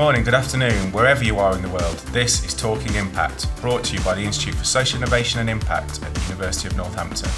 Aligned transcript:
Good 0.00 0.04
morning, 0.04 0.24
good 0.24 0.34
afternoon, 0.34 0.92
wherever 0.92 1.22
you 1.22 1.38
are 1.38 1.54
in 1.54 1.60
the 1.60 1.68
world. 1.68 1.98
This 2.10 2.42
is 2.42 2.54
Talking 2.54 2.94
Impact, 2.94 3.54
brought 3.60 3.84
to 3.84 3.94
you 3.94 4.02
by 4.02 4.14
the 4.14 4.22
Institute 4.22 4.54
for 4.54 4.64
Social 4.64 4.96
Innovation 4.96 5.40
and 5.40 5.50
Impact 5.50 6.02
at 6.02 6.14
the 6.14 6.20
University 6.22 6.68
of 6.68 6.76
Northampton. 6.78 7.28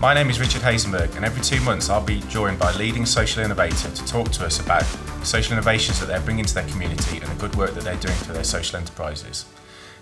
My 0.00 0.12
name 0.12 0.28
is 0.28 0.40
Richard 0.40 0.60
Hazenberg, 0.60 1.14
and 1.14 1.24
every 1.24 1.40
two 1.40 1.60
months 1.60 1.88
I'll 1.88 2.04
be 2.04 2.18
joined 2.22 2.58
by 2.58 2.72
a 2.72 2.76
leading 2.76 3.06
social 3.06 3.44
innovator 3.44 3.92
to 3.92 4.04
talk 4.06 4.28
to 4.32 4.44
us 4.44 4.58
about 4.58 4.82
social 5.24 5.52
innovations 5.52 6.00
that 6.00 6.06
they're 6.06 6.20
bringing 6.22 6.44
to 6.46 6.52
their 6.52 6.66
community 6.66 7.18
and 7.18 7.28
the 7.28 7.40
good 7.40 7.54
work 7.54 7.74
that 7.74 7.84
they're 7.84 7.94
doing 7.94 8.16
for 8.16 8.32
their 8.32 8.42
social 8.42 8.80
enterprises. 8.80 9.44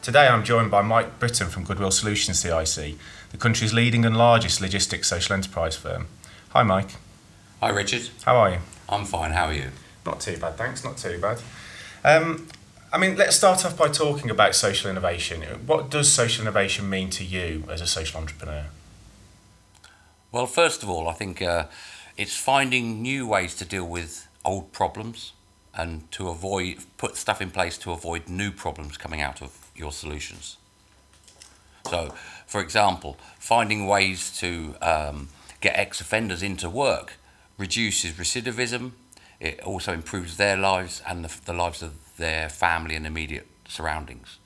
Today 0.01 0.29
I'm 0.29 0.45
joined 0.45 0.71
by 0.71 0.81
Mike 0.81 1.19
Britton 1.19 1.49
from 1.49 1.65
Goodwill 1.65 1.91
Solutions 1.91 2.39
CIC, 2.39 2.97
the 3.33 3.37
country's 3.39 3.75
leading 3.75 4.07
and 4.07 4.17
largest 4.17 4.63
logistics 4.63 5.09
social 5.09 5.35
enterprise 5.35 5.77
firm. 5.77 6.07
Hi, 6.55 6.63
Mike. 6.63 6.93
Hi, 7.61 7.69
Richard. 7.69 8.09
How 8.25 8.37
are 8.37 8.53
you? 8.53 8.59
I'm 8.89 9.05
fine. 9.05 9.33
How 9.33 9.49
are 9.49 9.53
you? 9.53 9.73
Not 10.07 10.21
too 10.21 10.39
bad, 10.39 10.57
thanks. 10.57 10.83
Not 10.83 10.97
too 10.97 11.21
bad. 11.21 11.43
Um, 12.09 12.47
I 12.91 12.97
mean, 12.97 13.17
let's 13.17 13.37
start 13.37 13.67
off 13.67 13.77
by 13.77 13.89
talking 13.89 14.31
about 14.31 14.55
social 14.55 14.91
innovation. 14.91 15.43
What 15.67 15.91
does 15.91 16.11
social 16.11 16.41
innovation 16.41 16.89
mean 16.89 17.11
to 17.11 17.23
you 17.23 17.65
as 17.71 17.83
a 17.83 17.87
social 17.87 18.19
entrepreneur? 18.19 18.65
Well, 20.33 20.47
first 20.47 20.83
of 20.83 20.89
all, 20.89 21.07
I 21.07 21.13
think 21.13 21.43
uh, 21.43 21.67
it's 22.17 22.35
finding 22.35 23.03
new 23.03 23.29
ways 23.29 23.55
to 23.57 23.67
deal 23.67 23.87
with 23.87 24.27
old 24.43 24.73
problems 24.73 25.35
and 25.75 26.11
to 26.13 26.31
avoid 26.31 26.79
put 26.97 27.19
stuff 27.19 27.43
in 27.43 27.51
place 27.51 27.77
to 27.79 27.93
avoid 27.93 28.27
new 28.27 28.53
problems 28.53 28.97
coming 28.97 29.21
out 29.21 29.43
of 29.43 29.71
your 29.77 29.93
solutions. 29.93 30.57
So, 31.91 32.15
for 32.47 32.63
example, 32.63 33.19
finding 33.39 33.87
ways 33.87 34.35
to 34.39 34.77
um, 34.81 35.29
get 35.61 35.77
ex-offenders 35.77 36.43
into 36.43 36.71
work 36.71 37.19
reduces 37.59 38.13
recidivism. 38.13 38.93
It 39.41 39.61
also 39.61 39.93
improves 39.93 40.37
their 40.37 40.57
lives 40.57 41.03
and 41.07 41.25
the, 41.25 41.35
the 41.45 41.53
lives 41.53 41.83
of 41.83 42.17
their 42.17 42.49
family 42.49 42.97
and 42.97 43.07
immediate 43.07 43.47
surroundings. 43.69 44.39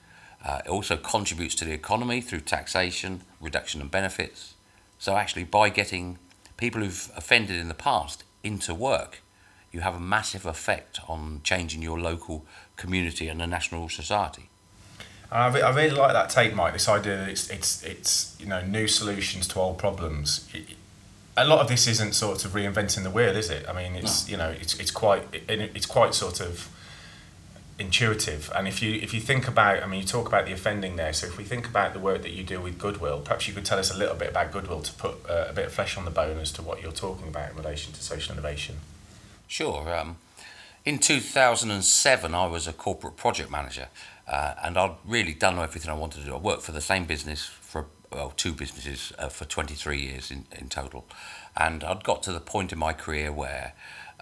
Uh, 0.44 0.60
it 0.64 0.68
also 0.68 0.96
contributes 0.96 1.54
to 1.54 1.64
the 1.64 1.72
economy 1.72 2.20
through 2.20 2.40
taxation, 2.40 3.22
reduction 3.40 3.80
in 3.80 3.88
benefits. 3.88 4.54
So 4.98 5.16
actually, 5.16 5.44
by 5.44 5.68
getting 5.68 6.18
people 6.56 6.82
who've 6.82 7.10
offended 7.16 7.56
in 7.56 7.68
the 7.68 7.74
past 7.74 8.24
into 8.42 8.74
work, 8.74 9.22
you 9.70 9.80
have 9.80 9.94
a 9.94 10.00
massive 10.00 10.44
effect 10.44 11.00
on 11.08 11.40
changing 11.42 11.80
your 11.80 11.98
local 11.98 12.44
community 12.76 13.28
and 13.28 13.40
the 13.40 13.46
national 13.46 13.88
society. 13.88 14.50
I, 15.30 15.46
I 15.60 15.74
really 15.74 15.96
like 15.96 16.12
that 16.12 16.28
take, 16.28 16.54
Mike. 16.54 16.74
This 16.74 16.88
idea 16.88 17.16
that 17.16 17.28
it's 17.28 17.48
it's 17.48 17.82
it's 17.82 18.36
you 18.38 18.46
know 18.46 18.62
new 18.66 18.86
solutions 18.86 19.48
to 19.48 19.60
old 19.60 19.78
problems. 19.78 20.48
It, 20.52 20.76
a 21.36 21.46
lot 21.46 21.60
of 21.60 21.68
this 21.68 21.86
isn't 21.86 22.14
sort 22.14 22.44
of 22.44 22.52
reinventing 22.52 23.02
the 23.02 23.10
wheel, 23.10 23.36
is 23.36 23.48
it? 23.50 23.66
I 23.68 23.72
mean, 23.72 23.96
it's 23.96 24.26
no. 24.26 24.30
you 24.30 24.36
know 24.36 24.50
it's 24.50 24.78
it's 24.78 24.90
quite 24.90 25.22
it's 25.32 25.86
quite 25.86 26.14
sort 26.14 26.40
of 26.40 26.68
intuitive. 27.78 28.50
And 28.54 28.68
if 28.68 28.82
you 28.82 28.94
if 28.94 29.14
you 29.14 29.20
think 29.20 29.48
about, 29.48 29.82
I 29.82 29.86
mean, 29.86 30.00
you 30.00 30.06
talk 30.06 30.28
about 30.28 30.46
the 30.46 30.52
offending 30.52 30.96
there. 30.96 31.12
So 31.12 31.26
if 31.26 31.38
we 31.38 31.44
think 31.44 31.66
about 31.66 31.92
the 31.94 31.98
work 31.98 32.22
that 32.22 32.32
you 32.32 32.42
do 32.42 32.60
with 32.60 32.78
Goodwill, 32.78 33.20
perhaps 33.20 33.48
you 33.48 33.54
could 33.54 33.64
tell 33.64 33.78
us 33.78 33.90
a 33.90 33.96
little 33.96 34.14
bit 34.14 34.28
about 34.30 34.52
Goodwill 34.52 34.80
to 34.80 34.92
put 34.94 35.14
uh, 35.28 35.46
a 35.48 35.52
bit 35.52 35.66
of 35.66 35.72
flesh 35.72 35.96
on 35.96 36.04
the 36.04 36.10
bone 36.10 36.38
as 36.38 36.52
to 36.52 36.62
what 36.62 36.82
you're 36.82 36.92
talking 36.92 37.28
about 37.28 37.50
in 37.50 37.56
relation 37.56 37.92
to 37.92 38.02
social 38.02 38.32
innovation. 38.32 38.76
Sure. 39.46 39.94
Um, 39.94 40.16
in 40.84 40.98
2007, 40.98 42.34
I 42.34 42.46
was 42.46 42.66
a 42.66 42.72
corporate 42.72 43.16
project 43.16 43.50
manager, 43.50 43.88
uh, 44.26 44.54
and 44.64 44.76
I'd 44.76 44.96
really 45.06 45.34
done 45.34 45.58
everything 45.58 45.90
I 45.90 45.94
wanted 45.94 46.20
to 46.20 46.26
do. 46.26 46.34
I 46.34 46.38
worked 46.38 46.62
for 46.62 46.72
the 46.72 46.80
same 46.80 47.04
business 47.04 47.44
for 47.44 47.86
well, 48.12 48.32
two 48.36 48.52
businesses 48.52 49.12
uh, 49.18 49.28
for 49.28 49.44
23 49.44 50.00
years 50.00 50.30
in, 50.30 50.46
in 50.58 50.68
total, 50.68 51.04
and 51.56 51.82
I'd 51.82 52.04
got 52.04 52.22
to 52.24 52.32
the 52.32 52.40
point 52.40 52.72
in 52.72 52.78
my 52.78 52.92
career 52.92 53.32
where 53.32 53.74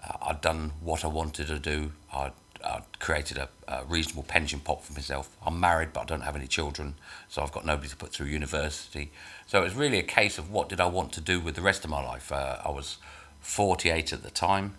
uh, 0.03 0.17
I'd 0.21 0.41
done 0.41 0.73
what 0.81 1.03
I 1.03 1.07
wanted 1.07 1.47
to 1.47 1.59
do. 1.59 1.91
I'd, 2.13 2.31
I'd 2.63 2.99
created 2.99 3.37
a, 3.37 3.49
a 3.67 3.83
reasonable 3.85 4.23
pension 4.23 4.59
pot 4.59 4.83
for 4.83 4.93
myself. 4.93 5.35
I'm 5.45 5.59
married, 5.59 5.93
but 5.93 6.01
I 6.01 6.05
don't 6.05 6.21
have 6.21 6.35
any 6.35 6.47
children, 6.47 6.95
so 7.27 7.41
I've 7.41 7.51
got 7.51 7.65
nobody 7.65 7.89
to 7.89 7.95
put 7.95 8.11
through 8.11 8.27
university. 8.27 9.11
So 9.47 9.61
it 9.61 9.63
was 9.63 9.75
really 9.75 9.99
a 9.99 10.03
case 10.03 10.37
of 10.37 10.51
what 10.51 10.69
did 10.69 10.79
I 10.79 10.87
want 10.87 11.11
to 11.13 11.21
do 11.21 11.39
with 11.39 11.55
the 11.55 11.61
rest 11.61 11.83
of 11.83 11.89
my 11.89 12.03
life. 12.03 12.31
Uh, 12.31 12.57
I 12.63 12.69
was 12.69 12.97
48 13.41 14.13
at 14.13 14.23
the 14.23 14.31
time. 14.31 14.75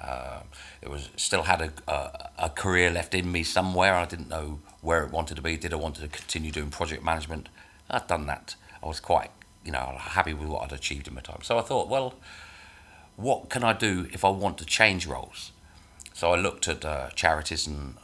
Uh, 0.00 0.40
it 0.80 0.88
was 0.88 1.10
still 1.16 1.42
had 1.42 1.60
a, 1.60 1.72
a, 1.92 2.30
a, 2.44 2.50
career 2.50 2.88
left 2.88 3.14
in 3.16 3.32
me 3.32 3.42
somewhere. 3.42 3.94
I 3.94 4.04
didn't 4.04 4.28
know 4.28 4.60
where 4.80 5.02
it 5.02 5.10
wanted 5.10 5.34
to 5.34 5.42
be. 5.42 5.56
Did 5.56 5.72
I 5.72 5.76
want 5.76 5.96
to 5.96 6.06
continue 6.06 6.52
doing 6.52 6.70
project 6.70 7.02
management? 7.02 7.48
I'd 7.90 8.06
done 8.06 8.26
that. 8.26 8.56
I 8.82 8.86
was 8.86 9.00
quite, 9.00 9.30
you 9.64 9.72
know, 9.72 9.96
happy 9.98 10.34
with 10.34 10.48
what 10.48 10.64
I'd 10.64 10.72
achieved 10.72 11.08
in 11.08 11.14
my 11.14 11.20
time. 11.20 11.42
So 11.42 11.58
I 11.58 11.62
thought, 11.62 11.88
well, 11.88 12.14
what 13.16 13.48
can 13.48 13.64
I 13.64 13.72
do 13.72 14.08
if 14.12 14.24
I 14.24 14.30
want 14.30 14.58
to 14.58 14.64
change 14.64 15.06
roles? 15.06 15.52
So 16.12 16.32
I 16.32 16.36
looked 16.38 16.68
at 16.68 16.84
uh, 16.84 17.10
charities 17.10 17.66
and 17.66 17.94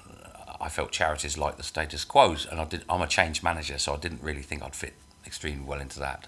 I 0.61 0.69
felt 0.69 0.93
charities 0.93 1.37
like 1.37 1.57
the 1.57 1.63
status 1.63 2.05
quo, 2.05 2.37
and 2.51 2.61
I 2.61 2.65
did. 2.65 2.85
I'm 2.89 3.03
a 3.03 3.07
change 3.07 3.43
manager, 3.43 3.79
so 3.79 3.95
I 3.95 3.97
didn't 3.99 4.23
really 4.23 4.43
think 4.43 4.63
I'd 4.63 4.75
fit 4.75 4.95
extremely 5.27 5.65
well 5.65 5.81
into 5.81 6.01
that. 6.01 6.27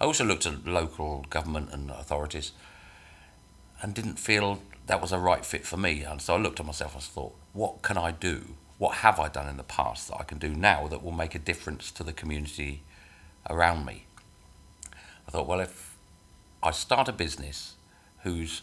I 0.00 0.04
also 0.04 0.24
looked 0.24 0.44
at 0.44 0.66
local 0.66 1.24
government 1.30 1.72
and 1.72 1.90
authorities, 1.90 2.52
and 3.80 3.94
didn't 3.94 4.18
feel 4.18 4.60
that 4.86 5.00
was 5.00 5.12
a 5.12 5.18
right 5.18 5.44
fit 5.44 5.64
for 5.64 5.76
me. 5.76 6.02
And 6.02 6.20
so 6.20 6.34
I 6.34 6.38
looked 6.38 6.58
at 6.58 6.66
myself 6.66 6.94
and 6.94 7.02
thought, 7.02 7.34
what 7.52 7.82
can 7.82 7.96
I 7.96 8.10
do? 8.10 8.56
What 8.78 8.96
have 8.96 9.20
I 9.20 9.28
done 9.28 9.48
in 9.48 9.56
the 9.56 9.62
past 9.62 10.08
that 10.08 10.16
I 10.18 10.24
can 10.24 10.38
do 10.38 10.50
now 10.50 10.88
that 10.88 11.02
will 11.02 11.12
make 11.12 11.34
a 11.34 11.38
difference 11.38 11.90
to 11.92 12.02
the 12.02 12.12
community 12.12 12.82
around 13.48 13.84
me? 13.84 14.06
I 15.26 15.30
thought, 15.30 15.46
well, 15.46 15.60
if 15.60 15.96
I 16.62 16.70
start 16.70 17.08
a 17.08 17.12
business 17.12 17.74
whose 18.22 18.62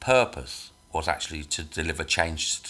purpose 0.00 0.70
was 0.92 1.08
actually 1.08 1.44
to 1.44 1.62
deliver 1.62 2.04
change 2.04 2.62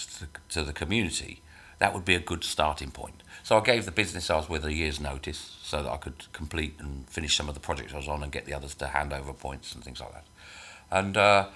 to 0.48 0.64
the, 0.64 0.72
community, 0.72 1.40
that 1.78 1.94
would 1.94 2.04
be 2.04 2.14
a 2.14 2.20
good 2.20 2.44
starting 2.44 2.90
point. 2.90 3.22
So 3.42 3.56
I 3.56 3.60
gave 3.60 3.84
the 3.84 3.92
business 3.92 4.30
I 4.30 4.36
was 4.36 4.48
with 4.48 4.64
a 4.64 4.72
year's 4.72 5.00
notice 5.00 5.56
so 5.62 5.82
that 5.82 5.90
I 5.90 5.96
could 5.96 6.30
complete 6.32 6.74
and 6.78 7.08
finish 7.08 7.36
some 7.36 7.48
of 7.48 7.54
the 7.54 7.60
projects 7.60 7.94
I 7.94 7.98
was 7.98 8.08
on 8.08 8.22
and 8.22 8.32
get 8.32 8.44
the 8.44 8.54
others 8.54 8.74
to 8.76 8.88
hand 8.88 9.12
over 9.12 9.32
points 9.32 9.74
and 9.74 9.84
things 9.84 10.00
like 10.00 10.12
that. 10.12 10.24
And 10.90 11.16
uh, 11.16 11.48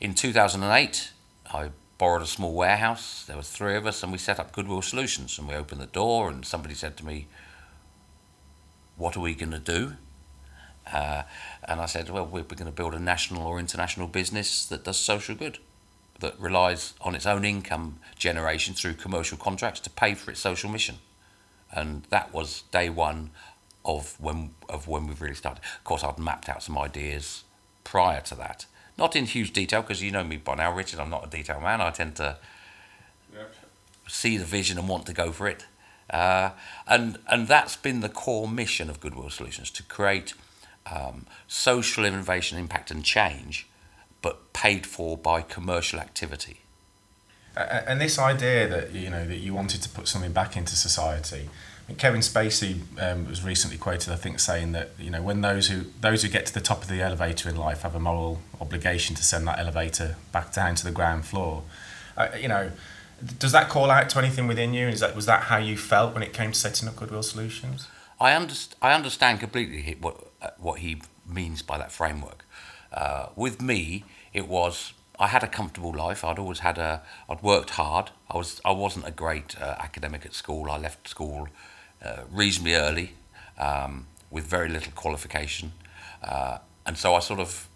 in 0.00 0.14
2008, 0.14 1.12
I 1.52 1.70
borrowed 1.98 2.22
a 2.22 2.26
small 2.26 2.54
warehouse. 2.54 3.24
There 3.26 3.36
was 3.36 3.50
three 3.50 3.76
of 3.76 3.86
us, 3.86 4.02
and 4.02 4.10
we 4.10 4.18
set 4.18 4.40
up 4.40 4.52
Goodwill 4.52 4.82
Solutions. 4.82 5.38
And 5.38 5.48
we 5.48 5.54
opened 5.54 5.80
the 5.80 5.86
door, 5.86 6.30
and 6.30 6.44
somebody 6.44 6.74
said 6.74 6.96
to 6.96 7.06
me, 7.06 7.26
"What 9.00 9.16
are 9.16 9.20
we 9.20 9.34
going 9.34 9.52
to 9.52 9.58
do?" 9.58 9.94
Uh, 10.92 11.22
and 11.64 11.80
I 11.80 11.86
said, 11.86 12.08
"Well, 12.10 12.26
we're 12.26 12.42
going 12.42 12.66
to 12.66 12.80
build 12.82 12.94
a 12.94 12.98
national 12.98 13.46
or 13.46 13.58
international 13.58 14.06
business 14.06 14.66
that 14.66 14.84
does 14.84 14.98
social 14.98 15.34
good, 15.34 15.58
that 16.20 16.38
relies 16.38 16.94
on 17.00 17.14
its 17.14 17.26
own 17.26 17.44
income 17.44 17.98
generation 18.16 18.74
through 18.74 18.94
commercial 18.94 19.38
contracts 19.38 19.80
to 19.80 19.90
pay 19.90 20.14
for 20.14 20.30
its 20.30 20.40
social 20.40 20.70
mission." 20.70 20.98
And 21.72 22.04
that 22.10 22.32
was 22.32 22.62
day 22.72 22.88
one 22.90 23.30
of 23.84 24.20
when 24.20 24.54
of 24.68 24.86
when 24.86 25.06
we 25.06 25.14
really 25.14 25.34
started. 25.34 25.62
Of 25.78 25.84
course, 25.84 26.04
I'd 26.04 26.18
mapped 26.18 26.48
out 26.48 26.62
some 26.62 26.78
ideas 26.78 27.44
prior 27.84 28.20
to 28.20 28.34
that 28.36 28.66
not 29.00 29.16
in 29.16 29.24
huge 29.24 29.52
detail, 29.52 29.80
because 29.80 30.02
you 30.02 30.12
know 30.12 30.22
me 30.22 30.36
by 30.36 30.54
now, 30.56 30.72
Richard. 30.72 31.00
I'm 31.00 31.08
not 31.08 31.26
a 31.26 31.30
detail 31.30 31.58
man. 31.58 31.80
I 31.80 31.90
tend 31.90 32.16
to 32.16 32.36
yep. 33.34 33.54
see 34.06 34.36
the 34.36 34.44
vision 34.44 34.78
and 34.78 34.86
want 34.86 35.06
to 35.06 35.14
go 35.14 35.32
for 35.32 35.48
it. 35.48 35.64
Uh, 36.10 36.50
and 36.86 37.18
and 37.28 37.46
that's 37.46 37.76
been 37.76 38.00
the 38.00 38.08
core 38.08 38.48
mission 38.48 38.90
of 38.90 39.00
Goodwill 39.00 39.30
Solutions 39.30 39.70
to 39.70 39.82
create 39.84 40.34
um, 40.90 41.26
social 41.46 42.04
innovation, 42.04 42.58
impact, 42.58 42.90
and 42.90 43.04
change, 43.04 43.66
but 44.20 44.52
paid 44.52 44.86
for 44.86 45.16
by 45.16 45.40
commercial 45.42 46.00
activity. 46.00 46.60
And 47.56 48.00
this 48.00 48.18
idea 48.18 48.68
that 48.68 48.92
you 48.92 49.10
know 49.10 49.24
that 49.26 49.38
you 49.38 49.54
wanted 49.54 49.82
to 49.82 49.88
put 49.88 50.08
something 50.08 50.32
back 50.32 50.56
into 50.56 50.74
society, 50.76 51.48
Kevin 51.98 52.20
Spacey 52.20 52.80
um, 53.00 53.26
was 53.26 53.42
recently 53.42 53.76
quoted, 53.76 54.12
I 54.12 54.16
think, 54.16 54.40
saying 54.40 54.72
that 54.72 54.90
you 54.98 55.10
know 55.10 55.22
when 55.22 55.40
those 55.40 55.68
who 55.68 55.86
those 56.00 56.22
who 56.22 56.28
get 56.28 56.46
to 56.46 56.54
the 56.54 56.60
top 56.60 56.82
of 56.82 56.88
the 56.88 57.02
elevator 57.02 57.48
in 57.48 57.56
life 57.56 57.82
have 57.82 57.94
a 57.94 58.00
moral 58.00 58.40
obligation 58.60 59.16
to 59.16 59.22
send 59.22 59.46
that 59.48 59.58
elevator 59.58 60.16
back 60.32 60.52
down 60.52 60.74
to 60.76 60.84
the 60.84 60.90
ground 60.90 61.24
floor. 61.24 61.62
Uh, 62.16 62.28
you 62.38 62.48
know, 62.48 62.70
does 63.38 63.52
that 63.52 63.68
call 63.68 63.90
out 63.90 64.08
to 64.10 64.18
anything 64.18 64.46
within 64.46 64.74
you? 64.74 64.88
Is 64.88 65.00
that 65.00 65.14
was 65.14 65.26
that 65.26 65.44
how 65.44 65.58
you 65.58 65.76
felt 65.76 66.14
when 66.14 66.22
it 66.22 66.32
came 66.32 66.52
to 66.52 66.58
setting 66.58 66.88
up 66.88 66.96
Goodwill 66.96 67.22
Solutions? 67.22 67.88
I 68.20 68.32
understand. 68.32 68.78
I 68.82 68.94
understand 68.94 69.40
completely 69.40 69.96
what 70.00 70.30
uh, 70.42 70.50
what 70.58 70.80
he 70.80 71.02
means 71.26 71.62
by 71.62 71.78
that 71.78 71.92
framework. 71.92 72.44
Uh, 72.92 73.26
with 73.36 73.62
me, 73.62 74.04
it 74.32 74.48
was 74.48 74.92
I 75.18 75.28
had 75.28 75.42
a 75.42 75.48
comfortable 75.48 75.92
life. 75.92 76.24
I'd 76.24 76.38
always 76.38 76.60
had 76.60 76.78
a. 76.78 77.02
I'd 77.28 77.42
worked 77.42 77.70
hard. 77.70 78.10
I 78.30 78.36
was. 78.36 78.60
I 78.64 78.72
wasn't 78.72 79.06
a 79.06 79.10
great 79.10 79.60
uh, 79.60 79.76
academic 79.78 80.24
at 80.24 80.34
school. 80.34 80.70
I 80.70 80.78
left 80.78 81.08
school 81.08 81.48
uh, 82.02 82.22
reasonably 82.30 82.74
early 82.74 83.14
um, 83.58 84.06
with 84.30 84.44
very 84.44 84.68
little 84.68 84.92
qualification. 84.92 85.72
Uh, 86.22 86.58
and 86.86 86.96
so 86.96 87.14
I 87.14 87.20
sort 87.20 87.40
of 87.40 87.68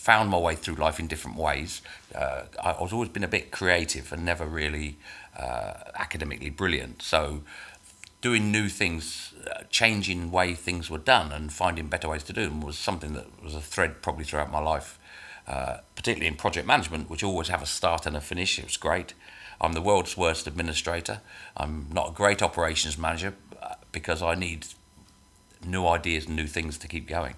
found 0.00 0.30
my 0.30 0.38
way 0.38 0.54
through 0.54 0.76
life 0.86 0.98
in 0.98 1.06
different 1.06 1.36
ways. 1.36 1.82
Uh, 2.14 2.42
I 2.62 2.80
was 2.80 2.92
always 2.92 3.10
been 3.10 3.24
a 3.24 3.28
bit 3.28 3.50
creative 3.50 4.12
and 4.12 4.24
never 4.24 4.46
really 4.46 4.96
uh, 5.38 5.74
academically 5.94 6.50
brilliant. 6.50 7.02
So 7.02 7.42
doing 8.20 8.50
new 8.50 8.68
things, 8.68 9.34
uh, 9.50 9.62
changing 9.70 10.20
the 10.22 10.28
way 10.28 10.54
things 10.54 10.90
were 10.90 10.98
done 10.98 11.32
and 11.32 11.52
finding 11.52 11.88
better 11.88 12.08
ways 12.08 12.24
to 12.24 12.32
do 12.32 12.44
them 12.44 12.60
was 12.60 12.78
something 12.78 13.12
that 13.14 13.26
was 13.42 13.54
a 13.54 13.60
thread 13.60 14.02
probably 14.02 14.24
throughout 14.24 14.50
my 14.50 14.60
life. 14.60 14.98
uh, 15.50 15.78
particularly 15.96 16.28
in 16.28 16.36
project 16.36 16.66
management, 16.66 17.10
which 17.10 17.24
always 17.24 17.48
have 17.48 17.60
a 17.60 17.66
start 17.66 18.06
and 18.06 18.16
a 18.16 18.20
finish. 18.20 18.58
It 18.58 18.64
was 18.64 18.76
great. 18.76 19.14
I'm 19.60 19.72
the 19.72 19.80
world's 19.80 20.16
worst 20.16 20.46
administrator. 20.46 21.20
I'm 21.56 21.86
not 21.92 22.10
a 22.10 22.12
great 22.12 22.40
operations 22.40 22.96
manager 22.96 23.34
uh, 23.60 23.74
because 23.90 24.22
I 24.22 24.36
need 24.36 24.66
new 25.64 25.86
ideas 25.86 26.26
and 26.26 26.36
new 26.36 26.46
things 26.46 26.78
to 26.78 26.88
keep 26.88 27.08
going. 27.08 27.34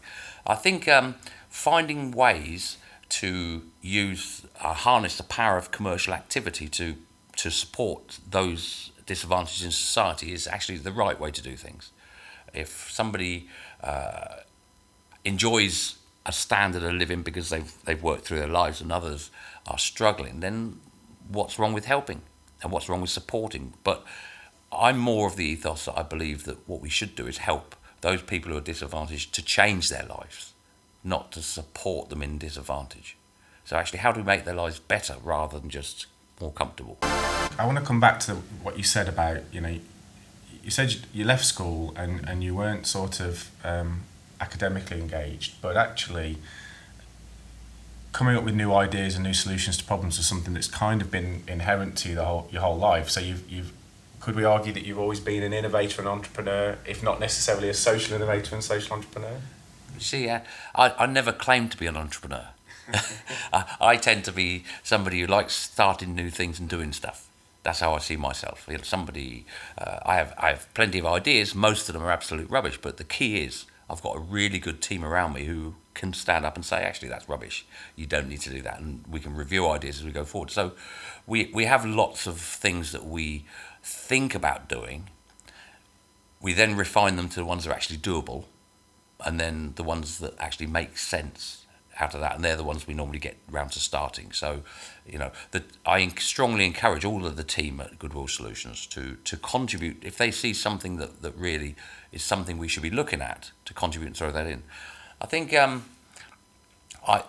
I 0.47 0.57
think 0.57 0.89
um, 0.89 1.15
finding 1.53 2.11
ways 2.13 2.79
to 3.11 3.63
use 3.83 4.47
uh, 4.63 4.73
harness 4.73 5.19
the 5.19 5.23
power 5.23 5.59
of 5.59 5.71
commercial 5.71 6.15
activity 6.15 6.67
to 6.67 6.97
to 7.37 7.51
support 7.51 8.19
those 8.29 8.91
disadvantaged 9.07 9.65
in 9.65 9.71
society 9.71 10.33
is 10.33 10.47
actually 10.47 10.79
the 10.79 10.93
right 10.93 11.19
way 11.21 11.31
to 11.31 11.43
do 11.43 11.57
things. 11.57 11.91
If 12.55 12.91
somebody 12.91 13.49
uh, 13.83 14.37
enjoys 15.25 15.97
a 16.25 16.33
standard 16.33 16.83
of 16.83 16.95
living 16.95 17.23
because 17.23 17.51
they've 17.51 17.73
they've 17.85 18.03
worked 18.03 18.25
through 18.25 18.39
their 18.39 18.49
lives 18.63 18.81
and 18.81 18.91
others 18.91 19.31
are 19.67 19.79
struggling, 19.79 20.41
then 20.41 20.81
what's 21.29 21.59
wrong 21.59 21.75
with 21.75 21.85
helping 21.85 22.23
and 22.63 22.73
what's 22.73 22.89
wrong 22.89 23.03
with 23.03 23.11
supporting? 23.11 23.75
But 23.85 24.05
I'm 24.73 24.97
more 24.97 25.27
of 25.27 25.37
the 25.37 25.45
ethos 25.45 25.85
that 25.85 25.99
I 25.99 26.03
believe 26.03 26.45
that 26.45 26.67
what 26.67 26.81
we 26.81 26.89
should 26.89 27.15
do 27.15 27.27
is 27.27 27.39
help 27.39 27.77
those 28.01 28.23
people 28.23 28.53
who 28.53 28.59
are 28.59 28.63
disadvantaged 28.63 29.35
to 29.35 29.43
change 29.43 29.91
their 29.91 30.07
lives, 30.07 30.55
not 31.05 31.33
to 31.33 31.43
support 31.43 32.09
them 32.09 32.23
in 32.23 32.39
disadvantage. 32.39 33.17
So 33.65 33.77
actually, 33.77 34.01
how 34.01 34.13
do 34.13 34.21
we 34.21 34.27
make 34.27 34.45
their 34.45 34.55
lives 34.55 34.79
better 34.79 35.17
rather 35.23 35.59
than 35.59 35.71
just 35.71 36.07
more 36.41 36.53
comfortable? 36.53 36.99
I 37.03 37.67
want 37.67 37.79
to 37.79 37.85
come 37.85 38.01
back 38.01 38.21
to 38.21 38.35
what 38.63 38.77
you 38.77 38.85
said 38.85 39.09
about 39.09 39.43
you 39.53 39.61
know 39.61 39.79
you 40.63 40.71
said 40.71 40.97
you 41.13 41.25
left 41.25 41.45
school 41.45 41.93
and, 41.97 42.27
and 42.29 42.43
you 42.43 42.55
weren't 42.55 42.87
sort 42.87 43.21
of 43.21 43.51
um, 43.65 44.03
academically 44.41 45.01
engaged, 45.01 45.61
but 45.61 45.77
actually 45.77 46.39
coming 48.13 48.37
up 48.37 48.45
with 48.45 48.55
new 48.55 48.73
ideas 48.73 49.15
and 49.15 49.25
new 49.25 49.33
solutions 49.33 49.77
to 49.79 49.85
problems 49.85 50.19
is 50.19 50.27
something 50.27 50.55
that's 50.55 50.69
kind 50.69 51.01
of 51.01 51.11
been 51.11 51.43
inherent 51.49 51.97
to 51.97 52.11
you 52.11 52.15
the 52.15 52.25
whole, 52.25 52.49
your 52.53 52.63
whole 52.63 52.77
life. 52.77 53.09
So 53.09 53.21
you've, 53.21 53.51
you've 53.51 53.73
could 54.21 54.37
we 54.37 54.45
argue 54.45 54.73
that 54.73 54.85
you've 54.85 54.99
always 54.99 55.19
been 55.19 55.43
an 55.43 55.53
innovator 55.53 56.01
and 56.01 56.09
entrepreneur, 56.09 56.79
if 56.87 57.03
not 57.03 57.19
necessarily 57.19 57.69
a 57.69 57.75
social 57.75 58.15
innovator 58.15 58.55
and 58.55 58.63
social 58.63 58.95
entrepreneur? 58.95 59.41
See, 60.03 60.29
uh, 60.29 60.41
I, 60.75 60.91
I 60.99 61.07
never 61.07 61.33
claimed 61.33 61.73
to 61.73 61.77
be 61.77 61.87
an 61.87 61.97
entrepreneur. 61.97 62.49
I, 63.53 63.77
I 63.81 63.97
tend 63.97 64.25
to 64.25 64.33
be 64.33 64.65
somebody 64.83 65.21
who 65.21 65.27
likes 65.27 65.55
starting 65.55 66.15
new 66.15 66.31
things 66.31 66.59
and 66.59 66.69
doing 66.69 66.93
stuff. 66.93 67.29
That's 67.63 67.81
how 67.81 67.95
I 67.95 67.99
see 67.99 68.17
myself. 68.17 68.67
You 68.69 68.79
know, 68.79 68.83
somebody, 68.83 69.47
uh, 69.79 70.01
I 70.05 70.17
have 70.17 70.35
I 70.37 70.49
have 70.49 70.73
plenty 70.75 70.99
of 70.99 71.07
ideas. 71.07 71.55
Most 71.55 71.89
of 71.89 71.93
them 71.93 72.03
are 72.03 72.11
absolute 72.11 72.51
rubbish. 72.51 72.79
But 72.83 72.97
the 72.97 73.05
key 73.05 73.45
is 73.45 73.67
I've 73.89 74.03
got 74.03 74.17
a 74.17 74.21
really 74.21 74.59
good 74.59 74.81
team 74.81 75.05
around 75.05 75.35
me 75.35 75.45
who 75.45 75.75
can 75.95 76.13
stand 76.13 76.45
up 76.45 76.57
and 76.57 76.65
say, 76.65 76.79
actually, 76.83 77.09
that's 77.09 77.29
rubbish. 77.29 77.67
You 77.95 78.07
don't 78.07 78.29
need 78.29 78.41
to 78.41 78.51
do 78.51 78.63
that, 78.63 78.81
and 78.81 79.05
we 79.09 79.21
can 79.21 79.37
review 79.37 79.69
ideas 79.69 79.99
as 79.99 80.05
we 80.05 80.11
go 80.11 80.25
forward. 80.25 80.51
So, 80.51 80.73
we 81.27 81.51
we 81.53 81.67
have 81.67 81.85
lots 81.85 82.27
of 82.27 82.39
things 82.39 82.93
that 82.93 83.05
we 83.05 83.45
think 83.83 84.35
about 84.35 84.69
doing. 84.69 85.11
We 86.41 86.53
then 86.53 86.75
refine 86.75 87.17
them 87.17 87.29
to 87.29 87.37
the 87.37 87.45
ones 87.45 87.65
that 87.65 87.71
are 87.71 87.75
actually 87.75 87.99
doable, 87.99 88.47
and 89.25 89.39
then 89.39 89.73
the 89.77 89.83
ones 89.83 90.19
that 90.19 90.35
actually 90.39 90.67
make 90.67 90.99
sense 90.99 91.67
out 92.01 92.15
of 92.15 92.21
that, 92.21 92.35
and 92.35 92.45
they're 92.45 92.57
the 92.57 92.65
ones 92.65 92.87
we 92.87 92.95
normally 92.95 93.19
get 93.19 93.37
round 93.51 93.71
to 93.73 93.79
starting. 93.79 94.33
So, 94.33 94.63
you 95.07 95.19
know, 95.19 95.31
the, 95.51 95.63
I 95.85 96.09
strongly 96.19 96.65
encourage 96.65 97.05
all 97.05 97.27
of 97.27 97.37
the 97.37 97.45
team 97.45 97.81
at 97.81 97.99
Goodwill 97.99 98.29
Solutions 98.29 98.87
to 98.87 99.17
to 99.25 99.37
contribute 99.37 100.03
if 100.03 100.17
they 100.17 100.31
see 100.31 100.55
something 100.55 100.97
that, 100.97 101.23
that 101.23 101.37
really 101.37 101.75
is 102.11 102.23
something 102.23 102.59
we 102.59 102.69
should 102.69 102.83
be 102.83 102.91
looking 102.91 103.21
at 103.21 103.53
to 103.65 103.75
contribute 103.75 104.09
and 104.09 104.17
throw 104.17 104.31
that 104.33 104.47
in. 104.47 104.63
I 105.21 105.27
think, 105.27 105.55
um, 105.55 105.85
I, 107.07 107.25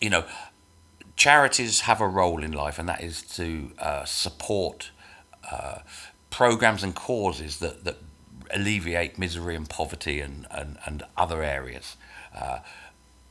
you 0.00 0.10
know, 0.10 0.24
charities 1.16 1.80
have 1.80 2.00
a 2.00 2.08
role 2.08 2.42
in 2.42 2.52
life, 2.52 2.78
and 2.78 2.88
that 2.88 3.02
is 3.02 3.22
to 3.36 3.70
uh, 3.78 4.04
support 4.04 4.90
uh, 5.52 5.78
programs 6.30 6.82
and 6.82 6.94
causes 6.94 7.58
that 7.58 7.84
that 7.84 7.96
alleviate 8.52 9.18
misery 9.18 9.54
and 9.54 9.68
poverty 9.68 10.20
and 10.20 10.46
and, 10.50 10.78
and 10.86 11.02
other 11.16 11.42
areas. 11.42 11.96
Uh, 12.34 12.58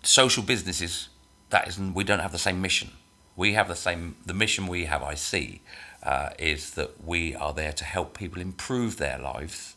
social 0.05 0.43
businesses, 0.43 1.09
that 1.49 1.67
isn't, 1.67 1.93
we 1.93 2.03
don't 2.03 2.19
have 2.19 2.31
the 2.31 2.37
same 2.37 2.61
mission. 2.61 2.91
We 3.35 3.53
have 3.53 3.67
the 3.67 3.75
same, 3.75 4.15
the 4.25 4.33
mission 4.33 4.67
we 4.67 4.85
have, 4.85 5.03
I 5.03 5.15
see, 5.15 5.61
uh, 6.03 6.29
is 6.39 6.71
that 6.71 7.03
we 7.03 7.35
are 7.35 7.53
there 7.53 7.73
to 7.73 7.83
help 7.83 8.17
people 8.17 8.41
improve 8.41 8.97
their 8.97 9.17
lives 9.17 9.75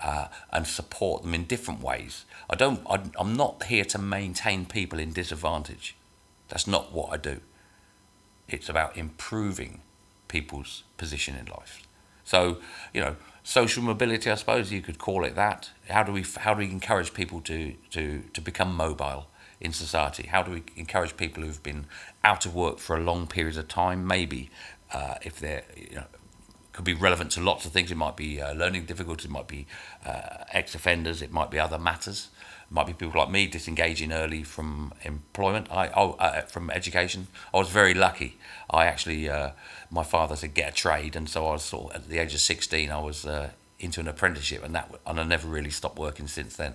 uh, 0.00 0.28
and 0.52 0.66
support 0.66 1.22
them 1.22 1.34
in 1.34 1.44
different 1.44 1.80
ways. 1.80 2.24
I 2.50 2.56
don't, 2.56 2.80
I, 2.88 3.00
I'm 3.18 3.36
not 3.36 3.64
here 3.64 3.84
to 3.86 3.98
maintain 3.98 4.66
people 4.66 4.98
in 4.98 5.12
disadvantage. 5.12 5.96
That's 6.48 6.66
not 6.66 6.92
what 6.92 7.12
I 7.12 7.16
do. 7.16 7.40
It's 8.48 8.68
about 8.68 8.96
improving 8.96 9.82
people's 10.28 10.84
position 10.96 11.36
in 11.36 11.46
life. 11.46 11.82
So, 12.28 12.58
you 12.92 13.00
know, 13.00 13.16
social 13.42 13.82
mobility, 13.82 14.30
I 14.30 14.34
suppose 14.34 14.70
you 14.70 14.82
could 14.82 14.98
call 14.98 15.24
it 15.24 15.34
that. 15.34 15.70
How 15.88 16.02
do 16.02 16.12
we, 16.12 16.24
how 16.36 16.52
do 16.52 16.58
we 16.58 16.70
encourage 16.70 17.14
people 17.14 17.40
to, 17.42 17.74
to, 17.90 18.22
to 18.34 18.40
become 18.40 18.74
mobile? 18.74 19.28
in 19.60 19.72
society? 19.72 20.28
How 20.28 20.44
do 20.44 20.52
we 20.52 20.62
encourage 20.76 21.16
people 21.16 21.42
who've 21.42 21.62
been 21.64 21.86
out 22.22 22.46
of 22.46 22.54
work 22.54 22.78
for 22.78 22.96
a 22.96 23.00
long 23.00 23.26
period 23.26 23.56
of 23.56 23.66
time? 23.66 24.06
Maybe 24.06 24.50
uh, 24.92 25.14
if 25.22 25.40
they're 25.40 25.64
you 25.76 25.96
know, 25.96 26.04
could 26.72 26.84
be 26.84 26.94
relevant 26.94 27.32
to 27.32 27.40
lots 27.40 27.66
of 27.66 27.72
things. 27.72 27.90
It 27.90 27.96
might 27.96 28.16
be 28.16 28.40
uh, 28.40 28.52
learning 28.52 28.84
difficulties, 28.84 29.24
it 29.24 29.32
might 29.32 29.48
be 29.48 29.66
uh, 30.06 30.44
ex-offenders, 30.52 31.22
it 31.22 31.32
might 31.32 31.50
be 31.50 31.58
other 31.58 31.76
matters. 31.76 32.28
Might 32.70 32.86
be 32.86 32.92
people 32.92 33.18
like 33.18 33.30
me 33.30 33.46
disengaging 33.46 34.12
early 34.12 34.42
from 34.42 34.92
employment, 35.02 35.68
I, 35.70 35.88
oh, 35.96 36.12
uh, 36.18 36.42
from 36.42 36.70
education. 36.70 37.28
I 37.54 37.56
was 37.56 37.70
very 37.70 37.94
lucky. 37.94 38.36
I 38.68 38.84
actually, 38.84 39.28
uh, 39.28 39.52
my 39.90 40.02
father 40.02 40.36
said 40.36 40.52
get 40.52 40.72
a 40.72 40.74
trade, 40.74 41.16
and 41.16 41.30
so 41.30 41.46
I 41.46 41.52
was 41.52 41.62
sort 41.62 41.94
of, 41.94 42.02
at 42.02 42.08
the 42.08 42.18
age 42.18 42.34
of 42.34 42.40
16, 42.40 42.90
I 42.90 43.00
was 43.00 43.24
uh, 43.24 43.50
into 43.78 44.00
an 44.00 44.08
apprenticeship, 44.08 44.62
and 44.62 44.74
that 44.74 44.94
and 45.06 45.18
I 45.18 45.24
never 45.24 45.48
really 45.48 45.70
stopped 45.70 45.98
working 45.98 46.26
since 46.26 46.56
then. 46.56 46.74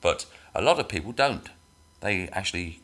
But 0.00 0.26
a 0.54 0.62
lot 0.62 0.80
of 0.80 0.88
people 0.88 1.12
don't 1.12 1.48
they 2.00 2.28
actually 2.28 2.80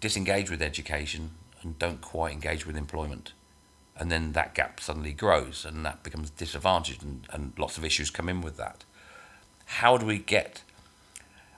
disengage 0.00 0.50
with 0.50 0.62
education 0.62 1.30
and 1.62 1.78
don't 1.78 2.00
quite 2.00 2.32
engage 2.32 2.66
with 2.66 2.76
employment. 2.76 3.32
And 3.96 4.10
then 4.10 4.32
that 4.32 4.54
gap 4.54 4.80
suddenly 4.80 5.12
grows 5.12 5.64
and 5.64 5.84
that 5.84 6.02
becomes 6.02 6.30
disadvantaged 6.30 7.02
and, 7.02 7.26
and 7.32 7.52
lots 7.58 7.78
of 7.78 7.84
issues 7.84 8.10
come 8.10 8.28
in 8.28 8.40
with 8.40 8.56
that. 8.56 8.84
How 9.64 9.96
do 9.96 10.06
we 10.06 10.18
get 10.18 10.62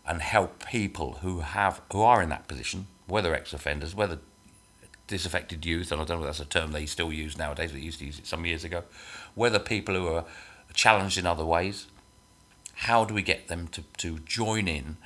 and 0.07 0.21
help 0.21 0.67
people 0.67 1.19
who 1.23 1.41
have 1.41 1.81
who 1.93 2.03
are 2.03 2.23
in 2.23 2.29
that 2.29 2.49
position, 2.49 2.87
whether 3.07 3.35
ex-offenders, 3.35 3.95
whether 3.95 4.19
disaffected 5.07 5.65
youth, 5.67 5.93
and 5.93 6.01
I 6.01 6.05
don't 6.05 6.21
know 6.21 6.27
if 6.27 6.37
that's 6.37 6.41
a 6.41 6.45
term 6.45 6.73
they 6.73 6.87
still 6.87 7.13
use 7.13 7.37
nowadays, 7.37 7.73
they 7.73 7.79
used 7.79 7.99
to 7.99 8.07
use 8.07 8.19
it 8.19 8.27
some 8.27 8.47
years 8.47 8.65
ago, 8.65 8.85
whether 9.35 9.59
people 9.59 9.95
who 9.95 10.09
are 10.09 10.25
challenged 10.73 11.19
in 11.19 11.27
other 11.27 11.45
ways, 11.45 11.87
how 12.75 13.05
do 13.05 13.15
we 13.15 13.23
get 13.23 13.49
them 13.49 13.69
to, 13.69 13.83
to 13.99 14.19
join 14.21 14.67
in 14.67 14.97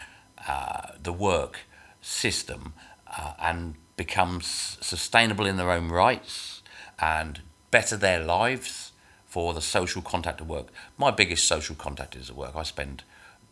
uh, 0.46 0.92
the 1.02 1.12
work 1.12 1.60
system 2.00 2.74
uh, 3.18 3.32
and 3.40 3.74
becomes 3.96 4.78
sustainable 4.80 5.46
in 5.46 5.56
their 5.56 5.70
own 5.70 5.88
rights 5.88 6.62
and 7.00 7.40
better 7.70 7.96
their 7.96 8.24
lives 8.24 8.92
for 9.26 9.52
the 9.52 9.60
social 9.60 10.00
contact 10.00 10.40
of 10.40 10.48
work. 10.48 10.68
My 10.96 11.10
biggest 11.10 11.46
social 11.46 11.76
contact 11.76 12.16
is 12.16 12.30
at 12.30 12.36
work. 12.36 12.56
I 12.56 12.62
spend 12.62 13.02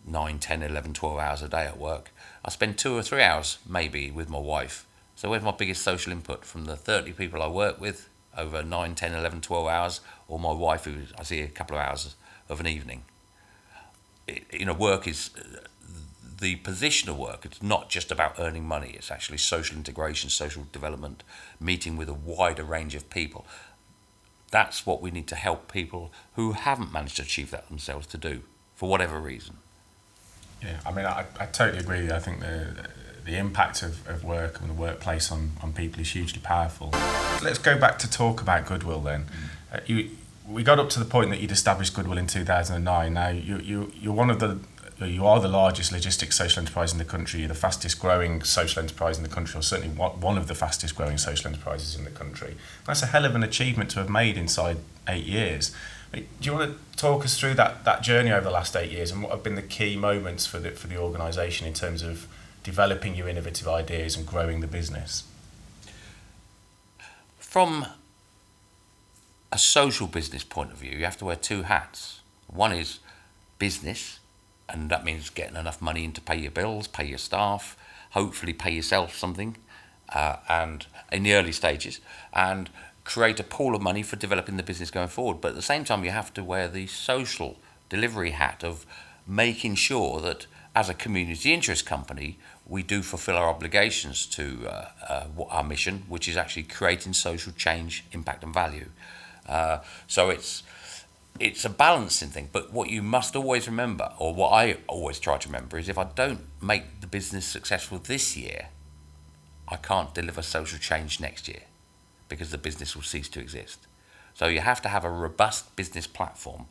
9, 0.07 0.39
10, 0.39 0.63
11, 0.63 0.95
12 0.95 1.19
hours 1.19 1.43
a 1.43 1.49
day 1.49 1.67
at 1.67 1.79
work. 1.79 2.13
I 2.45 2.51
spend 2.51 2.79
two 2.79 2.97
or 2.97 3.03
three 3.03 3.23
hours 3.23 3.59
maybe 3.69 4.11
with 4.11 4.29
my 4.31 4.39
wife. 4.39 4.87
So 5.17 5.31
where's 5.31 5.43
my 5.43 5.51
biggest 5.51 5.83
social 5.83 6.13
input? 6.13 6.45
From 6.45 6.67
the 6.67 6.77
30 6.77 7.13
people 7.13 7.43
I 7.43 7.49
work 7.49 7.81
with 7.81 8.09
over 8.37 8.63
9, 8.63 8.95
10, 8.95 9.15
11, 9.15 9.41
12 9.41 9.67
hours, 9.67 10.01
or 10.29 10.39
my 10.39 10.53
wife 10.53 10.85
who 10.85 11.03
I 11.19 11.23
see 11.23 11.41
a 11.41 11.49
couple 11.49 11.77
of 11.77 11.83
hours 11.83 12.15
of 12.49 12.61
an 12.61 12.67
evening. 12.67 13.05
It, 14.27 14.45
you 14.53 14.67
know, 14.67 14.75
work 14.75 15.09
is 15.09 15.31
the 16.41 16.57
position 16.57 17.09
of 17.09 17.19
work. 17.19 17.45
It's 17.45 17.63
not 17.63 17.89
just 17.89 18.13
about 18.13 18.39
earning 18.39 18.67
money. 18.67 18.93
It's 18.95 19.11
actually 19.11 19.39
social 19.39 19.77
integration, 19.77 20.31
social 20.31 20.67
development, 20.71 21.23
meeting 21.59 21.97
with 21.97 22.09
a 22.09 22.15
wider 22.15 22.65
range 22.65 22.95
of 22.95 23.09
people. 23.09 23.47
That's 24.51 24.87
what 24.87 25.01
we 25.01 25.11
need 25.11 25.27
to 25.29 25.35
help 25.35 25.73
people 25.73 26.13
who 26.35 26.53
haven't 26.53 26.93
managed 26.93 27.17
to 27.17 27.23
achieve 27.23 27.51
that 27.51 27.69
themselves 27.69 28.07
to 28.09 28.19
do, 28.19 28.43
for 28.75 28.89
whatever 28.89 29.19
reason. 29.19 29.57
Yeah, 30.67 30.81
I 30.85 30.93
mean, 30.93 31.07
I, 31.07 31.25
I 31.39 31.47
totally 31.47 31.79
agree. 31.79 32.11
I 32.11 32.19
think 32.19 32.41
the 32.41 32.89
the 33.25 33.37
impact 33.37 33.83
of, 33.83 34.07
of 34.09 34.23
work 34.23 34.61
and 34.61 34.71
the 34.71 34.75
workplace 34.75 35.33
on, 35.33 35.51
on 35.61 35.73
people 35.73 36.01
is 36.01 36.13
hugely 36.13 36.41
powerful. 36.41 36.91
Let's 37.43 37.59
go 37.59 37.77
back 37.77 37.99
to 37.99 38.11
talk 38.11 38.41
about 38.41 38.67
goodwill 38.67 39.01
then. 39.01 39.25
Mm. 39.25 39.77
Uh, 39.77 39.81
you, 39.85 40.11
we 40.49 40.63
got 40.63 40.79
up 40.79 40.89
to 40.91 41.01
the 41.01 41.05
point 41.05 41.31
that 41.31 41.41
you'd 41.41 41.51
established 41.51 41.93
goodwill 41.93 42.19
in 42.19 42.29
2009. 42.29 43.13
Now, 43.13 43.29
you, 43.31 43.59
you, 43.59 43.93
you're 44.01 44.15
one 44.15 44.31
of 44.31 44.39
the 44.39 44.61
you 45.05 45.27
are 45.27 45.41
the 45.41 45.49
largest 45.49 45.93
logistics 45.93 46.37
social 46.37 46.61
enterprise 46.61 46.93
in 46.93 46.99
the 46.99 47.05
country, 47.05 47.41
you're 47.41 47.51
the 47.51 47.55
fastest 47.55 48.01
growing 48.01 48.43
social 48.43 48.83
enterprise 48.83 49.19
in 49.19 49.25
the 49.25 49.29
country, 49.29 49.59
or 49.59 49.63
certainly 49.63 49.95
one 49.95 50.39
of 50.39 50.47
the 50.47 50.55
fastest 50.55 50.97
growing 50.97 51.19
social 51.19 51.49
enterprises 51.49 51.97
in 51.97 52.05
the 52.05 52.11
country. 52.11 52.55
That's 52.87 53.03
a 53.03 53.07
hell 53.07 53.27
of 53.27 53.35
an 53.35 53.43
achievement 53.43 53.91
to 53.91 53.99
have 53.99 54.09
made 54.09 54.39
inside 54.39 54.79
eight 55.07 55.27
years. 55.27 55.75
Do 56.21 56.51
you 56.51 56.53
want 56.53 56.73
to 56.73 56.97
talk 56.97 57.25
us 57.25 57.39
through 57.39 57.55
that, 57.55 57.85
that 57.85 58.03
journey 58.03 58.33
over 58.33 58.45
the 58.45 58.51
last 58.51 58.75
eight 58.77 58.91
years 58.91 59.11
and 59.11 59.23
what 59.23 59.33
have 59.33 59.43
been 59.43 59.55
the 59.55 59.63
key 59.63 59.97
moments 59.97 60.47
for 60.47 60.59
the, 60.59 60.71
for 60.71 60.87
the 60.87 60.97
organisation 60.97 61.67
in 61.67 61.75
terms 61.75 62.03
of 62.03 62.27
developing 62.63 63.15
your 63.15 63.29
innovative 63.29 63.69
ideas 63.69 64.17
and 64.17 64.27
growing 64.27 64.61
the 64.61 64.67
business? 64.67 65.25
from 67.57 67.87
a 69.51 69.57
social 69.57 70.07
business 70.07 70.45
point 70.45 70.71
of 70.71 70.77
view, 70.77 70.91
you 70.91 71.07
have 71.07 71.17
to 71.17 71.25
wear 71.25 71.37
two 71.37 71.63
hats. 71.63 72.21
One 72.49 72.71
is 72.71 72.99
business, 73.59 74.21
and 74.69 74.91
that 74.91 75.07
means 75.07 75.31
getting 75.31 75.57
enough 75.57 75.81
money 75.81 76.05
in 76.05 76.13
to 76.13 76.21
pay 76.21 76.37
your 76.37 76.51
bills, 76.51 76.87
pay 76.87 77.07
your 77.07 77.17
staff, 77.17 77.75
hopefully 78.11 78.53
pay 78.53 78.73
yourself 78.73 79.17
something, 79.17 79.57
uh, 80.15 80.37
and 80.51 80.85
in 81.11 81.23
the 81.23 81.33
early 81.33 81.53
stages, 81.53 82.01
and 82.35 82.69
create 83.07 83.39
a 83.39 83.45
pool 83.45 83.75
of 83.77 83.81
money 83.81 84.03
for 84.03 84.17
developing 84.17 84.57
the 84.57 84.63
business 84.63 84.91
going 84.91 85.09
forward. 85.09 85.41
But 85.41 85.51
at 85.51 85.55
the 85.55 85.63
same 85.63 85.85
time, 85.85 86.05
you 86.05 86.11
have 86.11 86.35
to 86.35 86.43
wear 86.43 86.67
the 86.67 86.89
social 86.89 87.57
delivery 87.89 88.33
hat 88.33 88.65
of 88.65 88.85
making 89.27 89.77
sure 89.77 90.21
that 90.21 90.47
as 90.75 90.89
a 90.89 90.95
community 90.95 91.55
interest 91.55 91.87
company, 91.87 92.39
we 92.67 92.83
do 92.83 93.03
fulfill 93.03 93.37
our 93.37 93.49
obligations 93.49 94.27
to 94.27 94.67
uh, 94.69 94.89
uh, 95.09 95.27
our 95.49 95.63
mission, 95.63 96.03
which 96.09 96.29
is 96.29 96.37
actually 96.37 96.65
creating 96.65 97.13
social 97.13 97.53
change, 97.53 98.05
impact, 98.11 98.43
and 98.43 98.53
value. 98.53 98.89
Uh, 99.49 99.79
so 100.09 100.29
it's 100.29 100.65
it's 101.39 101.65
a 101.65 101.71
balancing 101.71 102.31
thing. 102.31 102.49
But 102.51 102.73
what 102.73 102.91
you 102.91 103.03
must 103.03 103.37
always 103.37 103.69
remember, 103.69 104.13
or 104.19 104.35
what 104.35 104.51
I 104.51 104.79
always 104.89 105.21
try 105.21 105.39
to 105.39 105.49
remember, 105.49 105.79
is 105.79 105.89
if 105.89 105.97
I 105.97 106.05
don't 106.05 106.45
make 106.61 107.01
the 107.01 107.07
business 107.07 107.47
successful 107.47 107.99
this 107.99 108.37
year, 108.37 108.69
I 109.69 109.77
can't 109.77 110.13
deliver 110.13 110.43
social 110.43 110.79
change 110.81 111.21
next 111.21 111.47
year 111.47 111.63
because 112.29 112.51
the 112.51 112.59
business 112.59 112.95
will 112.95 113.03
cease 113.03 113.29
to 113.31 113.41
exist. 113.41 113.87
So 114.35 114.47
you 114.47 114.61
have 114.61 114.83
to 114.83 114.89
have 114.89 115.05
a 115.05 115.11
robust 115.11 115.77
business 115.77 116.07
platform, 116.07 116.67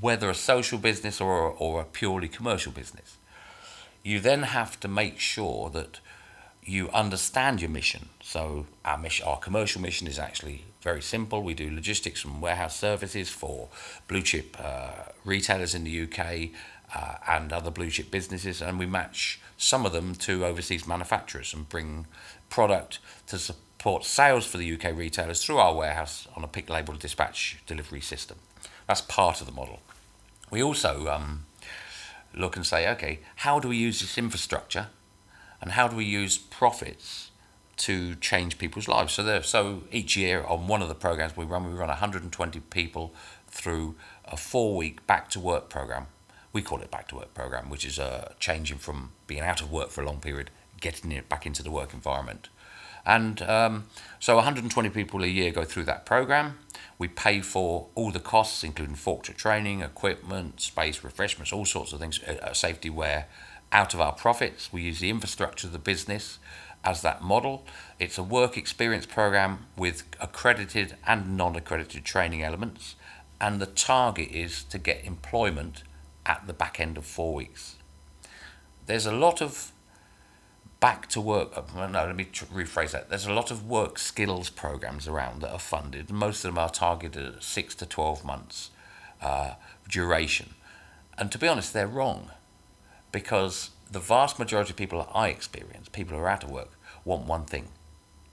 whether 0.00 0.28
a 0.28 0.34
social 0.34 0.78
business 0.78 1.20
or, 1.20 1.50
or 1.50 1.80
a 1.80 1.84
purely 1.84 2.28
commercial 2.28 2.72
business. 2.72 3.18
You 4.02 4.20
then 4.20 4.42
have 4.42 4.80
to 4.80 4.88
make 4.88 5.20
sure 5.20 5.70
that 5.70 6.00
you 6.64 6.88
understand 6.90 7.60
your 7.60 7.70
mission. 7.70 8.08
So 8.22 8.66
our 8.84 8.98
mission, 8.98 9.26
our 9.26 9.38
commercial 9.38 9.80
mission 9.80 10.06
is 10.06 10.18
actually 10.18 10.64
very 10.82 11.02
simple. 11.02 11.42
We 11.42 11.54
do 11.54 11.70
logistics 11.70 12.24
and 12.24 12.40
warehouse 12.40 12.76
services 12.76 13.28
for 13.28 13.68
blue 14.08 14.22
chip 14.22 14.56
uh, 14.58 15.10
retailers 15.24 15.74
in 15.74 15.84
the 15.84 16.02
UK 16.02 16.50
uh, 16.94 17.16
and 17.28 17.52
other 17.52 17.70
blue 17.70 17.90
chip 17.90 18.10
businesses, 18.10 18.62
and 18.62 18.78
we 18.78 18.86
match 18.86 19.40
some 19.56 19.86
of 19.86 19.92
them 19.92 20.14
to 20.14 20.44
overseas 20.44 20.86
manufacturers 20.86 21.54
and 21.54 21.68
bring 21.68 22.06
product 22.48 22.98
to 23.26 23.38
support 23.84 24.02
sales 24.02 24.46
for 24.46 24.56
the 24.56 24.72
UK 24.72 24.96
retailers 24.96 25.44
through 25.44 25.58
our 25.58 25.74
warehouse 25.74 26.26
on 26.34 26.42
a 26.42 26.48
pick 26.48 26.70
label 26.70 26.94
dispatch 26.94 27.58
delivery 27.66 28.00
system. 28.00 28.38
That's 28.88 29.02
part 29.02 29.42
of 29.42 29.46
the 29.46 29.52
model. 29.52 29.80
We 30.50 30.62
also 30.62 31.08
um, 31.08 31.44
look 32.34 32.56
and 32.56 32.64
say, 32.64 32.88
okay, 32.92 33.20
how 33.36 33.60
do 33.60 33.68
we 33.68 33.76
use 33.76 34.00
this 34.00 34.16
infrastructure 34.16 34.86
and 35.60 35.72
how 35.72 35.86
do 35.86 35.96
we 35.96 36.06
use 36.06 36.38
profits 36.38 37.30
to 37.76 38.14
change 38.14 38.56
people's 38.56 38.88
lives? 38.88 39.12
So, 39.12 39.22
there, 39.22 39.42
so 39.42 39.82
each 39.92 40.16
year 40.16 40.42
on 40.44 40.66
one 40.66 40.80
of 40.80 40.88
the 40.88 40.94
programs 40.94 41.36
we 41.36 41.44
run, 41.44 41.66
we 41.66 41.78
run 41.78 41.88
120 41.88 42.60
people 42.60 43.12
through 43.48 43.96
a 44.24 44.38
four-week 44.38 45.06
back-to-work 45.06 45.68
program. 45.68 46.06
We 46.54 46.62
call 46.62 46.80
it 46.80 46.90
back-to-work 46.90 47.34
program, 47.34 47.68
which 47.68 47.84
is 47.84 47.98
uh, 47.98 48.32
changing 48.40 48.78
from 48.78 49.10
being 49.26 49.42
out 49.42 49.60
of 49.60 49.70
work 49.70 49.90
for 49.90 50.00
a 50.00 50.06
long 50.06 50.20
period, 50.20 50.50
getting 50.80 51.12
it 51.12 51.28
back 51.28 51.44
into 51.44 51.62
the 51.62 51.70
work 51.70 51.92
environment. 51.92 52.48
And 53.06 53.42
um, 53.42 53.84
so 54.18 54.36
120 54.36 54.88
people 54.90 55.22
a 55.22 55.26
year 55.26 55.50
go 55.50 55.64
through 55.64 55.84
that 55.84 56.06
program. 56.06 56.58
We 56.98 57.08
pay 57.08 57.40
for 57.40 57.88
all 57.94 58.10
the 58.10 58.20
costs, 58.20 58.64
including 58.64 58.96
forklift 58.96 59.36
training, 59.36 59.82
equipment, 59.82 60.60
space, 60.60 61.04
refreshments, 61.04 61.52
all 61.52 61.64
sorts 61.64 61.92
of 61.92 62.00
things, 62.00 62.22
uh, 62.22 62.52
safety 62.52 62.88
wear, 62.88 63.26
out 63.72 63.94
of 63.94 64.00
our 64.00 64.12
profits. 64.12 64.72
We 64.72 64.82
use 64.82 65.00
the 65.00 65.10
infrastructure 65.10 65.66
of 65.66 65.72
the 65.72 65.78
business 65.78 66.38
as 66.84 67.02
that 67.02 67.22
model. 67.22 67.66
It's 67.98 68.18
a 68.18 68.22
work 68.22 68.56
experience 68.56 69.06
program 69.06 69.66
with 69.76 70.04
accredited 70.20 70.96
and 71.06 71.36
non 71.36 71.56
accredited 71.56 72.04
training 72.04 72.42
elements, 72.42 72.94
and 73.40 73.60
the 73.60 73.66
target 73.66 74.30
is 74.30 74.62
to 74.64 74.78
get 74.78 75.04
employment 75.04 75.82
at 76.24 76.46
the 76.46 76.52
back 76.52 76.78
end 76.78 76.96
of 76.96 77.04
four 77.04 77.34
weeks. 77.34 77.76
There's 78.86 79.06
a 79.06 79.12
lot 79.12 79.42
of 79.42 79.72
back 80.84 81.08
to 81.08 81.18
work. 81.18 81.50
Uh, 81.56 81.86
no, 81.86 82.04
let 82.04 82.14
me 82.14 82.26
rephrase 82.26 82.90
that. 82.90 83.08
There's 83.08 83.24
a 83.24 83.32
lot 83.32 83.50
of 83.50 83.66
work 83.66 83.98
skills 83.98 84.50
programs 84.50 85.08
around 85.08 85.40
that 85.40 85.50
are 85.50 85.58
funded. 85.58 86.10
Most 86.10 86.44
of 86.44 86.50
them 86.50 86.58
are 86.58 86.68
targeted 86.68 87.36
at 87.36 87.42
six 87.42 87.74
to 87.76 87.86
12 87.86 88.22
months 88.22 88.68
uh, 89.22 89.54
duration. 89.88 90.52
And 91.16 91.32
to 91.32 91.38
be 91.38 91.48
honest, 91.48 91.72
they're 91.72 91.86
wrong 91.86 92.32
because 93.12 93.70
the 93.90 93.98
vast 93.98 94.38
majority 94.38 94.72
of 94.72 94.76
people 94.76 95.08
I 95.14 95.28
experience, 95.28 95.88
people 95.88 96.18
who 96.18 96.22
are 96.22 96.28
out 96.28 96.44
of 96.44 96.50
work, 96.50 96.72
want 97.02 97.24
one 97.24 97.46
thing, 97.46 97.68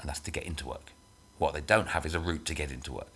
and 0.02 0.10
that's 0.10 0.20
to 0.20 0.32
get 0.32 0.44
into 0.44 0.68
work. 0.68 0.92
What 1.38 1.54
they 1.54 1.62
don't 1.62 1.88
have 1.96 2.06
is 2.06 2.14
a 2.14 2.20
route 2.20 2.44
to 2.48 2.54
get 2.54 2.70
into 2.70 2.92
work. 2.92 3.14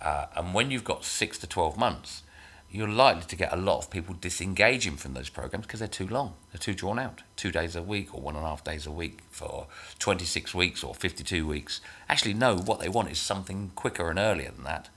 Uh, 0.00 0.24
and 0.34 0.54
when 0.54 0.70
you've 0.70 0.84
got 0.84 1.04
six 1.04 1.36
to 1.40 1.46
12 1.46 1.76
months, 1.76 2.22
you're 2.70 2.88
likely 2.88 3.24
to 3.24 3.36
get 3.36 3.52
a 3.52 3.56
lot 3.56 3.78
of 3.78 3.90
people 3.90 4.14
disengaging 4.20 4.96
from 4.96 5.14
those 5.14 5.28
programs 5.28 5.66
because 5.66 5.80
they're 5.80 5.88
too 5.88 6.06
long, 6.06 6.34
they're 6.52 6.60
too 6.60 6.74
drawn 6.74 6.98
out. 6.98 7.22
Two 7.34 7.50
days 7.50 7.74
a 7.74 7.82
week 7.82 8.14
or 8.14 8.20
one 8.20 8.36
and 8.36 8.44
a 8.44 8.48
half 8.48 8.62
days 8.62 8.86
a 8.86 8.92
week 8.92 9.20
for 9.30 9.66
26 9.98 10.54
weeks 10.54 10.84
or 10.84 10.94
52 10.94 11.46
weeks. 11.46 11.80
Actually, 12.08 12.34
no, 12.34 12.56
what 12.56 12.78
they 12.78 12.88
want 12.88 13.10
is 13.10 13.18
something 13.18 13.72
quicker 13.74 14.08
and 14.08 14.18
earlier 14.18 14.52
than 14.52 14.64
that. 14.64 14.88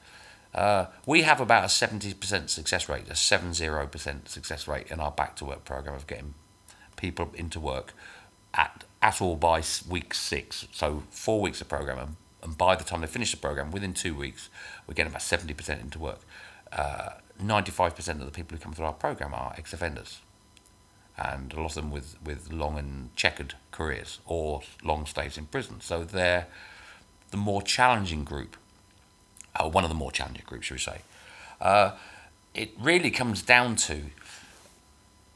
Uh, 0.53 0.85
we 1.07 1.23
have 1.23 1.41
about 1.41 1.63
a 1.63 1.67
70% 1.67 2.49
success 2.49 2.87
rate, 2.87 3.07
a 3.09 3.13
70% 3.13 4.27
success 4.27 4.67
rate 4.67 4.91
in 4.91 4.99
our 4.99 5.11
back 5.11 5.35
to 5.37 5.45
work 5.45 5.65
program 5.65 5.95
of 5.95 6.05
getting 6.05 6.35
people 6.95 7.31
into 7.33 7.59
work 7.59 7.93
at, 8.53 8.83
at 9.01 9.19
all 9.19 9.35
by 9.35 9.63
week 9.89 10.13
six. 10.13 10.67
So, 10.71 11.03
four 11.09 11.41
weeks 11.41 11.59
of 11.59 11.69
program, 11.69 11.97
and, 11.97 12.15
and 12.43 12.57
by 12.57 12.75
the 12.75 12.83
time 12.83 13.01
they 13.01 13.07
finish 13.07 13.31
the 13.31 13.37
program, 13.37 13.71
within 13.71 13.95
two 13.95 14.13
weeks, 14.13 14.49
we're 14.85 14.93
getting 14.93 15.11
about 15.11 15.23
70% 15.23 15.81
into 15.81 15.97
work. 15.97 16.19
Uh, 16.71 17.09
95% 17.41 18.19
of 18.19 18.25
the 18.25 18.31
people 18.31 18.57
who 18.57 18.63
come 18.63 18.73
through 18.73 18.85
our 18.85 18.93
program 18.93 19.33
are 19.33 19.53
ex 19.57 19.73
offenders, 19.73 20.21
and 21.17 21.53
a 21.53 21.57
lot 21.57 21.65
of 21.65 21.75
them 21.75 21.91
with, 21.91 22.17
with 22.23 22.51
long 22.51 22.77
and 22.77 23.15
checkered 23.15 23.55
careers 23.71 24.19
or 24.25 24.61
long 24.83 25.05
stays 25.05 25.37
in 25.37 25.45
prison. 25.45 25.81
So, 25.81 26.03
they're 26.03 26.47
the 27.31 27.37
more 27.37 27.61
challenging 27.61 28.23
group 28.23 28.57
uh, 29.55 29.69
one 29.69 29.83
of 29.83 29.89
the 29.89 29.95
more 29.95 30.11
challenging 30.11 30.43
groups, 30.45 30.67
should 30.67 30.75
we 30.75 30.79
say. 30.79 31.01
Uh, 31.61 31.91
it 32.53 32.71
really 32.79 33.11
comes 33.11 33.41
down 33.41 33.75
to, 33.75 34.03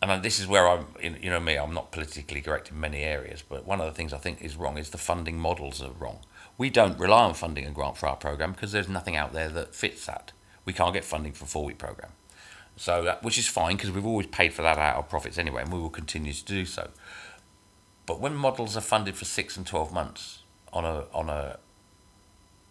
and 0.02 0.24
this 0.24 0.40
is 0.40 0.48
where 0.48 0.68
I'm, 0.68 0.86
you 1.02 1.30
know 1.30 1.40
me, 1.40 1.56
I'm 1.56 1.74
not 1.74 1.92
politically 1.92 2.42
correct 2.42 2.72
in 2.72 2.80
many 2.80 3.04
areas, 3.04 3.44
but 3.48 3.66
one 3.66 3.80
of 3.80 3.88
the 3.88 3.94
things 3.94 4.14
I 4.14 4.18
think 4.18 4.42
is 4.42 4.56
wrong 4.56 4.78
is 4.78 4.90
the 4.90 4.98
funding 4.98 5.40
models 5.40 5.82
are 5.82 5.92
wrong. 5.92 6.20
We 6.58 6.70
don't 6.70 7.00
rely 7.00 7.24
on 7.24 7.34
funding 7.34 7.66
and 7.66 7.76
grant 7.76 7.98
for 7.98 8.08
our 8.08 8.16
program 8.16 8.52
because 8.52 8.72
there's 8.72 8.90
nothing 8.90 9.16
out 9.16 9.34
there 9.34 9.50
that 9.50 9.76
fits 9.76 10.06
that. 10.08 10.32
We 10.68 10.74
can't 10.74 10.94
get 10.94 11.04
funding 11.04 11.32
for 11.32 11.46
a 11.46 11.48
four 11.48 11.66
week 11.66 11.80
program. 11.80 12.12
So 12.76 13.04
that, 13.06 13.24
which 13.24 13.40
is 13.40 13.48
fine 13.48 13.78
because 13.78 13.90
we've 13.90 14.06
always 14.06 14.28
paid 14.28 14.54
for 14.54 14.62
that 14.62 14.78
out 14.78 14.98
of 14.98 15.10
profits 15.10 15.40
anyway, 15.40 15.64
and 15.64 15.74
we 15.74 15.80
will 15.80 15.90
continue 15.90 16.34
to 16.34 16.46
do 16.46 16.66
so. 16.66 16.90
But 18.06 18.20
when 18.20 18.36
models 18.36 18.78
are 18.78 18.82
funded 18.82 19.16
for 19.16 19.26
six 19.26 19.58
and 19.58 19.66
twelve 19.66 19.92
months 19.92 20.44
on 20.72 20.86
a 20.86 21.06
on 21.14 21.30
a 21.30 21.58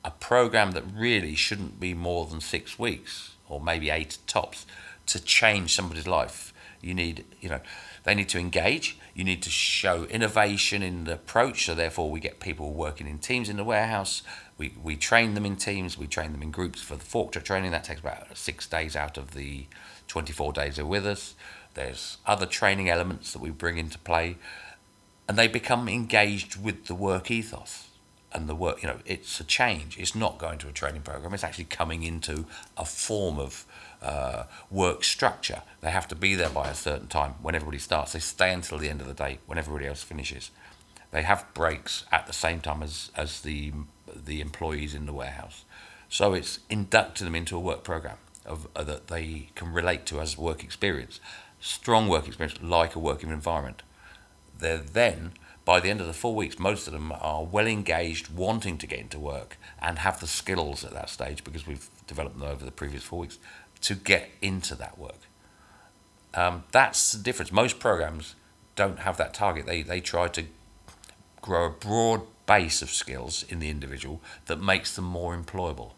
a 0.05 0.11
program 0.13 0.71
that 0.71 0.85
really 0.95 1.35
shouldn't 1.35 1.81
be 1.81 1.93
more 1.93 2.27
than 2.27 2.41
six 2.41 2.79
weeks 2.79 3.35
or 3.49 3.61
maybe 3.61 3.91
eight 3.91 4.19
tops 4.29 4.65
to 5.07 5.21
change 5.21 5.75
somebody's 5.75 6.07
life. 6.07 6.53
You 6.81 6.95
need, 6.95 7.25
you 7.41 7.49
know, 7.49 7.61
they 8.05 8.15
need 8.15 8.29
to 8.29 8.39
engage. 8.39 8.97
You 9.15 9.25
need 9.25 9.43
to 9.43 9.51
show 9.51 10.05
innovation 10.05 10.83
in 10.83 11.05
the 11.05 11.15
approach. 11.15 11.67
So 11.67 11.75
therefore, 11.75 12.09
we 12.09 12.21
get 12.21 12.39
people 12.39 12.73
working 12.73 13.09
in 13.09 13.19
teams 13.19 13.49
in 13.49 13.57
the 13.57 13.65
warehouse. 13.65 14.23
We 14.59 14.75
we 14.83 14.97
train 14.97 15.35
them 15.35 15.47
in 15.47 15.57
teams. 15.57 15.99
We 15.99 16.07
train 16.07 16.33
them 16.33 16.43
in 16.43 16.51
groups 16.51 16.81
for 16.81 16.97
the 16.97 17.05
fork 17.05 17.33
training. 17.33 17.71
That 17.73 17.85
takes 17.85 18.01
about 18.01 18.37
six 18.37 18.67
days 18.67 18.97
out 18.97 19.19
of 19.19 19.33
the 19.33 19.67
24 20.09 20.53
days 20.53 20.77
they're 20.77 20.87
with 20.87 21.07
us. 21.07 21.35
There's 21.75 22.19
other 22.25 22.47
training 22.47 22.89
elements 22.89 23.33
that 23.33 23.43
we 23.43 23.51
bring 23.51 23.77
into 23.77 23.99
play, 23.99 24.37
and 25.29 25.39
they 25.39 25.49
become 25.49 25.89
engaged 25.89 26.63
with 26.63 26.87
the 26.87 26.95
work 26.95 27.31
ethos 27.31 27.87
and 28.37 28.49
the 28.49 28.55
work, 28.55 28.83
you 28.83 28.89
know, 28.89 28.99
it's 29.07 29.41
a 29.41 29.45
change. 29.45 29.99
It's 29.99 30.15
not 30.15 30.39
going 30.39 30.59
to 30.59 30.69
a 30.69 30.73
training 30.73 31.03
program. 31.03 31.33
It's 31.33 31.43
actually 31.43 31.65
coming 31.65 32.03
into 32.03 32.45
a 32.77 32.85
form 32.85 33.39
of 33.39 33.65
uh, 34.03 34.45
work 34.71 35.05
structure. 35.05 35.63
They 35.81 35.91
have 35.91 36.07
to 36.09 36.15
be 36.15 36.35
there 36.35 36.51
by 36.51 36.69
a 36.69 36.75
certain 36.75 37.09
time 37.09 37.37
when 37.41 37.55
everybody 37.55 37.79
starts. 37.79 38.13
They 38.13 38.19
stay 38.19 38.53
until 38.53 38.77
the 38.77 38.91
end 38.91 39.01
of 39.01 39.07
the 39.07 39.15
day 39.15 39.39
when 39.47 39.57
everybody 39.57 39.87
else 39.87 40.03
finishes. 40.03 40.51
They 41.13 41.23
have 41.23 41.47
breaks 41.55 42.05
at 42.13 42.27
the 42.27 42.35
same 42.35 42.61
time 42.61 42.83
as, 42.83 43.11
as 43.17 43.41
the 43.41 43.73
the 44.15 44.41
employees 44.41 44.95
in 44.95 45.07
the 45.07 45.13
warehouse. 45.13 45.65
So 46.09 46.35
it's 46.35 46.61
inducting 46.71 47.25
them 47.25 47.35
into 47.35 47.57
a 47.57 47.61
work 47.61 47.83
program 47.83 48.19
of 48.45 48.69
uh, 48.77 48.85
that 48.85 49.09
they 49.09 49.51
can 49.55 49.73
relate 49.73 50.07
to 50.07 50.21
as 50.21 50.39
work 50.39 50.63
experience, 50.63 51.21
strong 51.61 52.09
work 52.09 52.27
experience 52.27 52.61
like 52.63 52.95
a 52.95 53.01
working 53.01 53.31
environment. 53.31 53.83
They're 54.59 54.79
then 54.79 55.33
by 55.67 55.81
the 55.81 55.91
end 55.91 56.01
of 56.01 56.07
the 56.07 56.13
four 56.13 56.33
weeks, 56.33 56.61
most 56.61 56.87
of 56.87 56.93
them 56.93 57.13
are 57.21 57.43
well 57.43 57.67
engaged, 57.67 58.33
wanting 58.33 58.79
to 58.79 58.87
get 58.87 59.01
into 59.01 59.19
work, 59.19 59.59
and 59.83 59.99
have 59.99 60.21
the 60.21 60.29
skills 60.29 60.85
at 60.85 60.93
that 60.93 61.11
stage 61.11 61.43
because 61.43 61.67
we've 61.67 61.89
developed 62.07 62.39
them 62.39 62.49
over 62.49 62.65
the 62.65 62.71
previous 62.71 63.03
four 63.03 63.19
weeks 63.19 63.39
to 63.81 63.97
get 63.97 64.31
into 64.41 64.77
that 64.77 64.97
work. 64.97 65.19
Um, 66.35 66.63
that's 66.71 67.11
the 67.11 67.23
difference. 67.23 67.51
Most 67.51 67.81
programs 67.81 68.37
don't 68.77 69.01
have 69.01 69.17
that 69.17 69.35
target. 69.35 69.67
They 69.67 69.83
they 69.83 70.01
try 70.01 70.29
to 70.29 70.45
grow 71.43 71.67
a 71.67 71.71
broad 71.71 72.23
base 72.47 72.83
of 72.83 72.91
skills 72.91 73.45
in 73.49 73.59
the 73.59 73.71
individual 73.71 74.21
that 74.47 74.61
makes 74.61 74.95
them 74.95 75.05
more 75.05 75.37
employable. 75.37 75.93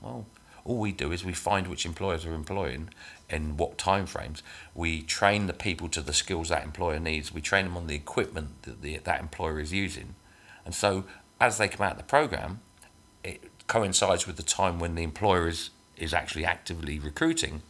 Well, 0.00 0.26
all 0.64 0.78
we 0.78 0.92
do 0.92 1.12
is 1.12 1.24
we 1.24 1.32
find 1.32 1.66
which 1.66 1.84
employers 1.84 2.24
are 2.24 2.34
employing 2.34 2.90
in 3.28 3.56
what 3.56 3.78
time 3.78 4.06
frames. 4.06 4.42
We 4.74 5.02
train 5.02 5.46
the 5.46 5.52
people 5.52 5.88
to 5.90 6.00
the 6.00 6.12
skills 6.12 6.50
that 6.50 6.64
employer 6.64 7.00
needs. 7.00 7.32
We 7.32 7.40
train 7.40 7.64
them 7.64 7.76
on 7.76 7.86
the 7.86 7.96
equipment 7.96 8.62
that 8.62 8.82
the, 8.82 8.98
that 8.98 9.20
employer 9.20 9.60
is 9.60 9.72
using. 9.72 10.14
And 10.64 10.74
so 10.74 11.04
as 11.40 11.58
they 11.58 11.68
come 11.68 11.84
out 11.84 11.92
of 11.92 11.98
the 11.98 12.04
program, 12.04 12.60
it 13.24 13.50
coincides 13.66 14.26
with 14.26 14.36
the 14.36 14.42
time 14.42 14.78
when 14.78 14.94
the 14.94 15.02
employer 15.02 15.48
is, 15.48 15.70
is 15.96 16.14
actually 16.14 16.44
actively 16.44 16.98
recruiting 16.98 17.62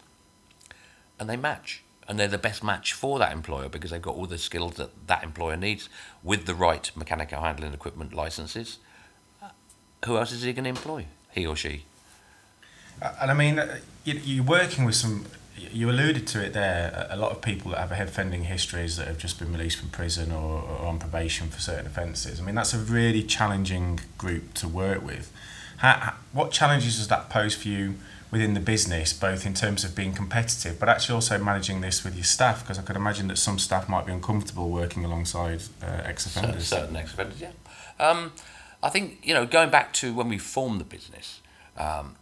and 1.18 1.30
they 1.30 1.36
match. 1.36 1.81
And 2.08 2.18
they're 2.18 2.28
the 2.28 2.38
best 2.38 2.64
match 2.64 2.92
for 2.92 3.18
that 3.20 3.32
employer 3.32 3.68
because 3.68 3.90
they've 3.90 4.02
got 4.02 4.16
all 4.16 4.26
the 4.26 4.38
skills 4.38 4.74
that 4.74 5.06
that 5.06 5.22
employer 5.22 5.56
needs 5.56 5.88
with 6.22 6.46
the 6.46 6.54
right 6.54 6.90
mechanical 6.96 7.40
handling 7.40 7.72
equipment 7.72 8.12
licenses. 8.12 8.78
Uh, 9.42 9.48
who 10.04 10.16
else 10.16 10.32
is 10.32 10.42
he 10.42 10.52
going 10.52 10.64
to 10.64 10.70
employ? 10.70 11.06
He 11.30 11.46
or 11.46 11.56
she. 11.56 11.84
Uh, 13.00 13.12
and 13.20 13.30
I 13.30 13.34
mean, 13.34 13.58
uh, 13.58 13.78
you're 14.04 14.44
working 14.44 14.84
with 14.84 14.96
some. 14.96 15.26
You 15.56 15.90
alluded 15.90 16.26
to 16.28 16.44
it 16.44 16.54
there. 16.54 17.06
A 17.10 17.16
lot 17.16 17.30
of 17.30 17.40
people 17.40 17.70
that 17.70 17.88
have 17.88 18.08
offending 18.08 18.44
histories 18.44 18.96
that 18.96 19.06
have 19.06 19.18
just 19.18 19.38
been 19.38 19.52
released 19.52 19.78
from 19.78 19.90
prison 19.90 20.32
or, 20.32 20.62
or 20.62 20.86
on 20.86 20.98
probation 20.98 21.48
for 21.48 21.60
certain 21.60 21.86
offences. 21.86 22.40
I 22.40 22.42
mean, 22.42 22.54
that's 22.54 22.74
a 22.74 22.78
really 22.78 23.22
challenging 23.22 24.00
group 24.18 24.54
to 24.54 24.66
work 24.66 25.04
with. 25.04 25.32
How, 25.76 26.14
what 26.32 26.50
challenges 26.52 26.96
does 26.96 27.08
that 27.08 27.28
pose 27.28 27.54
for 27.54 27.68
you 27.68 27.94
within 28.32 28.54
the 28.54 28.60
business, 28.60 29.12
both 29.12 29.46
in 29.46 29.54
terms 29.54 29.84
of 29.84 29.94
being 29.94 30.12
competitive, 30.12 30.80
but 30.80 30.88
actually 30.88 31.14
also 31.14 31.38
managing 31.38 31.80
this 31.82 32.02
with 32.02 32.16
your 32.16 32.24
staff? 32.24 32.62
Because 32.62 32.80
I 32.80 32.82
could 32.82 32.96
imagine 32.96 33.28
that 33.28 33.38
some 33.38 33.60
staff 33.60 33.88
might 33.88 34.06
be 34.06 34.12
uncomfortable 34.12 34.70
working 34.70 35.04
alongside 35.04 35.62
uh, 35.80 36.02
ex-offenders. 36.02 36.66
Certain 36.66 36.96
ex-offenders, 36.96 37.40
yeah. 37.40 37.52
Um, 38.00 38.32
I 38.82 38.88
think 38.88 39.20
you 39.22 39.32
know, 39.32 39.46
going 39.46 39.70
back 39.70 39.92
to 39.94 40.12
when 40.12 40.28
we 40.28 40.38
formed 40.38 40.80
the 40.80 40.84
business. 40.84 41.40
Um, 41.76 42.16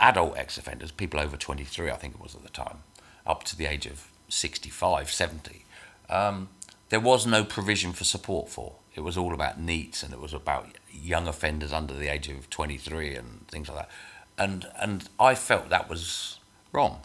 adult 0.00 0.36
ex 0.36 0.58
offenders, 0.58 0.90
people 0.90 1.20
over 1.20 1.36
23, 1.36 1.90
I 1.90 1.96
think 1.96 2.14
it 2.14 2.20
was 2.20 2.34
at 2.34 2.42
the 2.42 2.50
time, 2.50 2.78
up 3.26 3.44
to 3.44 3.56
the 3.56 3.66
age 3.66 3.86
of 3.86 4.08
65, 4.28 5.10
70, 5.10 5.64
um, 6.10 6.48
there 6.88 7.00
was 7.00 7.26
no 7.26 7.44
provision 7.44 7.92
for 7.92 8.04
support 8.04 8.48
for. 8.48 8.74
It 8.94 9.00
was 9.00 9.16
all 9.16 9.34
about 9.34 9.60
NEETs 9.60 10.02
and 10.02 10.12
it 10.12 10.20
was 10.20 10.32
about 10.32 10.68
young 10.92 11.26
offenders 11.26 11.72
under 11.72 11.94
the 11.94 12.08
age 12.08 12.28
of 12.28 12.48
23 12.50 13.16
and 13.16 13.48
things 13.48 13.68
like 13.68 13.78
that. 13.78 13.90
And, 14.38 14.66
and 14.80 15.08
I 15.18 15.34
felt 15.34 15.68
that 15.70 15.88
was 15.88 16.38
wrong. 16.72 17.00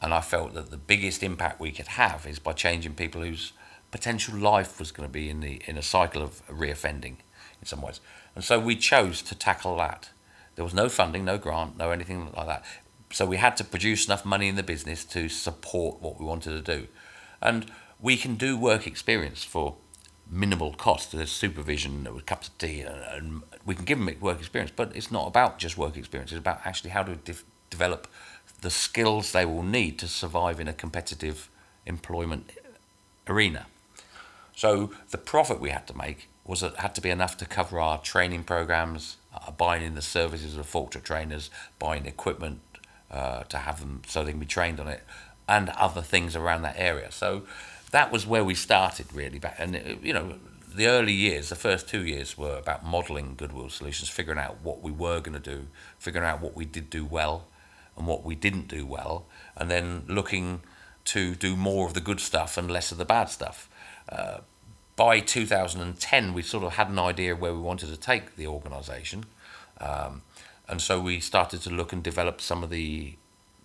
And 0.00 0.14
I 0.14 0.20
felt 0.20 0.54
that 0.54 0.70
the 0.70 0.76
biggest 0.76 1.22
impact 1.22 1.60
we 1.60 1.72
could 1.72 1.88
have 1.88 2.26
is 2.26 2.38
by 2.38 2.52
changing 2.52 2.94
people 2.94 3.22
whose 3.22 3.52
potential 3.90 4.36
life 4.36 4.78
was 4.78 4.92
going 4.92 5.08
to 5.08 5.12
be 5.12 5.28
in, 5.28 5.40
the, 5.40 5.62
in 5.66 5.76
a 5.76 5.82
cycle 5.82 6.22
of 6.22 6.46
reoffending 6.48 7.16
in 7.60 7.66
some 7.66 7.80
ways. 7.80 8.00
And 8.34 8.44
so 8.44 8.58
we 8.60 8.76
chose 8.76 9.22
to 9.22 9.34
tackle 9.34 9.76
that. 9.78 10.10
There 10.54 10.64
was 10.64 10.74
no 10.74 10.88
funding, 10.88 11.24
no 11.24 11.38
grant, 11.38 11.76
no 11.76 11.90
anything 11.90 12.30
like 12.36 12.46
that. 12.46 12.64
So 13.12 13.24
we 13.24 13.38
had 13.38 13.56
to 13.56 13.64
produce 13.64 14.06
enough 14.06 14.24
money 14.24 14.48
in 14.48 14.56
the 14.56 14.62
business 14.62 15.04
to 15.06 15.28
support 15.28 16.00
what 16.02 16.20
we 16.20 16.26
wanted 16.26 16.64
to 16.64 16.76
do. 16.76 16.88
And 17.40 17.70
we 18.00 18.16
can 18.16 18.34
do 18.34 18.56
work 18.56 18.86
experience 18.86 19.44
for 19.44 19.76
minimal 20.30 20.72
cost. 20.74 21.12
There's 21.12 21.30
supervision 21.30 22.06
with 22.12 22.26
cups 22.26 22.48
of 22.48 22.58
tea, 22.58 22.80
and, 22.80 23.00
and, 23.00 23.42
we 23.64 23.74
can 23.74 23.84
give 23.84 23.98
them 23.98 24.10
work 24.20 24.38
experience. 24.38 24.72
But 24.74 24.96
it's 24.96 25.10
not 25.10 25.26
about 25.26 25.58
just 25.58 25.76
work 25.76 25.96
experience. 25.96 26.32
It's 26.32 26.38
about 26.38 26.60
actually 26.64 26.90
how 26.90 27.02
to 27.02 27.16
de- 27.16 27.34
develop 27.70 28.08
the 28.60 28.70
skills 28.70 29.32
they 29.32 29.44
will 29.44 29.62
need 29.62 29.98
to 29.98 30.08
survive 30.08 30.58
in 30.58 30.68
a 30.68 30.72
competitive 30.72 31.48
employment 31.86 32.50
arena. 33.26 33.66
So 34.56 34.92
the 35.10 35.18
profit 35.18 35.60
we 35.60 35.70
had 35.70 35.86
to 35.86 35.96
make 35.96 36.28
was 36.44 36.62
it 36.62 36.74
had 36.76 36.94
to 36.94 37.00
be 37.00 37.10
enough 37.10 37.36
to 37.36 37.46
cover 37.46 37.78
our 37.78 37.98
training 37.98 38.42
programs, 38.42 39.18
uh, 39.34 39.50
buying 39.50 39.84
in 39.84 39.94
the 39.94 40.02
services 40.02 40.56
of 40.56 40.66
Forktra 40.66 41.02
trainers, 41.02 41.50
buying 41.78 42.06
equipment 42.06 42.60
uh, 43.10 43.42
to 43.44 43.58
have 43.58 43.80
them 43.80 44.02
so 44.06 44.24
they 44.24 44.30
can 44.30 44.40
be 44.40 44.46
trained 44.46 44.80
on 44.80 44.88
it, 44.88 45.02
and 45.46 45.68
other 45.70 46.02
things 46.02 46.34
around 46.34 46.62
that 46.62 46.74
area. 46.76 47.12
So 47.12 47.42
that 47.90 48.12
was 48.12 48.26
where 48.26 48.44
we 48.44 48.54
started 48.54 49.12
really 49.12 49.38
back. 49.38 49.56
And 49.58 49.98
you 50.02 50.12
know, 50.12 50.34
the 50.74 50.86
early 50.86 51.12
years, 51.12 51.48
the 51.48 51.56
first 51.56 51.88
two 51.88 52.04
years, 52.04 52.36
were 52.36 52.56
about 52.56 52.84
modelling 52.84 53.34
Goodwill 53.36 53.70
Solutions, 53.70 54.08
figuring 54.08 54.38
out 54.38 54.58
what 54.62 54.82
we 54.82 54.90
were 54.90 55.20
going 55.20 55.40
to 55.40 55.56
do, 55.56 55.66
figuring 55.98 56.26
out 56.26 56.40
what 56.40 56.54
we 56.54 56.64
did 56.64 56.90
do 56.90 57.04
well, 57.04 57.46
and 57.96 58.06
what 58.06 58.24
we 58.24 58.34
didn't 58.34 58.68
do 58.68 58.86
well, 58.86 59.26
and 59.56 59.70
then 59.70 60.04
looking 60.06 60.60
to 61.06 61.34
do 61.34 61.56
more 61.56 61.86
of 61.86 61.94
the 61.94 62.00
good 62.00 62.20
stuff 62.20 62.56
and 62.56 62.70
less 62.70 62.92
of 62.92 62.98
the 62.98 63.04
bad 63.04 63.30
stuff. 63.30 63.68
Uh, 64.08 64.38
by 64.94 65.20
2010, 65.20 66.34
we 66.34 66.42
sort 66.42 66.64
of 66.64 66.74
had 66.74 66.88
an 66.88 66.98
idea 66.98 67.34
where 67.34 67.54
we 67.54 67.60
wanted 67.60 67.88
to 67.88 67.96
take 67.96 68.36
the 68.36 68.46
organisation. 68.46 69.24
Um, 69.80 70.22
and 70.68 70.82
so 70.82 71.00
we 71.00 71.20
started 71.20 71.62
to 71.62 71.70
look 71.70 71.92
and 71.92 72.02
develop 72.02 72.40
some 72.40 72.62
of 72.62 72.70
the 72.70 73.16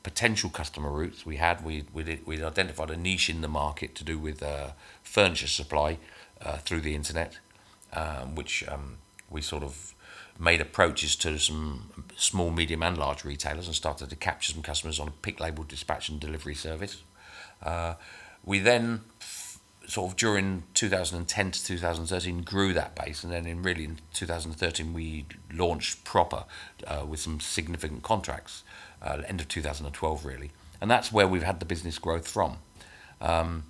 potential 0.04 0.50
customer 0.50 0.92
routes 0.92 1.26
we 1.26 1.38
had. 1.38 1.64
We 1.64 1.86
we 1.94 2.22
we 2.26 2.44
identified 2.44 2.92
a 2.92 2.98
niche 2.98 3.30
in 3.30 3.42
the 3.42 3.48
market 3.48 3.96
to 3.96 4.04
do 4.04 4.20
with 4.20 4.44
uh, 4.44 4.72
furniture 5.02 5.48
supply 5.48 5.98
uh, 6.42 6.58
through 6.58 6.82
the 6.82 6.94
internet, 6.94 7.40
um, 7.94 8.36
which 8.36 8.68
um, 8.68 8.98
we 9.30 9.42
sort 9.42 9.64
of 9.64 9.94
made 10.38 10.60
approaches 10.62 11.16
to 11.16 11.38
some 11.38 12.06
small, 12.16 12.52
medium, 12.52 12.84
and 12.84 12.98
large 12.98 13.24
retailers 13.24 13.68
and 13.68 13.76
started 13.76 14.10
to 14.10 14.16
capture 14.16 14.52
some 14.52 14.62
customers 14.62 15.00
on 15.00 15.08
a 15.08 15.12
pick 15.12 15.40
label 15.40 15.64
dispatch 15.64 16.10
and 16.10 16.20
delivery 16.20 16.56
service. 16.56 17.04
Uh, 17.62 17.94
we 18.44 18.60
then 18.60 19.02
sort 19.88 20.12
of 20.12 20.18
during 20.18 20.64
2010 20.74 21.52
to 21.52 21.66
2013 21.66 22.42
grew 22.42 22.74
that 22.74 22.96
base, 22.96 23.24
and 23.24 23.32
then 23.32 23.46
in 23.46 23.62
really 23.62 23.84
in 23.84 24.00
2013 24.14 24.94
we 24.94 25.26
launched 25.54 26.04
proper 26.04 26.46
uh, 26.88 27.06
with 27.08 27.20
some 27.20 27.40
significant 27.40 28.04
contracts. 28.04 28.64
Uh, 29.04 29.22
end 29.28 29.42
of 29.42 29.48
2012 29.48 30.26
really, 30.26 30.52
and 30.80 30.90
that's 30.90 31.12
where 31.12 31.28
we've 31.28 31.44
had 31.44 31.60
the 31.60 31.66
business 31.66 31.98
growth 32.00 32.28
from. 32.28 32.58
Um, 33.22 33.66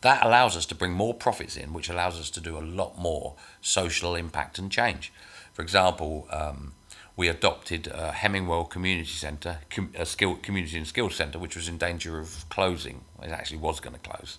that 0.00 0.24
allows 0.24 0.56
us 0.56 0.66
to 0.66 0.74
bring 0.74 0.92
more 0.92 1.14
profits 1.14 1.56
in, 1.56 1.72
which 1.72 1.88
allows 1.88 2.20
us 2.20 2.30
to 2.30 2.40
do 2.40 2.56
a 2.56 2.60
lot 2.60 2.98
more 2.98 3.34
social 3.60 4.14
impact 4.14 4.58
and 4.58 4.70
change. 4.70 5.12
For 5.52 5.62
example, 5.62 6.28
um, 6.30 6.74
we 7.16 7.26
adopted 7.26 7.84
Hemmingwell 7.84 8.70
Community 8.70 9.10
Centre, 9.10 9.58
com- 9.70 9.92
a 9.96 10.06
skill, 10.06 10.36
community 10.36 10.76
and 10.76 10.86
skills 10.86 11.16
centre, 11.16 11.40
which 11.40 11.56
was 11.56 11.66
in 11.66 11.76
danger 11.76 12.20
of 12.20 12.48
closing. 12.48 13.00
It 13.20 13.32
actually 13.32 13.58
was 13.58 13.80
going 13.80 13.94
to 13.94 14.08
close 14.08 14.38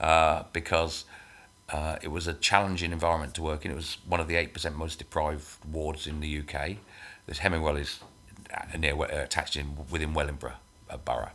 uh, 0.00 0.42
because 0.52 1.04
uh, 1.70 1.96
it 2.02 2.08
was 2.08 2.26
a 2.26 2.34
challenging 2.34 2.92
environment 2.92 3.34
to 3.34 3.42
work 3.42 3.64
in. 3.64 3.70
It 3.70 3.74
was 3.74 3.98
one 4.06 4.20
of 4.20 4.28
the 4.28 4.34
8% 4.34 4.74
most 4.74 4.98
deprived 4.98 5.64
wards 5.70 6.06
in 6.06 6.20
the 6.20 6.40
UK. 6.40 6.76
This 7.26 7.38
Hemmingwell 7.38 7.78
is 7.80 8.00
near 8.78 8.94
uh, 8.94 9.24
attached 9.24 9.56
in 9.56 9.76
within 9.90 10.14
Wellingborough 10.14 10.54
borough. 11.04 11.30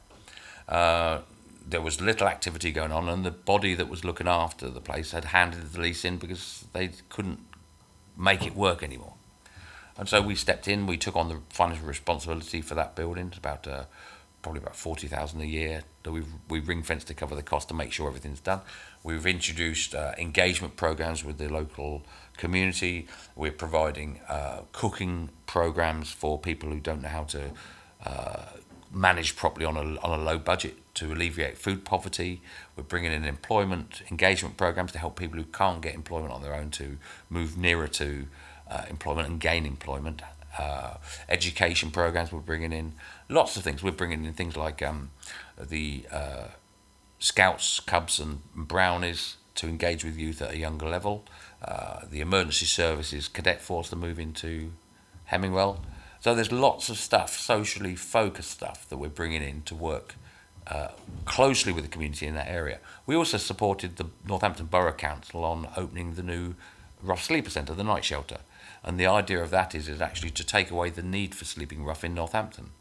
Uh, 0.68 1.20
there 1.68 1.82
was 1.82 2.02
little 2.02 2.28
activity 2.28 2.72
going 2.72 2.92
on, 2.92 3.08
and 3.10 3.26
the 3.26 3.32
body 3.32 3.76
that 3.76 3.88
was 3.88 4.04
looking 4.04 4.28
after 4.28 4.70
the 4.70 4.82
place 4.82 5.12
had 5.12 5.26
handed 5.26 5.74
the 5.74 5.82
lease 5.82 6.06
in 6.06 6.18
because 6.18 6.66
they 6.74 6.92
couldn't 7.10 7.40
make 8.18 8.46
it 8.46 8.56
work 8.56 8.84
anymore. 8.84 9.14
And 9.98 10.10
so 10.10 10.22
we 10.22 10.36
stepped 10.36 10.68
in. 10.68 10.88
We 10.88 10.98
took 10.98 11.16
on 11.16 11.30
the 11.30 11.40
financial 11.50 11.88
responsibility 11.88 12.62
for 12.62 12.76
that 12.76 12.96
building. 12.96 13.28
It's 13.28 13.38
about 13.38 13.68
uh, 13.68 13.84
probably 14.42 14.62
about 14.62 14.76
forty 14.76 15.08
thousand 15.08 15.42
a 15.42 15.46
year 15.46 15.84
that 16.04 16.12
we've 16.12 16.28
we 16.50 16.60
ring 16.60 16.84
fenced 16.84 17.08
to 17.08 17.14
cover 17.14 17.36
the 17.36 17.44
cost 17.44 17.68
to 17.68 17.74
make 17.74 17.92
sure 17.92 18.08
everything's 18.08 18.40
done. 18.40 18.62
We've 19.04 19.26
introduced 19.26 19.94
uh, 19.94 20.14
engagement 20.18 20.76
programs 20.76 21.24
with 21.24 21.38
the 21.38 21.50
local 21.50 22.04
community. 22.38 23.08
We're 23.36 23.52
providing 23.52 24.20
uh, 24.28 24.62
cooking 24.72 25.30
programs 25.52 26.10
for 26.10 26.40
people 26.40 26.70
who 26.70 26.80
don't 26.80 27.02
know 27.02 27.10
how 27.10 27.26
to 27.26 27.52
uh, 28.06 28.44
manage 28.90 29.36
properly 29.36 29.66
on 29.66 29.76
a 29.76 30.00
on 30.00 30.18
a 30.18 30.24
low 30.24 30.38
budget 30.38 30.76
to 30.94 31.12
alleviate 31.12 31.58
food 31.58 31.84
poverty. 31.84 32.42
We're 32.78 32.84
bringing 32.84 33.12
in 33.12 33.26
employment 33.26 34.02
engagement 34.10 34.56
programs 34.56 34.94
to 34.94 35.00
help 35.00 35.20
people 35.20 35.38
who 35.38 35.44
can't 35.44 35.82
get 35.82 35.94
employment 35.94 36.32
on 36.32 36.42
their 36.42 36.56
own 36.56 36.70
to 36.72 36.98
move 37.30 37.58
nearer 37.58 37.90
to 37.90 38.28
uh, 38.70 38.86
employment 38.90 39.28
and 39.28 39.42
gain 39.42 39.66
employment. 39.66 40.22
Uh, 40.58 40.96
education 41.28 41.92
programs 41.92 42.32
we're 42.32 42.40
bringing 42.40 42.72
in 42.72 42.94
lots 43.28 43.58
of 43.58 43.64
things. 43.64 43.84
We're 43.84 43.92
bringing 43.92 44.24
in 44.24 44.34
things 44.34 44.56
like 44.56 44.82
um, 44.82 45.12
the 45.60 46.06
uh, 46.10 46.48
Scouts, 47.20 47.82
Cubs, 47.82 48.22
and 48.22 48.40
Brownies 48.56 49.36
to 49.56 49.68
engage 49.68 50.06
with 50.06 50.18
youth 50.18 50.42
at 50.42 50.52
a 50.52 50.58
younger 50.58 50.88
level. 50.88 51.26
Uh, 51.62 52.06
the 52.10 52.22
emergency 52.22 52.66
services, 52.66 53.28
cadet 53.28 53.62
force 53.62 53.90
to 53.90 53.98
move 53.98 54.18
into 54.18 54.72
Hemmingwell. 55.32 55.80
So 56.20 56.36
there's 56.36 56.52
lots 56.52 56.90
of 56.90 56.98
stuff, 56.98 57.38
socially 57.38 57.96
focused 57.96 58.52
stuff 58.52 58.88
that 58.90 58.98
we're 58.98 59.10
bringing 59.10 59.42
in 59.42 59.64
to 59.64 59.76
work 59.76 60.16
uh, 60.68 60.90
closely 61.26 61.74
with 61.74 61.84
the 61.84 61.90
community 61.90 62.28
in 62.28 62.36
that 62.36 62.48
area. 62.48 62.80
We 63.06 63.16
also 63.16 63.38
supported 63.38 63.96
the 63.96 64.08
Northampton 64.28 64.68
Borough 64.68 64.94
Council 64.94 65.44
on 65.44 65.68
opening 65.76 66.14
the 66.14 66.24
new 66.24 66.56
Rough 67.02 67.24
Sleeper 67.24 67.50
Centre, 67.50 67.74
the 67.74 67.84
night 67.84 68.06
shelter. 68.06 68.38
And 68.84 69.00
the 69.00 69.08
idea 69.08 69.42
of 69.42 69.50
that 69.50 69.74
is, 69.74 69.88
is 69.88 70.02
actually 70.02 70.32
to 70.32 70.44
take 70.44 70.70
away 70.70 70.90
the 70.90 71.02
need 71.02 71.34
for 71.34 71.46
sleeping 71.46 71.84
rough 71.84 72.04
in 72.04 72.14
Northampton 72.14 72.72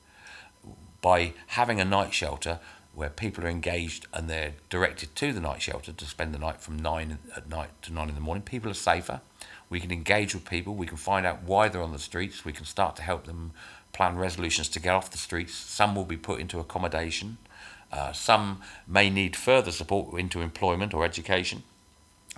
by 1.01 1.33
having 1.49 1.81
a 1.81 1.85
night 1.85 2.13
shelter 2.13 2.59
where 2.95 3.09
people 3.09 3.45
are 3.45 3.49
engaged 3.49 4.07
and 4.13 4.29
they're 4.29 4.55
directed 4.69 5.15
to 5.17 5.33
the 5.33 5.41
night 5.41 5.63
shelter 5.63 5.93
to 5.93 6.05
spend 6.05 6.35
the 6.35 6.39
night 6.39 6.61
from 6.61 6.79
nine 6.79 7.19
at 7.37 7.49
night 7.49 7.71
to 7.83 7.93
nine 7.93 8.09
in 8.09 8.15
the 8.15 8.21
morning. 8.21 8.43
People 8.43 8.71
are 8.71 8.75
safer. 8.75 9.21
We 9.70 9.80
can 9.80 9.90
engage 9.90 10.35
with 10.35 10.44
people. 10.44 10.74
We 10.74 10.87
can 10.87 10.96
find 10.96 11.24
out 11.24 11.44
why 11.44 11.68
they're 11.68 11.83
on 11.83 11.92
the 11.92 11.98
streets. 11.98 12.44
We 12.44 12.52
can 12.52 12.66
start 12.66 12.96
to 12.96 13.02
help 13.02 13.24
them 13.24 13.52
plan 13.92 14.16
resolutions 14.16 14.68
to 14.70 14.80
get 14.80 14.94
off 14.94 15.11
the 15.11 15.18
streets. 15.18 15.54
Some 15.54 15.94
will 15.94 16.04
be 16.04 16.16
put 16.16 16.40
into 16.40 16.59
accommodation. 16.59 17.38
Uh, 17.92 18.12
some 18.12 18.61
may 18.87 19.11
need 19.11 19.35
further 19.37 19.72
support 19.72 20.18
into 20.18 20.40
employment 20.40 20.92
or 20.92 21.04
education. 21.04 21.62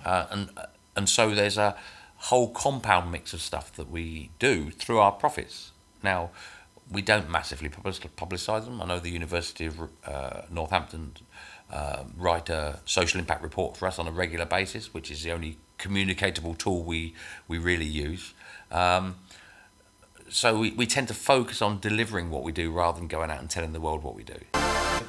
Uh, 0.05 0.25
and, 0.31 0.49
and 0.95 1.09
so 1.09 1.33
there's 1.33 1.57
a 1.57 1.75
whole 2.15 2.49
compound 2.49 3.11
mix 3.11 3.33
of 3.33 3.41
stuff 3.41 3.73
that 3.73 3.89
we 3.89 4.29
do 4.39 4.71
through 4.71 4.99
our 4.99 5.11
profits. 5.11 5.71
Now, 6.01 6.29
we 6.91 7.01
don't 7.01 7.29
massively 7.29 7.69
publicise 7.69 8.65
them. 8.65 8.81
I 8.81 8.85
know 8.85 8.99
the 8.99 9.09
University 9.09 9.65
of 9.65 9.79
uh, 10.05 10.41
Northampton 10.49 11.13
uh, 11.71 12.03
write 12.17 12.49
a 12.49 12.79
social 12.85 13.19
impact 13.19 13.41
report 13.41 13.77
for 13.77 13.87
us 13.87 13.99
on 13.99 14.07
a 14.07 14.11
regular 14.11 14.45
basis, 14.45 14.93
which 14.93 15.09
is 15.09 15.23
the 15.23 15.31
only 15.31 15.57
communicatable 15.77 16.55
tool 16.55 16.83
we, 16.83 17.13
we 17.47 17.57
really 17.57 17.85
use. 17.85 18.33
Um, 18.71 19.15
so 20.29 20.57
we, 20.57 20.71
we 20.71 20.87
tend 20.87 21.07
to 21.09 21.13
focus 21.13 21.61
on 21.61 21.79
delivering 21.79 22.31
what 22.31 22.43
we 22.43 22.51
do 22.51 22.71
rather 22.71 22.97
than 22.97 23.07
going 23.07 23.29
out 23.29 23.39
and 23.39 23.49
telling 23.49 23.73
the 23.73 23.79
world 23.79 24.03
what 24.03 24.15
we 24.15 24.23
do. 24.23 24.39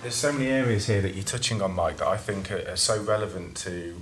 There's 0.02 0.14
so 0.14 0.32
many 0.32 0.46
areas 0.46 0.86
here 0.86 1.00
that 1.00 1.14
you're 1.14 1.24
touching 1.24 1.62
on, 1.62 1.74
Mike, 1.74 1.96
that 1.98 2.08
I 2.08 2.18
think 2.18 2.50
are, 2.52 2.68
are 2.68 2.76
so 2.76 3.02
relevant 3.02 3.56
to, 3.58 3.98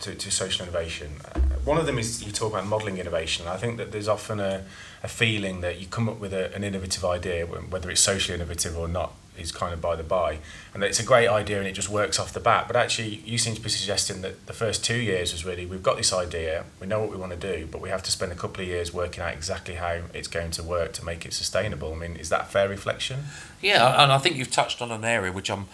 to, 0.00 0.14
to 0.14 0.30
social 0.30 0.66
innovation. 0.66 1.12
Uh, 1.32 1.38
one 1.64 1.78
of 1.78 1.86
them 1.86 1.98
is 1.98 2.24
you 2.24 2.32
talk 2.32 2.52
about 2.52 2.66
modelling 2.66 2.98
innovation. 2.98 3.46
I 3.46 3.56
think 3.56 3.76
that 3.76 3.92
there's 3.92 4.08
often 4.08 4.40
a, 4.40 4.64
a 5.02 5.08
feeling 5.08 5.60
that 5.60 5.78
you 5.78 5.86
come 5.86 6.08
up 6.08 6.18
with 6.18 6.32
a, 6.32 6.52
an 6.54 6.64
innovative 6.64 7.04
idea, 7.04 7.46
whether 7.46 7.88
it's 7.90 8.00
socially 8.00 8.34
innovative 8.34 8.76
or 8.76 8.88
not, 8.88 9.12
is 9.38 9.52
kind 9.52 9.72
of 9.72 9.80
by 9.80 9.96
the 9.96 10.02
by, 10.02 10.38
and 10.72 10.82
it's 10.82 11.00
a 11.00 11.04
great 11.04 11.28
idea 11.28 11.58
and 11.58 11.66
it 11.66 11.72
just 11.72 11.88
works 11.88 12.18
off 12.18 12.32
the 12.32 12.40
bat. 12.40 12.66
But 12.66 12.76
actually, 12.76 13.22
you 13.24 13.38
seem 13.38 13.54
to 13.54 13.60
be 13.60 13.68
suggesting 13.68 14.22
that 14.22 14.46
the 14.46 14.52
first 14.52 14.84
two 14.84 14.96
years 14.96 15.32
was 15.32 15.44
really 15.44 15.66
we've 15.66 15.82
got 15.82 15.96
this 15.96 16.12
idea, 16.12 16.64
we 16.80 16.86
know 16.86 17.00
what 17.00 17.10
we 17.10 17.16
want 17.16 17.32
to 17.32 17.38
do, 17.38 17.66
but 17.70 17.80
we 17.80 17.88
have 17.88 18.02
to 18.04 18.10
spend 18.10 18.32
a 18.32 18.36
couple 18.36 18.62
of 18.62 18.68
years 18.68 18.92
working 18.92 19.22
out 19.22 19.34
exactly 19.34 19.74
how 19.74 20.00
it's 20.12 20.28
going 20.28 20.50
to 20.52 20.62
work 20.62 20.92
to 20.94 21.04
make 21.04 21.26
it 21.26 21.32
sustainable. 21.32 21.92
I 21.92 21.96
mean, 21.96 22.16
is 22.16 22.28
that 22.28 22.42
a 22.42 22.44
fair 22.44 22.68
reflection? 22.68 23.24
Yeah, 23.60 24.02
and 24.02 24.12
I 24.12 24.18
think 24.18 24.36
you've 24.36 24.50
touched 24.50 24.80
on 24.80 24.90
an 24.90 25.04
area 25.04 25.32
which 25.32 25.50
I'm 25.50 25.66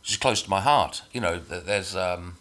which 0.00 0.10
is 0.12 0.16
close 0.16 0.42
to 0.42 0.50
my 0.50 0.60
heart. 0.60 1.02
You 1.12 1.20
know, 1.20 1.38
there's 1.38 1.96
um, 1.96 2.36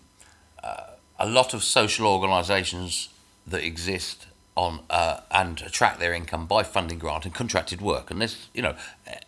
uh, 0.63 0.91
a 1.19 1.27
lot 1.27 1.53
of 1.53 1.63
social 1.63 2.07
organisations 2.07 3.09
that 3.45 3.63
exist 3.63 4.27
on 4.57 4.79
uh, 4.89 5.19
and 5.31 5.61
attract 5.61 5.99
their 5.99 6.13
income 6.13 6.47
by 6.47 6.63
funding 6.63 6.97
grant 6.97 7.25
and 7.25 7.33
contracted 7.33 7.79
work. 7.79 8.09
And 8.09 8.19
this, 8.19 8.49
you 8.53 8.63
know, 8.63 8.75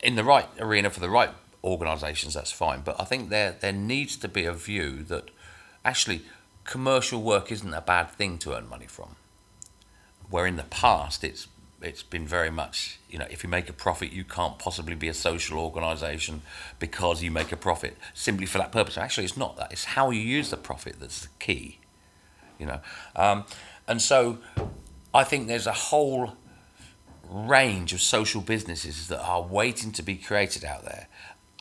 in 0.01 0.15
the 0.15 0.23
right 0.23 0.47
arena 0.59 0.89
for 0.89 0.99
the 0.99 1.09
right 1.09 1.29
organisations, 1.63 2.33
that's 2.33 2.51
fine. 2.51 2.81
But 2.81 2.99
I 2.99 3.05
think 3.05 3.29
there 3.29 3.55
there 3.61 3.71
needs 3.71 4.17
to 4.17 4.27
be 4.27 4.45
a 4.45 4.53
view 4.53 5.03
that 5.03 5.29
actually 5.85 6.23
commercial 6.65 7.21
work 7.21 7.51
isn't 7.51 7.73
a 7.73 7.81
bad 7.81 8.09
thing 8.09 8.39
to 8.39 8.55
earn 8.55 8.67
money 8.67 8.87
from. 8.87 9.15
Where 10.29 10.47
in 10.47 10.57
the 10.57 10.63
past 10.63 11.23
it's 11.23 11.47
it's 11.81 12.03
been 12.03 12.27
very 12.27 12.49
much 12.49 12.99
you 13.09 13.17
know 13.17 13.27
if 13.29 13.41
you 13.41 13.49
make 13.49 13.69
a 13.69 13.73
profit 13.73 14.11
you 14.11 14.25
can't 14.25 14.59
possibly 14.59 14.95
be 14.95 15.07
a 15.07 15.13
social 15.13 15.57
organisation 15.57 16.41
because 16.77 17.23
you 17.23 17.31
make 17.31 17.53
a 17.53 17.55
profit 17.55 17.95
simply 18.15 18.47
for 18.47 18.57
that 18.57 18.71
purpose. 18.71 18.97
Actually, 18.97 19.25
it's 19.25 19.37
not 19.37 19.57
that. 19.57 19.71
It's 19.71 19.85
how 19.85 20.09
you 20.09 20.21
use 20.21 20.49
the 20.49 20.57
profit 20.57 20.95
that's 20.99 21.21
the 21.21 21.29
key. 21.39 21.77
You 22.57 22.65
know, 22.65 22.81
um, 23.15 23.45
and 23.87 24.01
so 24.01 24.39
I 25.13 25.24
think 25.24 25.48
there's 25.48 25.67
a 25.67 25.74
whole 25.74 26.34
range 27.30 27.93
of 27.93 28.02
social 28.02 28.41
businesses 28.41 29.08
that 29.08 29.22
are 29.22 29.41
waiting 29.41 29.91
to 29.93 30.04
be 30.04 30.15
created 30.15 30.63
out 30.63 30.84
there 30.84 31.08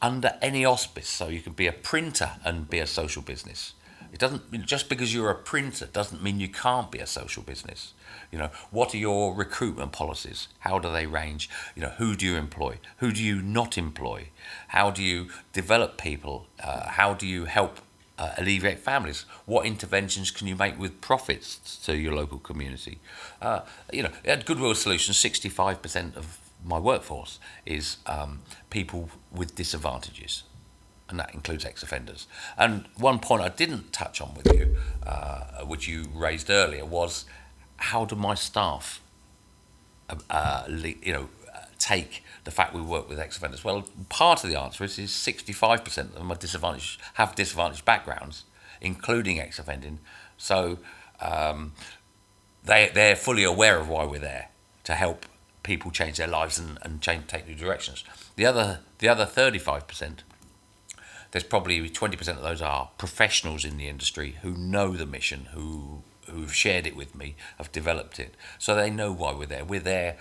under 0.00 0.36
any 0.40 0.64
auspice. 0.64 1.08
So 1.08 1.28
you 1.28 1.40
can 1.40 1.52
be 1.52 1.66
a 1.66 1.72
printer 1.72 2.32
and 2.44 2.68
be 2.68 2.78
a 2.78 2.86
social 2.86 3.22
business. 3.22 3.74
It 4.12 4.18
doesn't 4.18 4.64
just 4.64 4.88
because 4.88 5.14
you're 5.14 5.30
a 5.30 5.34
printer 5.34 5.86
doesn't 5.86 6.22
mean 6.22 6.40
you 6.40 6.48
can't 6.48 6.90
be 6.90 6.98
a 6.98 7.06
social 7.06 7.42
business. 7.42 7.92
You 8.32 8.38
know, 8.38 8.50
what 8.70 8.94
are 8.94 8.98
your 8.98 9.34
recruitment 9.34 9.92
policies? 9.92 10.48
How 10.60 10.78
do 10.78 10.90
they 10.90 11.06
range? 11.06 11.50
You 11.74 11.82
know, 11.82 11.90
who 11.90 12.16
do 12.16 12.24
you 12.24 12.36
employ? 12.36 12.78
Who 12.98 13.12
do 13.12 13.22
you 13.22 13.42
not 13.42 13.76
employ? 13.76 14.28
How 14.68 14.90
do 14.90 15.02
you 15.02 15.28
develop 15.52 15.98
people? 15.98 16.46
Uh, 16.62 16.88
how 16.88 17.12
do 17.12 17.26
you 17.26 17.44
help 17.44 17.80
uh, 18.18 18.32
alleviate 18.36 18.80
families? 18.80 19.24
What 19.46 19.66
interventions 19.66 20.30
can 20.30 20.46
you 20.46 20.56
make 20.56 20.78
with 20.78 21.00
profits 21.00 21.78
to 21.84 21.96
your 21.96 22.14
local 22.14 22.38
community? 22.38 22.98
Uh, 23.40 23.60
you 23.92 24.02
know, 24.02 24.10
at 24.24 24.44
Goodwill 24.44 24.74
Solutions, 24.74 25.16
65% 25.16 26.16
of 26.16 26.38
my 26.64 26.78
workforce 26.78 27.38
is 27.64 27.98
um, 28.06 28.42
people 28.70 29.10
with 29.32 29.54
disadvantages, 29.54 30.42
and 31.08 31.18
that 31.18 31.32
includes 31.34 31.64
ex-offenders. 31.64 32.26
And 32.56 32.86
one 32.96 33.20
point 33.20 33.42
I 33.42 33.48
didn't 33.48 33.92
touch 33.92 34.20
on 34.20 34.34
with 34.34 34.52
you, 34.52 34.76
uh, 35.06 35.64
which 35.64 35.86
you 35.88 36.08
raised 36.14 36.50
earlier, 36.50 36.84
was 36.84 37.24
how 37.76 38.04
do 38.04 38.16
my 38.16 38.34
staff, 38.34 39.00
uh, 40.10 40.16
uh 40.28 40.64
you 40.68 41.12
know, 41.12 41.28
take 41.78 42.24
the 42.44 42.50
fact 42.50 42.74
we 42.74 42.80
work 42.80 43.08
with 43.08 43.18
ex-offenders? 43.18 43.64
Well, 43.64 43.84
part 44.08 44.44
of 44.44 44.50
the 44.50 44.58
answer 44.58 44.84
is, 44.84 44.98
is 44.98 45.10
65% 45.10 45.98
of 45.98 46.14
them 46.14 46.30
are 46.30 46.36
disadvantaged, 46.36 47.00
have 47.14 47.34
disadvantaged 47.34 47.84
backgrounds, 47.84 48.44
including 48.80 49.40
ex-offending. 49.40 49.98
So 50.36 50.78
um, 51.20 51.72
they, 52.64 52.90
they're 52.92 53.16
fully 53.16 53.44
aware 53.44 53.78
of 53.78 53.88
why 53.88 54.04
we're 54.04 54.18
there, 54.18 54.48
to 54.84 54.94
help 54.94 55.26
people 55.62 55.90
change 55.90 56.16
their 56.16 56.26
lives 56.26 56.58
and, 56.58 56.78
and 56.82 57.00
change, 57.00 57.26
take 57.26 57.46
new 57.46 57.54
directions. 57.54 58.04
The 58.36 58.46
other, 58.46 58.80
the 58.98 59.08
other 59.08 59.26
35%, 59.26 60.18
there's 61.30 61.44
probably 61.44 61.88
20% 61.90 62.28
of 62.28 62.42
those 62.42 62.62
are 62.62 62.90
professionals 62.96 63.64
in 63.64 63.76
the 63.76 63.88
industry 63.88 64.36
who 64.42 64.52
know 64.52 64.96
the 64.96 65.06
mission, 65.06 65.48
who 65.52 66.02
who've 66.30 66.54
shared 66.54 66.86
it 66.86 66.96
with 66.96 67.14
me, 67.14 67.36
have 67.56 67.72
developed 67.72 68.20
it. 68.20 68.34
So 68.58 68.74
they 68.74 68.90
know 68.90 69.12
why 69.12 69.34
we're 69.34 69.46
there. 69.46 69.64
We're 69.64 69.80
there 69.80 70.18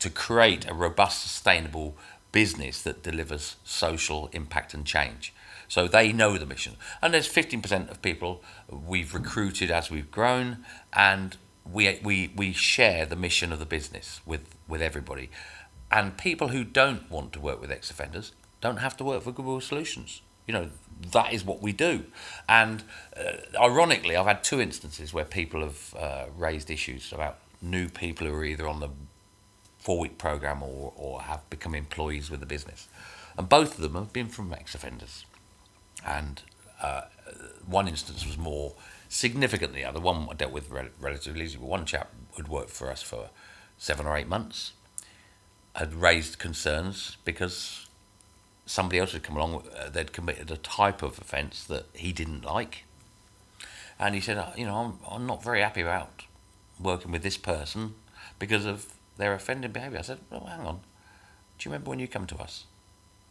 to 0.00 0.10
create 0.10 0.68
a 0.68 0.74
robust, 0.74 1.22
sustainable 1.22 1.96
business 2.32 2.82
that 2.82 3.02
delivers 3.02 3.56
social 3.64 4.28
impact 4.32 4.74
and 4.74 4.84
change. 4.84 5.32
So 5.68 5.86
they 5.86 6.12
know 6.12 6.36
the 6.36 6.46
mission. 6.46 6.76
And 7.00 7.14
there's 7.14 7.28
15% 7.28 7.90
of 7.90 8.02
people 8.02 8.42
we've 8.68 9.14
recruited 9.14 9.70
as 9.70 9.90
we've 9.90 10.10
grown, 10.10 10.64
and 10.92 11.36
we, 11.70 12.00
we, 12.02 12.32
we 12.34 12.52
share 12.52 13.06
the 13.06 13.16
mission 13.16 13.52
of 13.52 13.60
the 13.60 13.66
business 13.66 14.20
with, 14.26 14.54
with 14.66 14.82
everybody. 14.82 15.30
And 15.92 16.16
people 16.18 16.48
who 16.48 16.64
don't 16.64 17.08
want 17.10 17.32
to 17.34 17.40
work 17.40 17.60
with 17.60 17.70
ex 17.70 17.90
offenders 17.90 18.32
don't 18.60 18.78
have 18.78 18.96
to 18.98 19.04
work 19.04 19.22
for 19.22 19.32
Goodwill 19.32 19.60
Solutions. 19.60 20.22
You 20.46 20.54
know, 20.54 20.70
that 21.12 21.32
is 21.32 21.44
what 21.44 21.62
we 21.62 21.72
do. 21.72 22.04
And 22.48 22.82
uh, 23.16 23.60
ironically, 23.60 24.16
I've 24.16 24.26
had 24.26 24.42
two 24.42 24.60
instances 24.60 25.14
where 25.14 25.24
people 25.24 25.62
have 25.62 25.94
uh, 25.96 26.24
raised 26.36 26.70
issues 26.70 27.12
about 27.12 27.38
new 27.62 27.88
people 27.88 28.26
who 28.26 28.34
are 28.34 28.44
either 28.44 28.66
on 28.66 28.80
the 28.80 28.88
four 29.80 29.98
week 29.98 30.18
program 30.18 30.62
or, 30.62 30.92
or 30.96 31.22
have 31.22 31.48
become 31.50 31.74
employees 31.74 32.30
with 32.30 32.40
the 32.40 32.46
business. 32.46 32.88
And 33.36 33.48
both 33.48 33.76
of 33.76 33.82
them 33.82 33.94
have 33.94 34.12
been 34.12 34.28
from 34.28 34.52
ex 34.52 34.74
offenders. 34.74 35.24
And 36.06 36.42
uh, 36.80 37.02
one 37.66 37.88
instance 37.88 38.26
was 38.26 38.38
more 38.38 38.74
significant 39.08 39.72
than 39.72 39.82
the 39.82 39.88
other. 39.88 40.00
One 40.00 40.28
I 40.30 40.34
dealt 40.34 40.52
with 40.52 40.70
rel- 40.70 40.88
relatively 41.00 41.44
easily. 41.44 41.60
but 41.60 41.70
One 41.70 41.84
chap 41.86 42.10
had 42.36 42.48
worked 42.48 42.70
for 42.70 42.90
us 42.90 43.02
for 43.02 43.30
seven 43.78 44.06
or 44.06 44.16
eight 44.16 44.28
months, 44.28 44.72
had 45.74 45.94
raised 45.94 46.38
concerns 46.38 47.16
because 47.24 47.86
somebody 48.66 48.98
else 48.98 49.12
had 49.12 49.22
come 49.22 49.36
along, 49.36 49.64
uh, 49.76 49.88
they'd 49.88 50.12
committed 50.12 50.50
a 50.50 50.56
type 50.56 51.02
of 51.02 51.18
offence 51.18 51.64
that 51.64 51.86
he 51.94 52.12
didn't 52.12 52.44
like. 52.44 52.84
And 53.98 54.14
he 54.14 54.20
said, 54.20 54.38
uh, 54.38 54.50
you 54.56 54.66
know, 54.66 54.76
I'm, 54.76 54.98
I'm 55.10 55.26
not 55.26 55.42
very 55.42 55.60
happy 55.60 55.80
about 55.80 56.24
working 56.78 57.10
with 57.10 57.22
this 57.22 57.36
person 57.36 57.94
because 58.38 58.64
of 58.64 58.86
their 59.20 59.34
offending 59.34 59.70
behaviour. 59.70 59.98
I 59.98 60.02
said, 60.02 60.18
well, 60.30 60.46
hang 60.46 60.66
on. 60.66 60.80
Do 61.58 61.68
you 61.68 61.72
remember 61.72 61.90
when 61.90 61.98
you 62.00 62.08
come 62.08 62.26
to 62.26 62.36
us? 62.36 62.64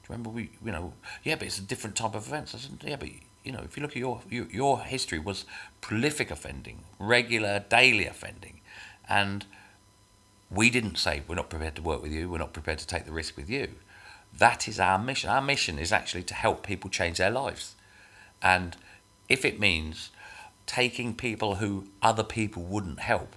Do 0.02 0.06
you 0.08 0.13
remember 0.13 0.30
we, 0.30 0.52
you 0.63 0.71
know, 0.71 0.93
yeah, 1.23 1.36
but 1.36 1.47
it's 1.47 1.58
a 1.58 1.63
different 1.63 1.95
type 1.95 2.15
of 2.15 2.28
offence. 2.28 2.56
I 2.56 2.60
said, 2.60 2.78
yeah, 2.84 2.95
but 2.95 3.10
you 3.43 3.52
know, 3.52 3.62
if 3.63 3.75
you 3.75 3.82
look 3.82 3.91
at 3.91 3.97
your, 3.97 4.21
your 4.30 4.45
your 4.52 4.80
history 4.82 5.19
was 5.19 5.45
prolific 5.82 6.30
offending, 6.30 6.84
regular, 6.99 7.63
daily 7.69 8.06
offending, 8.06 8.62
and 9.08 9.45
we 10.52 10.69
didn't 10.69 10.97
say 10.97 11.23
we're 11.28 11.36
not 11.36 11.49
prepared 11.49 11.75
to 11.75 11.82
work 11.82 12.02
with 12.02 12.12
you, 12.12 12.30
we're 12.30 12.38
not 12.38 12.54
prepared 12.54 12.80
to 12.80 12.88
take 12.88 13.06
the 13.06 13.12
risk 13.12 13.36
with 13.36 13.49
you. 13.49 13.69
That 14.38 14.67
is 14.67 14.80
our 14.80 14.99
mission. 14.99 15.30
Our 15.30 15.41
mission 15.41 15.80
is 15.80 15.91
actually 15.91 16.23
to 16.23 16.34
help 16.34 16.65
people 16.65 16.89
change 16.89 17.17
their 17.17 17.32
lives, 17.32 17.75
and 18.41 18.78
if 19.28 19.43
it 19.43 19.60
means 19.60 20.12
taking 20.67 21.15
people 21.15 21.56
who 21.56 21.88
other 22.02 22.23
people 22.23 22.62
wouldn't 22.62 22.99
help 22.99 23.36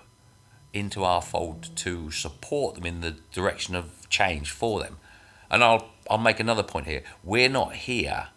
into 0.73 1.05
our 1.05 1.23
fold 1.23 1.75
to 1.77 2.11
support 2.11 2.75
them 2.75 2.87
in 2.87 3.01
the 3.01 3.17
direction 3.33 3.75
of 3.75 4.09
change 4.09 4.51
for 4.51 4.81
them. 4.81 4.99
And 5.51 5.63
I'll 5.63 5.91
I'll 6.11 6.19
make 6.19 6.41
another 6.41 6.63
point 6.63 6.87
here. 6.87 7.03
We're 7.23 7.49
not 7.49 7.75
here 7.75 8.29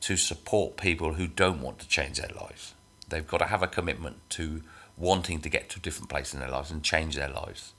to 0.00 0.16
support 0.16 0.76
people 0.76 1.14
who 1.14 1.26
don't 1.26 1.60
want 1.60 1.78
to 1.80 1.88
change 1.88 2.18
their 2.18 2.30
lives. 2.40 2.74
They've 3.08 3.26
got 3.26 3.38
to 3.38 3.46
have 3.46 3.62
a 3.62 3.66
commitment 3.66 4.18
to 4.30 4.62
wanting 4.96 5.40
to 5.40 5.48
get 5.48 5.68
to 5.70 5.78
a 5.78 5.82
different 5.82 6.08
place 6.08 6.32
in 6.32 6.40
their 6.40 6.50
lives 6.50 6.70
and 6.70 6.82
change 6.82 7.16
their 7.16 7.28
lives. 7.28 7.72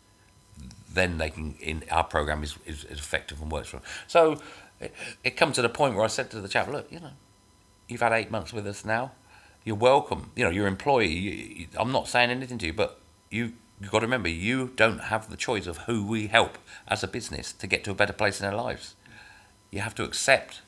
Then 0.92 1.18
they 1.18 1.30
can. 1.30 1.56
In 1.60 1.84
our 1.92 2.04
program 2.04 2.44
is, 2.44 2.58
is, 2.66 2.84
is 2.86 3.00
effective 3.00 3.42
and 3.42 3.52
works 3.52 3.70
for 3.70 3.78
them. 3.78 3.86
So 4.08 4.42
it, 4.80 4.94
it 5.24 5.38
comes 5.38 5.56
to 5.56 5.62
the 5.62 5.70
point 5.70 5.96
where 5.96 6.04
I 6.04 6.08
said 6.08 6.30
to 6.32 6.42
the 6.42 6.48
chap, 6.48 6.68
look, 6.68 6.92
you 6.92 7.00
know, 7.00 7.12
you've 7.88 8.02
had 8.02 8.14
eight 8.14 8.32
months 8.32 8.54
with 8.54 8.68
us 8.68 8.84
now. 8.84 9.12
You're 9.64 9.76
welcome. 9.76 10.32
You 10.36 10.46
know, 10.46 10.50
your 10.50 10.68
employee. 10.68 11.08
You, 11.08 11.32
you, 11.32 11.68
I'm 11.78 11.92
not 11.92 12.08
saying 12.08 12.30
anything 12.30 12.58
to 12.60 12.66
you, 12.68 12.74
but 12.74 13.00
you 13.30 13.54
you've 13.80 13.92
got 13.92 14.00
to 14.00 14.06
remember 14.06 14.30
you 14.30 14.72
don't 14.76 15.00
have 15.06 15.30
the 15.30 15.38
choice 15.38 15.68
of 15.68 15.78
who 15.80 16.06
we 16.06 16.28
help 16.28 16.58
as 16.88 17.04
a 17.04 17.08
business 17.08 17.54
to 17.54 17.68
get 17.68 17.84
to 17.84 17.92
a 17.92 17.94
better 17.94 18.14
place 18.14 18.40
in 18.40 18.48
their 18.48 18.58
lives. 18.58 18.96
You 19.72 19.82
have 19.82 19.96
to 19.96 20.04
accept 20.04 20.62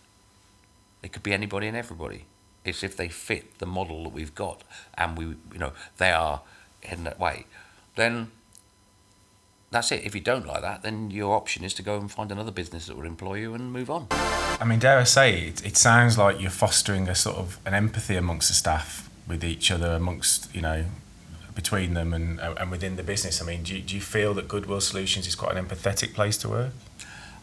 it 1.02 1.12
could 1.14 1.24
be 1.24 1.34
anybody 1.34 1.68
and 1.68 1.78
everybody. 1.78 2.26
It's 2.66 2.84
if 2.84 2.98
they 2.98 3.08
fit 3.08 3.60
the 3.60 3.66
model 3.66 4.04
that 4.04 4.14
we've 4.14 4.36
got 4.36 4.64
and 4.98 5.18
we 5.18 5.26
you 5.26 5.60
know 5.60 5.74
they 5.98 6.12
are 6.12 6.42
heading 6.84 7.06
that 7.06 7.20
way. 7.20 7.46
Then 7.96 8.32
that's 9.72 9.92
it. 9.92 10.04
If 10.04 10.16
you 10.16 10.22
don't 10.22 10.48
like 10.48 10.62
that, 10.62 10.82
then 10.82 11.12
your 11.12 11.36
option 11.36 11.64
is 11.64 11.74
to 11.76 11.84
go 11.84 11.98
and 11.98 12.12
find 12.12 12.32
another 12.32 12.52
business 12.52 12.88
that 12.88 12.98
will 12.98 13.06
employ 13.06 13.36
you 13.36 13.54
and 13.54 13.72
move 13.72 13.90
on. 13.90 14.08
I 14.12 14.66
mean, 14.66 14.80
dare 14.80 14.98
I 15.00 15.04
say, 15.04 15.48
it, 15.48 15.66
it 15.66 15.78
sounds 15.78 16.18
like 16.18 16.42
you're 16.42 16.50
fostering 16.50 17.08
a 17.08 17.16
sort 17.16 17.38
of 17.38 17.60
an 17.66 17.74
empathy 17.74 18.16
amongst 18.16 18.50
the 18.50 18.56
staff 18.56 19.10
with 19.28 19.44
each 19.44 19.70
other, 19.70 19.92
amongst 19.92 20.54
you 20.56 20.62
know, 20.62 20.86
between 21.62 21.94
them 21.94 22.10
and 22.18 22.40
and 22.40 22.68
within 22.72 22.96
the 22.96 23.04
business. 23.04 23.42
I 23.42 23.46
mean, 23.46 23.62
do 23.64 23.76
you, 23.76 23.82
do 23.88 23.92
you 23.96 24.02
feel 24.02 24.32
that 24.36 24.48
Goodwill 24.54 24.82
Solutions 24.82 25.28
is 25.28 25.36
quite 25.36 25.54
an 25.56 25.66
empathetic 25.66 26.14
place 26.14 26.38
to 26.44 26.48
work? 26.50 26.74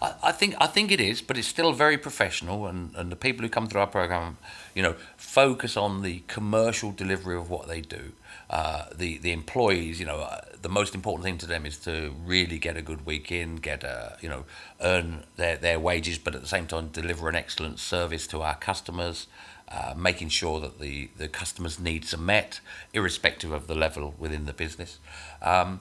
I, 0.00 0.32
think 0.32 0.54
I 0.60 0.66
think 0.66 0.92
it 0.92 1.00
is, 1.00 1.22
but 1.22 1.38
it's 1.38 1.48
still 1.48 1.72
very 1.72 1.96
professional, 1.96 2.66
and, 2.66 2.94
and 2.94 3.10
the 3.10 3.16
people 3.16 3.42
who 3.44 3.48
come 3.48 3.66
through 3.66 3.80
our 3.80 3.86
program, 3.86 4.36
you 4.74 4.82
know, 4.82 4.94
focus 5.16 5.74
on 5.76 6.02
the 6.02 6.22
commercial 6.26 6.92
delivery 6.92 7.36
of 7.36 7.48
what 7.48 7.66
they 7.66 7.80
do. 7.80 8.12
Uh, 8.50 8.84
the 8.94 9.18
the 9.18 9.32
employees, 9.32 9.98
you 9.98 10.06
know, 10.06 10.20
uh, 10.20 10.40
the 10.60 10.68
most 10.68 10.94
important 10.94 11.24
thing 11.24 11.38
to 11.38 11.46
them 11.46 11.64
is 11.64 11.78
to 11.78 12.14
really 12.24 12.58
get 12.58 12.76
a 12.76 12.82
good 12.82 13.06
week 13.06 13.32
in, 13.32 13.56
get 13.56 13.82
a 13.84 14.16
you 14.20 14.28
know, 14.28 14.44
earn 14.80 15.24
their 15.36 15.56
their 15.56 15.80
wages, 15.80 16.18
but 16.18 16.34
at 16.34 16.42
the 16.42 16.52
same 16.56 16.66
time 16.66 16.88
deliver 16.88 17.28
an 17.28 17.34
excellent 17.34 17.78
service 17.78 18.26
to 18.26 18.42
our 18.42 18.56
customers. 18.56 19.26
Uh, 19.68 19.94
making 19.96 20.28
sure 20.28 20.60
that 20.60 20.78
the, 20.78 21.10
the 21.16 21.26
customers' 21.26 21.80
needs 21.80 22.14
are 22.14 22.18
met, 22.18 22.60
irrespective 22.92 23.50
of 23.50 23.66
the 23.66 23.74
level 23.74 24.14
within 24.16 24.46
the 24.46 24.52
business. 24.52 25.00
Um, 25.42 25.80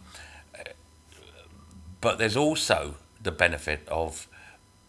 but 2.01 2.17
there's 2.17 2.35
also 2.35 2.95
the 3.21 3.31
benefit 3.31 3.87
of 3.87 4.27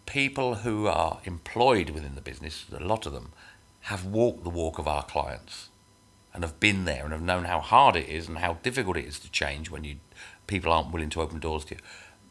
people 0.06 0.56
who 0.56 0.87
are 0.87 1.18
employed 1.24 1.90
within 1.90 2.14
the 2.14 2.20
business, 2.22 2.64
a 2.74 2.82
lot 2.82 3.04
of 3.04 3.12
them, 3.12 3.32
have 3.80 4.06
walked 4.06 4.44
the 4.44 4.50
walk 4.50 4.78
of 4.78 4.88
our 4.88 5.02
clients 5.02 5.68
and 6.32 6.42
have 6.42 6.59
been 6.59 6.85
there 6.85 7.04
and 7.04 7.12
have 7.12 7.22
known 7.22 7.44
how 7.44 7.61
hard 7.61 7.96
it 7.96 8.09
is 8.09 8.28
and 8.28 8.38
how 8.38 8.54
difficult 8.62 8.96
it 8.96 9.04
is 9.04 9.18
to 9.18 9.30
change 9.30 9.70
when 9.70 9.85
you 9.85 9.96
people 10.46 10.72
aren't 10.72 10.92
willing 10.92 11.11
to 11.11 11.20
open 11.20 11.38
doors 11.38 11.64
to 11.64 11.74
you. 11.74 11.80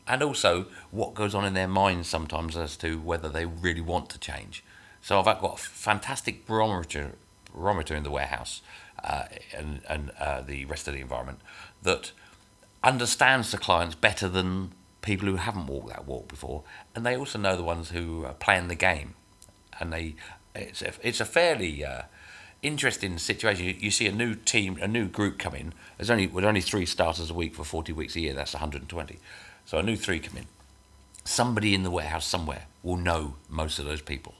And 0.07 0.21
also 0.21 0.65
what 0.91 1.13
goes 1.13 1.35
on 1.35 1.45
in 1.45 1.53
their 1.53 1.67
minds 1.67 2.07
sometimes 2.07 2.55
as 2.55 2.77
to 2.77 2.99
whether 2.99 3.29
they 3.29 3.45
really 3.45 3.81
want 3.81 4.09
to 4.09 4.19
change. 4.19 4.63
So 5.05 5.19
I've 5.19 5.25
got 5.25 5.53
a 5.53 5.57
fantastic 5.57 6.47
barometer 6.47 7.11
barometer 7.53 7.95
in 7.95 8.01
the 8.01 8.09
warehouse 8.09 8.63
uh, 9.03 9.25
and, 9.55 9.81
and 9.87 10.09
uh, 10.19 10.41
the 10.41 10.65
rest 10.65 10.87
of 10.87 10.95
the 10.95 10.99
environment 10.99 11.41
that 11.83 12.11
understands 12.83 13.51
the 13.51 13.59
clients 13.59 13.93
better 13.93 14.27
than 14.27 14.71
people 15.03 15.27
who 15.27 15.35
haven't 15.35 15.67
walked 15.67 15.89
that 15.89 16.07
walk 16.07 16.27
before, 16.27 16.63
and 16.95 17.05
they 17.05 17.15
also 17.15 17.37
know 17.37 17.55
the 17.55 17.61
ones 17.61 17.91
who 17.91 18.25
are 18.25 18.33
playing 18.33 18.67
the 18.67 18.73
game, 18.73 19.13
and 19.79 19.93
they 19.93 20.15
it's 20.55 20.81
a, 20.81 20.91
it's 21.03 21.19
a 21.19 21.25
fairly 21.25 21.85
uh, 21.85 22.01
interesting 22.63 23.19
situation. 23.19 23.63
You, 23.63 23.75
you, 23.77 23.91
see 23.91 24.07
a 24.07 24.11
new 24.11 24.33
team, 24.33 24.79
a 24.81 24.87
new 24.87 25.05
group 25.07 25.37
come 25.37 25.53
in. 25.53 25.73
There's 25.97 26.09
only 26.09 26.25
with 26.25 26.45
only 26.45 26.61
three 26.61 26.87
starters 26.87 27.29
a 27.29 27.35
week 27.35 27.53
for 27.53 27.63
40 27.63 27.93
weeks 27.93 28.15
a 28.15 28.21
year. 28.21 28.33
That's 28.33 28.55
120. 28.55 29.19
So 29.65 29.77
a 29.77 29.83
new 29.83 29.97
three 29.97 30.19
come 30.19 30.37
in. 30.37 30.47
Somebody 31.25 31.75
in 31.75 31.83
the 31.83 31.91
warehouse 31.91 32.25
somewhere 32.25 32.65
will 32.81 32.97
know 32.97 33.35
most 33.47 33.77
of 33.77 33.85
those 33.85 34.01
people. 34.01 34.33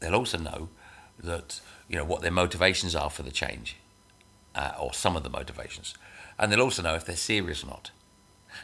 They'll 0.00 0.14
also 0.14 0.38
know 0.38 0.68
that 1.18 1.60
you 1.88 1.96
know 1.96 2.04
what 2.04 2.22
their 2.22 2.30
motivations 2.30 2.94
are 2.94 3.10
for 3.10 3.22
the 3.22 3.30
change, 3.30 3.76
uh, 4.54 4.72
or 4.78 4.92
some 4.92 5.16
of 5.16 5.22
the 5.22 5.30
motivations, 5.30 5.94
and 6.38 6.50
they'll 6.50 6.60
also 6.60 6.82
know 6.82 6.94
if 6.94 7.04
they're 7.04 7.16
serious 7.16 7.64
or 7.64 7.68
not. 7.68 7.90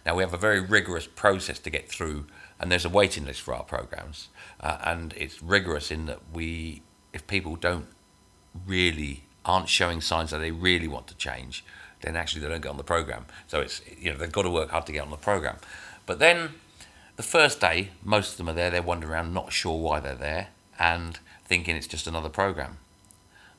Now 0.07 0.14
we 0.16 0.23
have 0.23 0.35
a 0.35 0.38
very 0.38 0.61
rigorous 0.61 1.07
process 1.07 1.59
to 1.61 1.71
get 1.71 1.88
through, 1.88 2.27
and 2.59 2.71
there's 2.71 2.85
a 2.85 2.90
waiting 2.90 3.25
list 3.25 3.40
for 3.42 3.55
our 3.55 3.64
programs, 3.64 4.29
uh, 4.61 4.79
and 4.85 5.12
it's 5.16 5.42
rigorous 5.42 5.90
in 5.90 6.07
that 6.07 6.21
we 6.33 6.83
if 7.12 7.27
people 7.27 7.57
don't 7.57 7.88
really 8.66 9.25
aren't 9.45 9.68
showing 9.68 10.01
signs 10.01 10.31
that 10.31 10.38
they 10.38 10.51
really 10.51 10.88
want 10.88 11.07
to 11.09 11.14
change, 11.16 11.64
then 12.01 12.16
actually 12.16 12.42
they 12.42 12.49
don't 12.49 12.61
get 12.61 12.71
on 12.71 12.77
the 12.77 12.85
program. 12.85 13.27
So 13.47 13.61
it's 13.61 13.83
you 13.99 14.12
know 14.12 14.18
they've 14.18 14.33
got 14.33 14.42
to 14.42 14.51
work 14.51 14.71
hard 14.71 14.87
to 14.87 14.92
get 14.92 15.03
on 15.03 15.11
the 15.11 15.16
program. 15.16 15.57
But 16.07 16.18
then 16.18 16.55
the 17.16 17.23
first 17.23 17.61
day, 17.61 17.90
most 18.03 18.33
of 18.33 18.38
them 18.38 18.49
are 18.49 18.55
there. 18.55 18.71
They're 18.71 18.83
wandering 18.83 19.12
around, 19.12 19.35
not 19.35 19.53
sure 19.53 19.79
why 19.79 20.01
they're 20.01 20.14
there, 20.14 20.49
and 20.83 21.21
thinking 21.45 21.77
it's 21.77 21.87
just 21.87 22.09
another 22.09 22.29
program. 22.29 22.79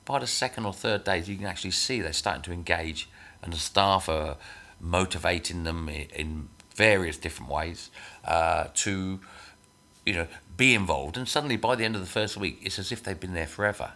By 0.03 0.19
the 0.19 0.27
second 0.27 0.65
or 0.65 0.73
third 0.73 1.05
days, 1.05 1.29
you 1.29 1.37
can 1.37 1.45
actually 1.45 1.71
see 1.71 2.01
they're 2.01 2.11
starting 2.11 2.43
to 2.43 2.51
engage, 2.51 3.09
and 3.41 3.53
the 3.53 3.57
staff 3.57 4.09
are 4.09 4.35
motivating 4.81 5.63
them 5.63 5.87
in 5.87 6.49
various 6.75 7.17
different 7.17 7.49
ways 7.49 7.89
uh, 8.25 8.65
to 8.73 9.21
you 10.05 10.13
know, 10.13 10.27
be 10.57 10.75
involved. 10.75 11.15
And 11.15 11.27
suddenly, 11.27 11.55
by 11.55 11.75
the 11.75 11.85
end 11.85 11.95
of 11.95 12.01
the 12.01 12.07
first 12.07 12.35
week, 12.35 12.59
it's 12.61 12.77
as 12.77 12.91
if 12.91 13.01
they've 13.01 13.19
been 13.19 13.33
there 13.33 13.47
forever. 13.47 13.93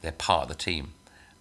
They're 0.00 0.12
part 0.12 0.44
of 0.44 0.48
the 0.48 0.54
team, 0.54 0.92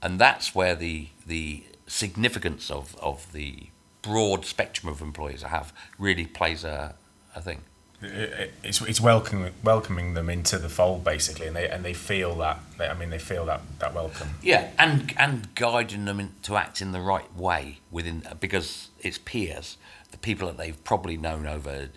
and 0.02 0.20
that's 0.20 0.56
where 0.56 0.76
the 0.76 1.10
the 1.26 1.64
significance 1.86 2.72
of 2.72 2.96
of 2.98 3.32
the 3.34 3.68
broad 4.02 4.46
spectrum 4.46 4.92
of 4.92 5.00
employees 5.02 5.44
I 5.44 5.50
have 5.50 5.74
really 6.00 6.26
plays 6.26 6.64
a, 6.64 6.96
a 7.36 7.42
thing. 7.42 7.62
It's 8.04 8.82
it's 8.82 9.00
welcoming 9.00 9.54
welcoming 9.64 10.16
them 10.16 10.30
into 10.30 10.58
the 10.58 10.70
fold 10.70 11.04
basically, 11.04 11.48
and 11.48 11.56
they 11.56 11.70
and 11.70 11.86
they 11.86 11.94
feel 11.94 12.36
that. 12.38 12.60
I 12.80 12.94
mean, 12.96 13.12
they 13.12 13.20
feel 13.20 13.46
that 13.46 13.62
that 13.80 13.94
welcome. 13.94 14.30
Yeah, 14.42 14.72
and 14.80 15.14
and 15.18 15.54
guiding 15.54 16.06
them 16.06 16.20
in, 16.20 16.32
to 16.44 16.56
act 16.56 16.82
in 16.82 16.94
the 16.94 17.02
right 17.02 17.32
way 17.36 17.80
within 17.92 18.24
because 18.40 18.90
it's 19.00 19.20
peers, 19.20 19.78
the 20.10 20.18
people 20.18 20.48
that 20.48 20.58
they've 20.58 20.84
probably 20.84 21.16
known 21.16 21.46
over 21.46 21.90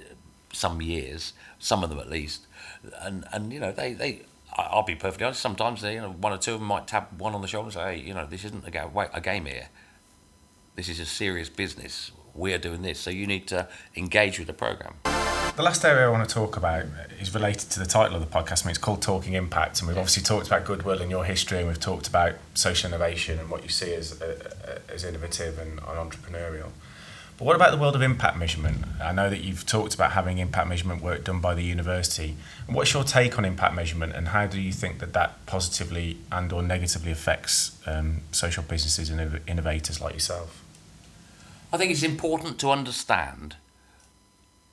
some 0.52 0.82
years, 0.82 1.32
some 1.58 1.82
of 1.82 1.88
them 1.88 1.98
at 1.98 2.10
least, 2.10 2.46
and 3.00 3.24
and 3.32 3.52
you 3.52 3.60
know 3.60 3.72
they 3.72 3.94
they. 3.94 4.22
I'll 4.56 4.84
be 4.84 4.94
perfectly 4.94 5.24
honest. 5.24 5.40
Sometimes 5.40 5.82
they, 5.82 5.94
you 5.94 6.00
know, 6.00 6.12
one 6.12 6.32
or 6.32 6.38
two 6.38 6.54
of 6.54 6.60
them 6.60 6.68
might 6.68 6.86
tap 6.86 7.12
one 7.14 7.34
on 7.34 7.42
the 7.42 7.48
shoulder 7.48 7.66
and 7.66 7.72
say, 7.72 7.96
"Hey, 7.96 8.06
you 8.06 8.14
know, 8.14 8.24
this 8.24 8.44
isn't 8.44 8.64
a, 8.64 8.70
game, 8.70 8.90
a 9.12 9.20
game 9.20 9.46
here. 9.46 9.66
This 10.76 10.88
is 10.88 11.00
a 11.00 11.06
serious 11.06 11.48
business. 11.48 12.12
We're 12.34 12.58
doing 12.58 12.82
this, 12.82 13.00
so 13.00 13.10
you 13.10 13.26
need 13.26 13.48
to 13.48 13.66
engage 13.96 14.38
with 14.38 14.46
the 14.46 14.52
program." 14.52 15.23
The 15.56 15.62
last 15.62 15.84
area 15.84 16.08
I 16.08 16.10
want 16.10 16.28
to 16.28 16.34
talk 16.34 16.56
about 16.56 16.84
is 17.20 17.32
related 17.32 17.70
to 17.70 17.78
the 17.78 17.86
title 17.86 18.16
of 18.16 18.20
the 18.20 18.26
podcast. 18.26 18.64
I 18.64 18.66
mean, 18.66 18.70
it's 18.70 18.78
called 18.78 19.00
Talking 19.00 19.34
Impact, 19.34 19.78
and 19.78 19.86
we've 19.86 19.96
obviously 19.96 20.24
talked 20.24 20.48
about 20.48 20.64
goodwill 20.64 21.00
and 21.00 21.08
your 21.08 21.24
history, 21.24 21.58
and 21.58 21.68
we've 21.68 21.78
talked 21.78 22.08
about 22.08 22.32
social 22.54 22.88
innovation 22.88 23.38
and 23.38 23.48
what 23.48 23.62
you 23.62 23.68
see 23.68 23.94
as 23.94 24.20
uh, 24.20 24.80
as 24.88 25.04
innovative 25.04 25.60
and, 25.60 25.78
and 25.78 26.10
entrepreneurial. 26.10 26.70
But 27.38 27.44
what 27.44 27.54
about 27.54 27.70
the 27.70 27.76
world 27.78 27.94
of 27.94 28.02
impact 28.02 28.36
measurement? 28.36 28.78
I 29.00 29.12
know 29.12 29.30
that 29.30 29.42
you've 29.42 29.64
talked 29.64 29.94
about 29.94 30.10
having 30.10 30.38
impact 30.38 30.66
measurement 30.68 31.00
work 31.00 31.22
done 31.22 31.40
by 31.40 31.54
the 31.54 31.62
university. 31.62 32.34
What's 32.66 32.92
your 32.92 33.04
take 33.04 33.38
on 33.38 33.44
impact 33.44 33.76
measurement, 33.76 34.12
and 34.16 34.28
how 34.28 34.48
do 34.48 34.60
you 34.60 34.72
think 34.72 34.98
that 34.98 35.12
that 35.12 35.46
positively 35.46 36.16
and 36.32 36.52
or 36.52 36.64
negatively 36.64 37.12
affects 37.12 37.80
um, 37.86 38.22
social 38.32 38.64
businesses 38.64 39.08
and 39.08 39.40
innovators 39.46 40.00
like 40.00 40.14
yourself? 40.14 40.64
I 41.72 41.76
think 41.76 41.92
it's 41.92 42.02
important 42.02 42.58
to 42.58 42.70
understand 42.70 43.54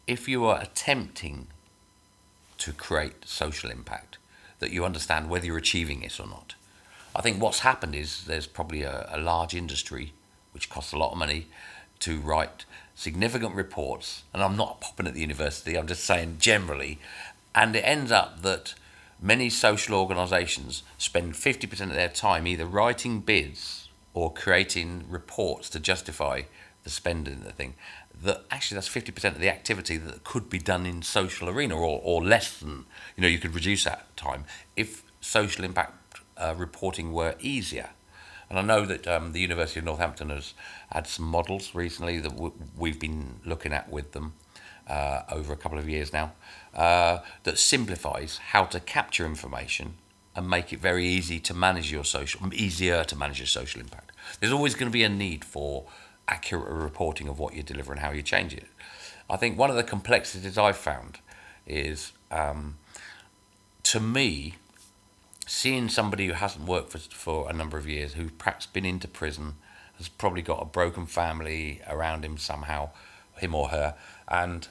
if 0.08 0.28
you 0.28 0.46
are 0.46 0.62
attempting 0.62 1.48
to 2.58 2.74
create 2.74 3.28
social 3.28 3.70
impact, 3.72 4.18
that 4.60 4.72
you 4.72 4.86
understand 4.86 5.30
whether 5.30 5.46
you're 5.46 5.58
achieving 5.58 6.04
it 6.04 6.20
or 6.20 6.28
not. 6.28 6.56
I 7.16 7.22
think 7.22 7.42
what's 7.42 7.60
happened 7.60 7.96
is 7.96 8.26
there's 8.26 8.48
probably 8.48 8.84
a, 8.84 9.10
a 9.12 9.20
large 9.20 9.56
industry 9.56 10.14
which 10.54 10.70
costs 10.70 10.94
a 10.94 10.98
lot 10.98 11.12
of 11.12 11.18
money 11.18 11.48
to 12.00 12.20
write 12.20 12.66
significant 12.96 13.56
reports, 13.56 14.24
and 14.34 14.44
I'm 14.44 14.56
not 14.56 14.82
popping 14.82 15.08
at 15.08 15.14
the 15.14 15.22
university, 15.22 15.78
I'm 15.78 15.88
just 15.88 16.04
saying 16.04 16.38
generally, 16.40 17.00
and 17.56 17.76
it 17.76 17.82
ends 17.82 18.12
up 18.12 18.42
that 18.44 18.76
many 19.22 19.50
social 19.50 19.96
organisations 19.96 20.84
spend 20.98 21.34
50% 21.34 21.82
of 21.82 21.94
their 21.94 22.10
time 22.10 22.48
either 22.48 22.66
writing 22.66 23.20
bids 23.20 23.90
or 24.14 24.34
creating 24.34 25.06
reports 25.10 25.70
to 25.72 25.80
justify 25.80 26.44
the 26.84 26.90
spending 26.90 27.36
of 27.36 27.44
the 27.44 27.52
thing. 27.52 27.76
That 28.23 28.45
actually 28.51 28.75
that's 28.75 28.89
50% 28.89 29.23
of 29.36 29.39
the 29.39 29.49
activity 29.49 29.97
that 29.97 30.23
could 30.23 30.49
be 30.49 30.60
done 30.60 30.86
in 30.86 31.01
social 31.01 31.49
arena 31.49 31.75
or, 31.75 31.99
or 32.03 32.23
less 32.23 32.60
than, 32.60 32.86
you 33.15 33.21
know, 33.21 33.27
you 33.27 33.39
could 33.39 33.55
reduce 33.55 33.84
that 33.86 34.15
time 34.15 34.45
if 34.75 35.03
social 35.21 35.63
impact 35.63 36.21
uh, 36.38 36.53
reporting 36.57 37.13
were 37.13 37.36
easier. 37.39 37.89
And 38.49 38.60
I 38.60 38.63
know 38.63 38.86
that 38.86 39.07
um, 39.07 39.31
the 39.31 39.39
University 39.39 39.79
of 39.79 39.86
Northampton 39.86 40.29
has 40.29 40.53
had 40.91 41.07
some 41.07 41.25
models 41.25 41.73
recently 41.73 42.19
that 42.19 42.31
w- 42.31 42.53
we've 42.77 42.99
been 42.99 43.39
looking 43.45 43.71
at 43.71 43.89
with 43.89 44.12
them 44.12 44.34
uh, 44.88 45.21
over 45.31 45.53
a 45.53 45.55
couple 45.55 45.79
of 45.79 45.88
years 45.88 46.12
now 46.12 46.34
uh, 46.75 47.19
that 47.43 47.57
simplifies 47.57 48.39
how 48.49 48.65
to 48.65 48.79
capture 48.79 49.25
information 49.25 49.93
and 50.36 50.49
make 50.49 50.71
it 50.71 50.79
very 50.79 51.05
easy 51.05 51.39
to 51.39 51.53
manage 51.53 51.91
your 51.91 52.03
social, 52.03 52.53
easier 52.53 53.03
to 53.03 53.15
manage 53.15 53.39
your 53.39 53.47
social 53.47 53.81
impact. 53.81 54.12
There's 54.39 54.53
always 54.53 54.75
going 54.75 54.89
to 54.89 54.93
be 54.93 55.03
a 55.03 55.10
need 55.10 55.43
for 55.43 55.86
accurate 56.32 56.67
reporting 56.70 57.28
of 57.28 57.38
what 57.38 57.54
you 57.54 57.62
deliver 57.62 57.91
and 57.91 58.02
how 58.02 58.12
you 58.12 58.24
change 58.24 58.54
it. 58.54 58.67
I 59.30 59.38
think 59.38 59.58
one 59.58 59.70
of 59.70 59.76
the 59.76 59.84
complexities 59.84 60.58
I've 60.58 60.78
found 60.78 61.20
is, 61.67 62.13
um, 62.32 62.78
to 63.84 64.00
me, 64.00 64.56
seeing 65.46 65.89
somebody 65.89 66.28
who 66.28 66.34
hasn't 66.34 66.65
worked 66.65 66.91
for, 66.91 66.98
for 66.98 67.50
a 67.50 67.54
number 67.54 67.78
of 67.78 67.88
years, 67.88 68.13
who's 68.13 68.32
perhaps 68.32 68.65
been 68.65 68.86
into 68.86 69.08
prison, 69.08 69.56
has 69.98 70.08
probably 70.08 70.41
got 70.41 70.62
a 70.62 70.65
broken 70.65 71.06
family 71.06 71.82
around 71.88 72.24
him 72.26 72.38
somehow, 72.38 72.89
him 73.38 73.54
or 73.54 73.70
her, 73.70 73.96
and 74.28 74.70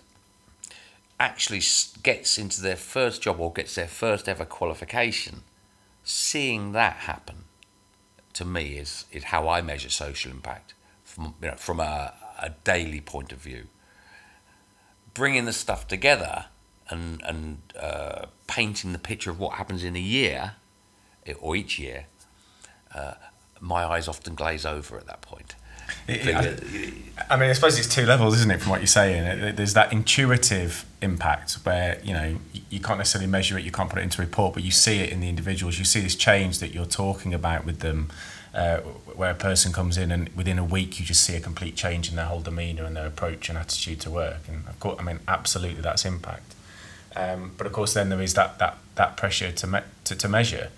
actually 1.18 1.60
gets 2.02 2.38
into 2.38 2.62
their 2.62 2.76
first 2.76 3.20
job 3.22 3.38
or 3.38 3.52
gets 3.52 3.74
their 3.74 3.86
first 3.86 4.28
ever 4.28 4.46
qualification, 4.46 5.42
seeing 6.02 6.72
that 6.72 6.94
happen 6.94 7.44
to 8.32 8.44
me 8.44 8.78
is, 8.78 9.04
is 9.12 9.24
how 9.24 9.48
I 9.48 9.60
measure 9.60 9.90
social 9.90 10.30
impact 10.30 10.72
from, 11.20 11.34
you 11.42 11.48
know, 11.48 11.56
from 11.56 11.80
a, 11.80 12.14
a 12.40 12.50
daily 12.64 13.00
point 13.00 13.32
of 13.32 13.38
view. 13.38 13.66
Bringing 15.12 15.44
the 15.44 15.52
stuff 15.52 15.86
together 15.86 16.46
and, 16.88 17.22
and 17.22 17.58
uh, 17.78 18.26
painting 18.46 18.92
the 18.92 18.98
picture 18.98 19.30
of 19.30 19.38
what 19.38 19.54
happens 19.54 19.84
in 19.84 19.96
a 19.96 20.00
year 20.00 20.54
or 21.40 21.54
each 21.56 21.78
year, 21.78 22.06
uh, 22.94 23.14
my 23.60 23.84
eyes 23.84 24.08
often 24.08 24.34
glaze 24.34 24.64
over 24.64 24.96
at 24.96 25.06
that 25.06 25.20
point. 25.20 25.54
I, 26.08 26.56
I, 27.28 27.36
mean, 27.36 27.50
I 27.50 27.52
suppose 27.52 27.76
it's 27.76 27.92
two 27.92 28.06
levels, 28.06 28.36
isn't 28.36 28.50
it? 28.50 28.60
From 28.60 28.70
what 28.70 28.80
you're 28.80 28.86
saying, 28.86 29.56
there's 29.56 29.74
that 29.74 29.92
intuitive 29.92 30.84
impact 31.02 31.54
where 31.64 32.00
you 32.04 32.14
know 32.14 32.36
you 32.70 32.78
can't 32.78 32.98
necessarily 32.98 33.28
measure 33.28 33.58
it, 33.58 33.64
you 33.64 33.72
can't 33.72 33.90
put 33.90 33.98
it 33.98 34.02
into 34.02 34.22
a 34.22 34.24
report, 34.24 34.54
but 34.54 34.62
you 34.62 34.70
see 34.70 35.00
it 35.00 35.10
in 35.10 35.18
the 35.18 35.28
individuals. 35.28 35.80
You 35.80 35.84
see 35.84 36.00
this 36.00 36.14
change 36.14 36.60
that 36.60 36.72
you're 36.72 36.84
talking 36.84 37.34
about 37.34 37.64
with 37.64 37.80
them, 37.80 38.08
uh, 38.54 38.78
where 38.78 39.30
a 39.30 39.34
person 39.34 39.72
comes 39.72 39.96
in 39.96 40.10
and 40.10 40.28
within 40.30 40.58
a 40.58 40.64
week 40.64 40.98
you 40.98 41.06
just 41.06 41.22
see 41.22 41.36
a 41.36 41.40
complete 41.40 41.76
change 41.76 42.08
in 42.08 42.16
their 42.16 42.24
whole 42.26 42.40
demeanour 42.40 42.84
and 42.84 42.96
their 42.96 43.06
approach 43.06 43.48
and 43.48 43.56
attitude 43.56 44.00
to 44.00 44.10
work. 44.10 44.48
And 44.48 44.66
of 44.66 44.78
course, 44.80 44.98
I 44.98 45.04
mean, 45.04 45.20
absolutely, 45.28 45.82
that's 45.82 46.04
impact. 46.04 46.54
Um, 47.14 47.52
but 47.56 47.66
of 47.66 47.72
course, 47.72 47.94
then 47.94 48.08
there 48.08 48.20
is 48.20 48.34
that 48.34 48.58
that 48.58 48.78
that 48.96 49.16
pressure 49.16 49.52
to 49.52 49.66
me- 49.66 49.80
to, 50.04 50.16
to 50.16 50.28
measure. 50.28 50.70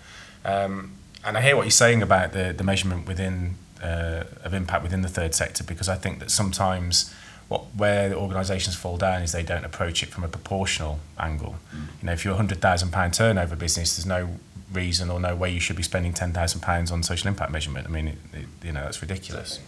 Um, 0.45 0.93
and 1.25 1.37
I 1.37 1.41
hear 1.41 1.55
what 1.55 1.63
you're 1.63 1.71
saying 1.71 2.01
about 2.01 2.33
the 2.33 2.53
the 2.53 2.63
measurement 2.63 3.07
within 3.07 3.55
uh, 3.81 4.23
of 4.43 4.53
impact 4.53 4.83
within 4.83 5.01
the 5.01 5.09
third 5.09 5.35
sector 5.35 5.63
because 5.63 5.89
I 5.89 5.95
think 5.95 6.19
that 6.19 6.31
sometimes 6.31 7.13
what 7.49 7.63
where 7.75 8.13
organisations 8.13 8.75
fall 8.75 8.97
down 8.97 9.21
is 9.21 9.31
they 9.31 9.43
don't 9.43 9.65
approach 9.65 10.01
it 10.03 10.09
from 10.09 10.23
a 10.23 10.27
proportional 10.27 10.99
angle. 11.19 11.57
Mm. 11.75 11.79
You 12.01 12.05
know, 12.05 12.11
if 12.13 12.25
you're 12.25 12.33
a 12.33 12.37
hundred 12.37 12.61
thousand 12.61 12.91
pound 12.91 13.13
turnover 13.13 13.55
business, 13.55 13.95
there's 13.95 14.05
no 14.05 14.37
reason 14.73 15.09
or 15.09 15.19
no 15.19 15.35
way 15.35 15.51
you 15.51 15.59
should 15.59 15.75
be 15.75 15.83
spending 15.83 16.13
ten 16.13 16.33
thousand 16.33 16.61
pounds 16.61 16.91
on 16.91 17.03
social 17.03 17.27
impact 17.27 17.51
measurement. 17.51 17.87
I 17.87 17.89
mean, 17.89 18.07
it, 18.07 18.17
it, 18.33 18.45
you 18.63 18.71
know, 18.71 18.81
that's 18.81 19.01
ridiculous. 19.01 19.59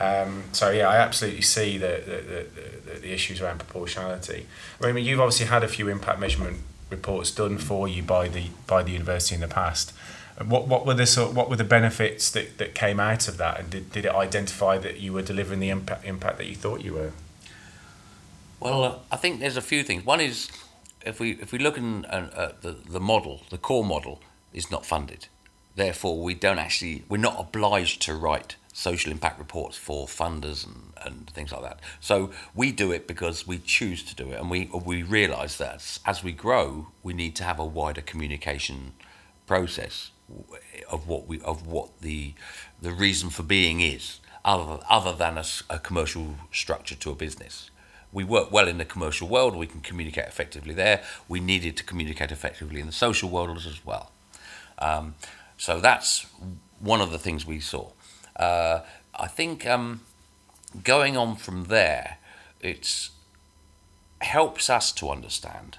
Um, 0.00 0.44
so 0.52 0.70
yeah, 0.70 0.88
I 0.88 0.96
absolutely 0.96 1.42
see 1.42 1.78
the 1.78 2.02
the, 2.06 2.46
the, 2.92 3.00
the 3.00 3.12
issues 3.12 3.40
around 3.40 3.58
proportionality. 3.58 4.46
I 4.82 4.92
mean, 4.92 5.04
you've 5.04 5.20
obviously 5.20 5.46
had 5.46 5.62
a 5.62 5.68
few 5.68 5.88
impact 5.88 6.18
measurement 6.18 6.58
reports 6.90 7.30
done 7.30 7.58
for 7.58 7.88
you 7.88 8.02
by 8.02 8.28
the 8.28 8.46
by 8.66 8.82
the 8.82 8.92
university 8.92 9.34
in 9.34 9.40
the 9.40 9.48
past. 9.48 9.92
What 10.44 10.66
what 10.66 10.84
were 10.84 10.94
the 10.94 11.06
sort 11.06 11.32
what 11.32 11.48
were 11.48 11.56
the 11.56 11.64
benefits 11.64 12.30
that, 12.32 12.58
that 12.58 12.74
came 12.74 12.98
out 12.98 13.28
of 13.28 13.36
that, 13.36 13.60
and 13.60 13.70
did, 13.70 13.92
did 13.92 14.04
it 14.04 14.12
identify 14.12 14.78
that 14.78 14.98
you 15.00 15.12
were 15.12 15.22
delivering 15.22 15.60
the 15.60 15.70
impact 15.70 16.04
impact 16.04 16.38
that 16.38 16.46
you 16.46 16.56
thought 16.56 16.80
you 16.82 16.94
were? 16.94 17.12
Well, 18.58 18.84
uh, 18.84 18.98
I 19.12 19.16
think 19.16 19.40
there's 19.40 19.56
a 19.56 19.62
few 19.62 19.84
things. 19.84 20.04
One 20.04 20.20
is 20.20 20.50
if 21.06 21.20
we 21.20 21.32
if 21.32 21.52
we 21.52 21.58
look 21.58 21.78
in, 21.78 22.04
uh, 22.06 22.48
at 22.48 22.62
the 22.62 22.72
the 22.72 23.00
model, 23.00 23.42
the 23.50 23.58
core 23.58 23.84
model 23.84 24.20
is 24.54 24.70
not 24.70 24.86
funded. 24.86 25.28
Therefore, 25.74 26.22
we 26.22 26.34
don't 26.34 26.58
actually 26.58 27.04
we're 27.08 27.18
not 27.18 27.36
obliged 27.38 28.00
to 28.02 28.14
write 28.14 28.56
social 28.72 29.12
impact 29.12 29.38
reports 29.38 29.76
for 29.76 30.06
funders 30.06 30.66
and, 30.66 30.92
and 31.04 31.30
things 31.30 31.52
like 31.52 31.62
that. 31.62 31.80
So 32.00 32.30
we 32.54 32.72
do 32.72 32.90
it 32.90 33.06
because 33.06 33.46
we 33.46 33.58
choose 33.58 34.02
to 34.04 34.14
do 34.14 34.30
it, 34.30 34.40
and 34.40 34.50
we 34.50 34.70
we 34.72 35.02
realise 35.02 35.56
that 35.58 35.98
as 36.06 36.22
we 36.22 36.32
grow, 36.32 36.88
we 37.02 37.12
need 37.12 37.34
to 37.36 37.44
have 37.44 37.58
a 37.58 37.64
wider 37.64 38.00
communication 38.00 38.94
process 39.46 40.10
of 40.90 41.06
what 41.06 41.26
we 41.26 41.40
of 41.40 41.66
what 41.66 42.00
the 42.00 42.34
the 42.80 42.92
reason 42.92 43.30
for 43.30 43.42
being 43.42 43.80
is 43.80 44.20
other 44.44 44.78
other 44.88 45.12
than 45.12 45.38
a, 45.38 45.44
a 45.70 45.78
commercial 45.78 46.36
structure 46.52 46.94
to 46.94 47.10
a 47.10 47.14
business. 47.14 47.70
We 48.12 48.22
work 48.22 48.52
well 48.52 48.68
in 48.68 48.78
the 48.78 48.84
commercial 48.84 49.26
world. 49.26 49.56
We 49.56 49.66
can 49.66 49.80
communicate 49.80 50.26
effectively 50.26 50.72
there. 50.72 51.02
We 51.28 51.40
needed 51.40 51.76
to 51.78 51.84
communicate 51.84 52.30
effectively 52.30 52.78
in 52.80 52.86
the 52.86 52.92
social 52.92 53.28
world 53.28 53.56
as 53.56 53.84
well. 53.84 54.12
Um, 54.84 55.14
so 55.56 55.80
that's 55.80 56.26
one 56.78 57.00
of 57.00 57.10
the 57.10 57.18
things 57.18 57.46
we 57.46 57.60
saw. 57.60 57.90
Uh, 58.36 58.80
I 59.14 59.28
think 59.28 59.66
um, 59.66 60.02
going 60.82 61.16
on 61.16 61.36
from 61.36 61.64
there, 61.64 62.18
it 62.60 63.08
helps 64.20 64.68
us 64.68 64.92
to 64.92 65.10
understand 65.10 65.78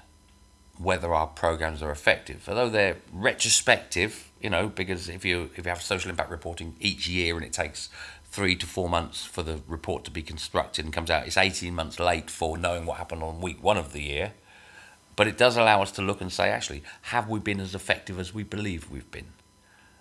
whether 0.78 1.14
our 1.14 1.26
programs 1.26 1.82
are 1.82 1.90
effective. 1.90 2.48
Although 2.48 2.68
they're 2.68 2.96
retrospective, 3.12 4.30
you 4.40 4.50
know, 4.50 4.68
because 4.68 5.08
if 5.08 5.24
you 5.24 5.50
if 5.56 5.64
you 5.64 5.70
have 5.70 5.82
social 5.82 6.10
impact 6.10 6.30
reporting 6.30 6.76
each 6.80 7.08
year 7.08 7.36
and 7.36 7.44
it 7.44 7.52
takes 7.52 7.88
three 8.24 8.56
to 8.56 8.66
four 8.66 8.88
months 8.88 9.24
for 9.24 9.42
the 9.42 9.60
report 9.66 10.04
to 10.04 10.10
be 10.10 10.22
constructed 10.22 10.84
and 10.84 10.92
comes 10.92 11.10
out, 11.10 11.26
it's 11.26 11.36
18 11.36 11.74
months 11.74 11.98
late 11.98 12.30
for 12.30 12.58
knowing 12.58 12.84
what 12.84 12.98
happened 12.98 13.22
on 13.22 13.40
week 13.40 13.62
one 13.62 13.78
of 13.78 13.92
the 13.92 14.02
year. 14.02 14.32
But 15.16 15.26
it 15.26 15.38
does 15.38 15.56
allow 15.56 15.82
us 15.82 15.90
to 15.92 16.02
look 16.02 16.20
and 16.20 16.30
say, 16.30 16.50
actually, 16.50 16.82
have 17.02 17.28
we 17.28 17.40
been 17.40 17.58
as 17.58 17.74
effective 17.74 18.18
as 18.20 18.34
we 18.34 18.42
believe 18.42 18.90
we've 18.90 19.10
been? 19.10 19.32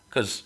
Because 0.09 0.43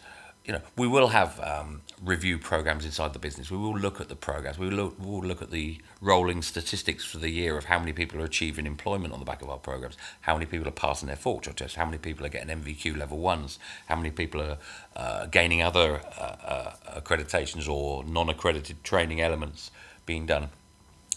you 0.49 0.53
know, 0.53 0.61
we 0.75 0.87
will 0.87 1.09
have 1.09 1.39
um, 1.41 1.81
review 2.03 2.39
programs 2.39 2.83
inside 2.83 3.13
the 3.13 3.19
business. 3.19 3.51
We 3.51 3.57
will 3.57 3.77
look 3.77 4.01
at 4.01 4.09
the 4.09 4.15
programs. 4.15 4.57
We 4.57 4.67
will 4.67 4.75
look, 4.75 4.99
we 4.99 5.05
will 5.05 5.21
look 5.21 5.43
at 5.43 5.51
the 5.51 5.79
rolling 6.01 6.41
statistics 6.41 7.05
for 7.05 7.19
the 7.19 7.29
year 7.29 7.55
of 7.55 7.65
how 7.65 7.77
many 7.77 7.93
people 7.93 8.19
are 8.19 8.25
achieving 8.25 8.65
employment 8.65 9.13
on 9.13 9.19
the 9.19 9.25
back 9.25 9.43
of 9.43 9.49
our 9.51 9.59
programs, 9.59 9.95
how 10.21 10.33
many 10.33 10.47
people 10.47 10.67
are 10.67 10.71
passing 10.71 11.05
their 11.05 11.17
Fortune 11.17 11.53
test, 11.53 11.75
how 11.75 11.85
many 11.85 11.99
people 11.99 12.25
are 12.25 12.29
getting 12.29 12.49
NVQ 12.49 12.97
level 12.97 13.19
ones, 13.19 13.59
how 13.87 13.95
many 13.95 14.09
people 14.09 14.41
are 14.41 14.57
uh, 14.95 15.25
gaining 15.27 15.61
other 15.61 16.01
uh, 16.17 16.21
uh, 16.43 16.99
accreditations 16.99 17.69
or 17.69 18.03
non-accredited 18.05 18.83
training 18.83 19.21
elements 19.21 19.69
being 20.07 20.25
done, 20.25 20.49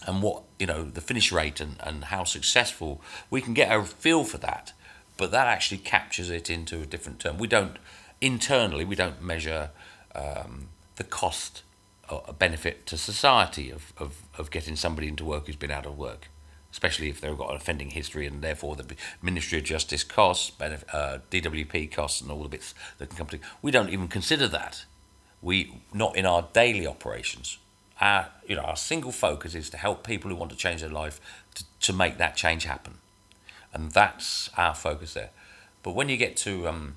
and 0.05 0.21
what 0.21 0.43
you 0.59 0.65
know 0.65 0.83
the 0.83 1.01
finish 1.01 1.31
rate 1.31 1.59
and, 1.59 1.77
and 1.81 2.05
how 2.05 2.23
successful 2.23 3.01
we 3.29 3.41
can 3.41 3.53
get 3.53 3.71
a 3.71 3.83
feel 3.83 4.23
for 4.23 4.37
that. 4.37 4.73
But 5.15 5.31
that 5.31 5.47
actually 5.47 5.77
captures 5.77 6.29
it 6.29 6.49
into 6.49 6.81
a 6.81 6.85
different 6.85 7.19
term. 7.19 7.37
We 7.37 7.47
don't 7.47 7.77
internally, 8.23 8.85
we 8.85 8.95
don't 8.95 9.21
measure 9.21 9.69
um, 10.15 10.69
the 10.95 11.03
cost 11.03 11.63
or 12.09 12.33
benefit 12.37 12.85
to 12.87 12.97
society 12.97 13.69
of, 13.69 13.93
of, 13.97 14.23
of 14.37 14.49
getting 14.49 14.75
somebody 14.75 15.07
into 15.07 15.25
work 15.25 15.45
who's 15.45 15.55
been 15.55 15.71
out 15.71 15.85
of 15.85 15.97
work, 15.97 16.29
especially 16.71 17.09
if 17.09 17.21
they've 17.21 17.37
got 17.37 17.49
an 17.49 17.55
offending 17.55 17.89
history 17.89 18.25
and 18.25 18.41
therefore 18.41 18.75
the 18.75 18.95
Ministry 19.21 19.59
of 19.59 19.65
Justice 19.65 20.03
costs, 20.03 20.51
uh, 20.61 21.19
DWP 21.31 21.91
costs, 21.91 22.21
and 22.21 22.31
all 22.31 22.43
the 22.43 22.49
bits 22.49 22.73
that 22.97 23.09
can 23.09 23.17
come 23.17 23.27
to. 23.27 23.39
We 23.61 23.71
don't 23.71 23.89
even 23.89 24.07
consider 24.07 24.47
that. 24.47 24.85
We 25.41 25.81
not 25.93 26.15
in 26.15 26.25
our 26.25 26.47
daily 26.53 26.87
operations. 26.87 27.57
Our 28.03 28.27
you 28.45 28.55
know 28.57 28.63
our 28.63 28.75
single 28.75 29.13
focus 29.13 29.55
is 29.55 29.69
to 29.69 29.77
help 29.77 30.05
people 30.05 30.29
who 30.29 30.35
want 30.35 30.51
to 30.51 30.57
change 30.57 30.81
their 30.81 30.89
life 30.89 31.21
to, 31.55 31.63
to 31.79 31.93
make 31.93 32.17
that 32.17 32.35
change 32.35 32.65
happen, 32.65 32.95
and 33.73 33.91
that's 33.91 34.49
our 34.57 34.75
focus 34.75 35.13
there. 35.13 35.29
But 35.83 35.95
when 35.95 36.09
you 36.09 36.17
get 36.17 36.35
to 36.37 36.67
um, 36.67 36.95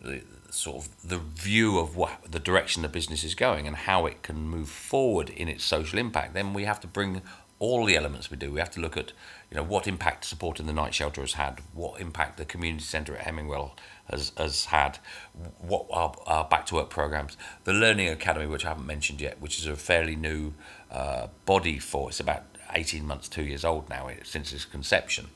the, 0.00 0.22
sort 0.50 0.76
of 0.84 1.08
the 1.08 1.18
view 1.18 1.80
of 1.80 1.96
what 1.96 2.30
the 2.30 2.38
direction 2.38 2.82
the 2.82 2.88
business 2.88 3.24
is 3.24 3.34
going 3.34 3.66
and 3.66 3.74
how 3.74 4.06
it 4.06 4.22
can 4.22 4.36
move 4.36 4.68
forward 4.68 5.28
in 5.30 5.48
its 5.48 5.64
social 5.64 5.98
impact, 5.98 6.34
then 6.34 6.54
we 6.54 6.64
have 6.64 6.78
to 6.80 6.86
bring 6.86 7.22
all 7.58 7.84
the 7.84 7.96
elements 7.96 8.30
we 8.30 8.36
do. 8.36 8.52
We 8.52 8.60
have 8.60 8.70
to 8.72 8.80
look 8.80 8.96
at 8.96 9.12
you 9.54 9.60
know 9.60 9.66
what 9.66 9.86
impact 9.86 10.24
supporting 10.24 10.66
the 10.66 10.72
night 10.72 10.92
shelter 10.94 11.20
has 11.20 11.34
had, 11.34 11.60
what 11.72 12.00
impact 12.00 12.38
the 12.38 12.44
community 12.44 12.82
centre 12.82 13.16
at 13.16 13.24
Hemmingwell 13.24 13.70
has, 14.10 14.32
has 14.36 14.64
had, 14.64 14.98
what 15.60 15.86
our, 15.92 16.12
our 16.26 16.44
back 16.44 16.66
to 16.66 16.74
work 16.74 16.90
programs, 16.90 17.36
the 17.62 17.72
Learning 17.72 18.08
Academy, 18.08 18.48
which 18.48 18.64
I 18.64 18.70
haven't 18.70 18.86
mentioned 18.86 19.20
yet, 19.20 19.40
which 19.40 19.60
is 19.60 19.66
a 19.66 19.76
fairly 19.76 20.16
new 20.16 20.54
uh, 20.90 21.28
body 21.46 21.78
for 21.78 22.08
it's 22.08 22.18
about 22.18 22.42
18 22.72 23.06
months, 23.06 23.28
two 23.28 23.44
years 23.44 23.64
old 23.64 23.88
now 23.88 24.10
since 24.24 24.52
its 24.52 24.64
conception. 24.64 25.28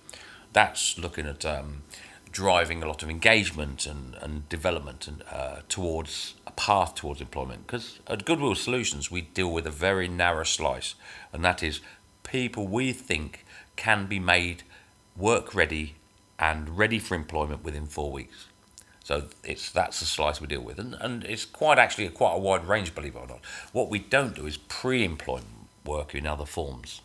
That's 0.53 0.99
looking 0.99 1.27
at 1.27 1.45
um, 1.45 1.85
driving 2.33 2.83
a 2.83 2.89
lot 2.89 3.05
of 3.05 3.11
engagement 3.11 3.87
and, 3.87 4.17
and 4.21 4.49
development 4.49 5.07
and 5.07 5.23
uh, 5.31 5.61
towards 5.69 6.35
a 6.45 6.51
path 6.51 6.97
towards 6.97 7.21
employment. 7.21 7.69
Because 7.69 8.01
at 8.09 8.25
Goodwill 8.25 8.57
Solutions, 8.57 9.13
we 9.13 9.21
deal 9.21 9.53
with 9.53 9.65
a 9.65 9.71
very 9.71 10.09
narrow 10.09 10.43
slice, 10.43 10.97
and 11.33 11.45
that 11.45 11.63
is 11.63 11.81
people 12.25 12.67
we 12.67 12.93
think 12.93 13.45
can 13.79 14.07
be 14.07 14.19
made 14.19 14.65
work 15.17 15.55
ready 15.55 15.95
and 16.39 16.77
ready 16.77 16.99
for 16.99 17.15
employment 17.15 17.65
within 17.65 17.87
four 17.87 18.13
weeks. 18.13 18.47
So 19.03 19.29
it's 19.43 19.71
that's 19.71 20.01
the 20.01 20.07
slice 20.07 20.39
we 20.39 20.47
deal 20.47 20.61
with, 20.61 20.79
and, 20.79 20.95
and 21.01 21.25
it's 21.25 21.47
quite 21.47 21.79
actually 21.79 22.05
a, 22.05 22.11
quite 22.11 22.35
a 22.35 22.39
wide 22.39 22.69
range, 22.69 22.95
believe 22.95 23.17
it 23.17 23.19
or 23.19 23.27
not. 23.27 23.41
What 23.73 23.89
we 23.89 24.01
don't 24.01 24.35
do 24.35 24.45
is 24.45 24.59
pre-employment 24.59 25.47
work 25.87 26.15
in 26.15 26.27
other 26.27 26.45
forms. 26.45 27.01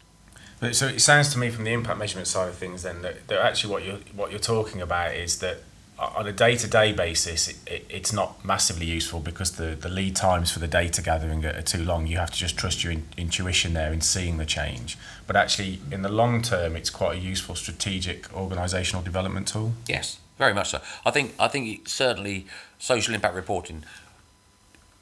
So 0.71 0.87
it 0.87 0.99
sounds 0.99 1.31
to 1.33 1.39
me 1.39 1.49
from 1.49 1.63
the 1.63 1.71
impact 1.71 1.99
measurement 1.99 2.27
side 2.27 2.49
of 2.49 2.55
things 2.55 2.83
then 2.83 3.01
that, 3.03 3.27
that 3.27 3.39
actually 3.39 3.71
what 3.73 3.85
you're 3.85 3.99
what 4.13 4.31
you're 4.31 4.39
talking 4.39 4.81
about 4.81 5.15
is 5.15 5.39
that 5.39 5.63
Uh, 5.99 6.11
on 6.15 6.27
a 6.27 6.31
day-to-day 6.31 6.91
basis 6.91 7.47
it, 7.47 7.57
it, 7.67 7.85
it's 7.89 8.11
not 8.11 8.43
massively 8.43 8.85
useful 8.85 9.19
because 9.19 9.51
the, 9.51 9.75
the 9.75 9.89
lead 9.89 10.15
times 10.15 10.51
for 10.51 10.59
the 10.59 10.67
data 10.67 11.01
gathering 11.01 11.45
are, 11.45 11.55
are 11.55 11.61
too 11.61 11.83
long. 11.83 12.07
You 12.07 12.17
have 12.17 12.31
to 12.31 12.37
just 12.37 12.57
trust 12.57 12.83
your 12.83 12.93
in, 12.93 13.05
intuition 13.15 13.73
there 13.73 13.93
in 13.93 14.01
seeing 14.01 14.37
the 14.37 14.45
change. 14.45 14.97
But 15.27 15.35
actually 15.35 15.81
in 15.91 16.01
the 16.01 16.09
long 16.09 16.41
term 16.41 16.75
it's 16.75 16.89
quite 16.89 17.17
a 17.17 17.19
useful 17.19 17.55
strategic 17.55 18.23
organisational 18.29 19.03
development 19.03 19.47
tool. 19.47 19.73
Yes 19.87 20.19
very 20.37 20.53
much 20.53 20.69
so. 20.69 20.81
I 21.05 21.11
think 21.11 21.33
i 21.39 21.47
think 21.47 21.87
certainly 21.87 22.47
social 22.79 23.13
impact 23.13 23.35
reporting 23.35 23.83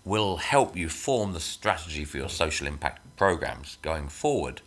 will 0.04 0.38
help 0.38 0.76
you 0.76 0.90
form 0.90 1.34
the 1.34 1.40
strategy 1.40 2.06
for 2.06 2.18
your 2.18 2.30
social 2.30 2.68
impact 2.68 3.00
programs 3.18 3.78
going 3.82 4.08
forward 4.10 4.62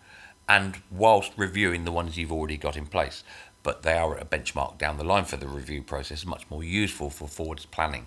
and 0.49 0.77
whilst 0.91 1.33
reviewing 1.37 1.85
the 1.85 1.93
ones 1.93 2.17
you've 2.17 2.31
already 2.31 2.57
got 2.57 2.77
in 2.77 2.87
place. 2.87 3.25
But 3.65 3.83
they 3.83 3.95
are 3.95 4.17
a 4.17 4.25
benchmark 4.25 4.79
down 4.79 4.99
the 4.99 5.05
line 5.05 5.25
for 5.25 5.37
the 5.37 5.49
review 5.49 5.83
process, 5.83 6.25
much 6.25 6.45
more 6.51 6.63
useful 6.63 7.11
for 7.11 7.27
forwards 7.27 7.67
planning. 7.67 8.07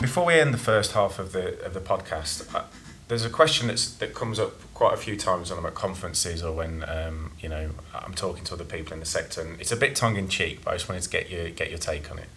Before 0.00 0.24
we 0.24 0.34
end 0.34 0.54
the 0.54 0.58
first 0.58 0.92
half 0.92 1.18
of 1.18 1.32
the 1.32 1.60
of 1.64 1.74
the 1.74 1.80
podcast, 1.80 2.54
uh, 2.54 2.64
there's 3.08 3.24
a 3.24 3.30
question 3.30 3.68
that's 3.68 3.90
that 3.94 4.14
comes 4.14 4.38
up 4.38 4.52
quite 4.74 4.94
a 4.94 4.98
few 4.98 5.16
times 5.16 5.50
when 5.50 5.58
I'm 5.58 5.66
at 5.66 5.74
conferences 5.74 6.42
or 6.42 6.52
when 6.52 6.84
um, 6.88 7.32
you 7.40 7.48
know 7.48 7.70
I'm 7.94 8.14
talking 8.14 8.44
to 8.44 8.54
other 8.54 8.64
people 8.64 8.92
in 8.92 9.00
the 9.00 9.06
sector, 9.06 9.40
and 9.40 9.60
it's 9.60 9.72
a 9.72 9.76
bit 9.76 9.96
tongue 9.96 10.16
in 10.16 10.28
cheek, 10.28 10.62
but 10.62 10.72
I 10.72 10.74
just 10.76 10.88
wanted 10.88 11.02
to 11.02 11.10
get 11.10 11.30
your 11.30 11.48
get 11.48 11.70
your 11.70 11.78
take 11.78 12.10
on 12.10 12.18
it. 12.18 12.28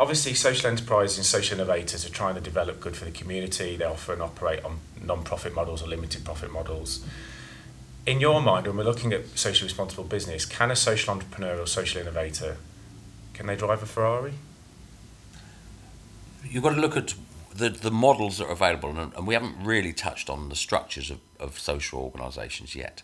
Obviously, 0.00 0.32
social 0.32 0.70
enterprises 0.70 1.18
and 1.18 1.26
social 1.26 1.58
innovators 1.58 2.06
are 2.06 2.10
trying 2.10 2.36
to 2.36 2.40
develop 2.40 2.80
good 2.80 2.96
for 2.96 3.04
the 3.04 3.10
community. 3.10 3.76
They 3.76 3.84
often 3.84 4.22
operate 4.22 4.64
on 4.64 4.78
non-profit 5.02 5.54
models 5.54 5.82
or 5.82 5.88
limited 5.88 6.24
profit 6.24 6.50
models. 6.52 7.04
In 8.08 8.20
your 8.20 8.40
mind, 8.40 8.66
when 8.66 8.78
we're 8.78 8.84
looking 8.84 9.12
at 9.12 9.38
socially 9.38 9.66
responsible 9.66 10.02
business, 10.02 10.46
can 10.46 10.70
a 10.70 10.76
social 10.76 11.12
entrepreneur 11.12 11.60
or 11.60 11.66
social 11.66 12.00
innovator 12.00 12.56
can 13.34 13.46
they 13.46 13.54
drive 13.54 13.82
a 13.82 13.86
Ferrari? 13.86 14.32
You've 16.42 16.62
got 16.62 16.74
to 16.74 16.80
look 16.80 16.96
at 16.96 17.12
the, 17.54 17.68
the 17.68 17.90
models 17.90 18.38
that 18.38 18.46
are 18.46 18.52
available, 18.52 18.98
and, 18.98 19.12
and 19.12 19.26
we 19.26 19.34
haven't 19.34 19.62
really 19.62 19.92
touched 19.92 20.30
on 20.30 20.48
the 20.48 20.56
structures 20.56 21.10
of, 21.10 21.18
of 21.38 21.58
social 21.58 22.00
organisations 22.00 22.74
yet. 22.74 23.02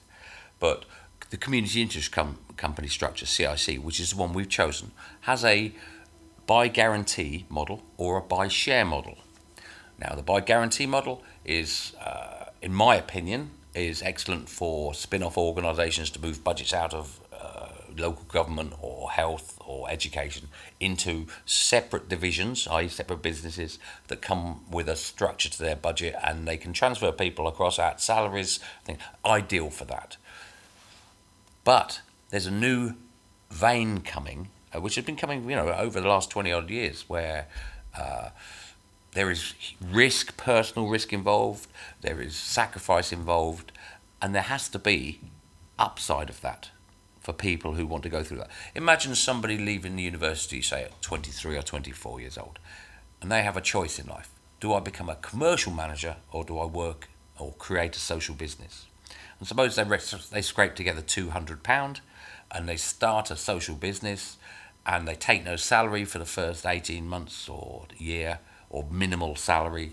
But 0.59 0.87
the 1.29 1.37
community 1.37 1.83
interest 1.83 2.11
com- 2.11 2.39
company 2.57 2.89
structure, 2.89 3.27
CIC, 3.27 3.85
which 3.85 4.01
is 4.01 4.13
the 4.13 4.17
one 4.17 4.33
we've 4.33 4.49
chosen, 4.49 4.93
has 5.21 5.45
a 5.45 5.75
buy 6.47 6.69
guarantee 6.69 7.45
model 7.51 7.83
or 7.99 8.17
a 8.17 8.23
buy 8.23 8.49
share 8.49 8.87
model. 8.87 9.19
Now, 9.99 10.15
the 10.15 10.23
buy 10.23 10.41
guarantee 10.41 10.87
model 10.87 11.23
is, 11.45 11.95
uh, 11.97 12.47
in 12.63 12.73
my 12.73 12.97
opinion, 12.97 13.51
is 13.75 14.03
excellent 14.03 14.49
for 14.49 14.95
spin 14.95 15.23
off 15.23 15.37
organisations 15.37 16.11
to 16.11 16.21
move 16.21 16.45
budgets 16.45 16.73
out 16.73 16.95
of 16.95 17.21
uh, 17.33 17.69
local 17.97 18.25
government 18.25 18.73
or 18.81 19.11
health 19.11 19.59
or 19.67 19.91
education 19.91 20.49
into 20.81 21.27
separate 21.47 22.09
divisions, 22.09 22.69
i.e., 22.69 22.89
separate 22.89 23.23
businesses 23.23 23.79
that 24.09 24.23
come 24.23 24.61
with 24.71 24.89
a 24.89 24.97
structure 24.97 25.49
to 25.49 25.59
their 25.59 25.77
budget 25.77 26.15
and 26.23 26.47
they 26.47 26.57
can 26.57 26.73
transfer 26.73 27.11
people 27.13 27.47
across 27.47 27.79
at 27.79 28.01
salaries. 28.01 28.61
I 28.83 28.85
think 28.85 28.99
ideal 29.25 29.71
for 29.71 29.85
that. 29.87 30.17
But 31.65 32.01
there's 32.31 32.47
a 32.47 32.51
new 32.51 32.95
vein 33.51 34.01
coming, 34.01 34.49
uh, 34.75 34.81
which 34.81 34.97
has 34.97 35.05
been 35.05 35.17
coming, 35.17 35.49
you 35.49 35.57
know, 35.57 35.69
over 35.69 36.01
the 36.01 36.09
last 36.09 36.31
twenty 36.31 36.53
odd 36.53 36.69
years, 36.71 37.09
where 37.09 37.47
uh, 37.97 38.31
there 39.15 39.31
is 39.31 39.55
risk, 39.81 40.37
personal 40.37 40.89
risk 40.89 41.13
involved, 41.13 41.69
there 42.03 42.21
is 42.21 42.37
sacrifice 42.37 43.13
involved, 43.13 43.73
and 44.21 44.35
there 44.35 44.43
has 44.43 44.69
to 44.69 44.79
be 44.79 45.21
upside 45.79 46.29
of 46.29 46.41
that 46.43 46.71
for 47.21 47.33
people 47.33 47.75
who 47.75 47.87
want 47.87 48.03
to 48.03 48.09
go 48.09 48.23
through 48.23 48.39
that. 48.39 48.51
Imagine 48.75 49.15
somebody 49.15 49.57
leaving 49.57 49.97
the 49.97 50.03
university, 50.03 50.61
say 50.61 50.85
at 50.85 51.01
23 51.01 51.57
or 51.57 51.63
24 51.63 52.21
years 52.21 52.37
old, 52.37 52.59
and 53.23 53.33
they 53.33 53.43
have 53.43 53.57
a 53.57 53.63
choice 53.63 53.99
in 53.99 54.07
life. 54.07 54.31
Do 54.61 54.73
I 54.73 54.81
become 54.81 55.09
a 55.09 55.17
commercial 55.17 55.73
manager 55.73 56.17
or 56.33 56.45
do 56.45 56.59
I 56.59 56.67
work 56.67 57.09
or 57.39 57.53
create 57.55 57.97
a 57.97 58.01
social 58.01 58.35
business? 58.35 58.87
And 59.39 59.49
suppose 59.49 59.77
they, 59.77 59.85
they 59.85 60.43
scrape 60.43 60.75
together 60.75 61.03
£200 61.03 62.01
and 62.51 62.69
they 62.69 62.77
start 62.77 63.31
a 63.31 63.37
social 63.37 63.75
business 63.75 64.37
and 64.87 65.09
they 65.09 65.15
take 65.15 65.45
no 65.45 65.57
salary 65.57 66.05
for 66.05 66.19
the 66.19 66.25
first 66.25 66.67
18 66.67 67.07
months 67.07 67.49
or 67.49 67.87
year 67.97 68.39
or 68.75 68.85
minimal 68.91 69.37
salary 69.37 69.93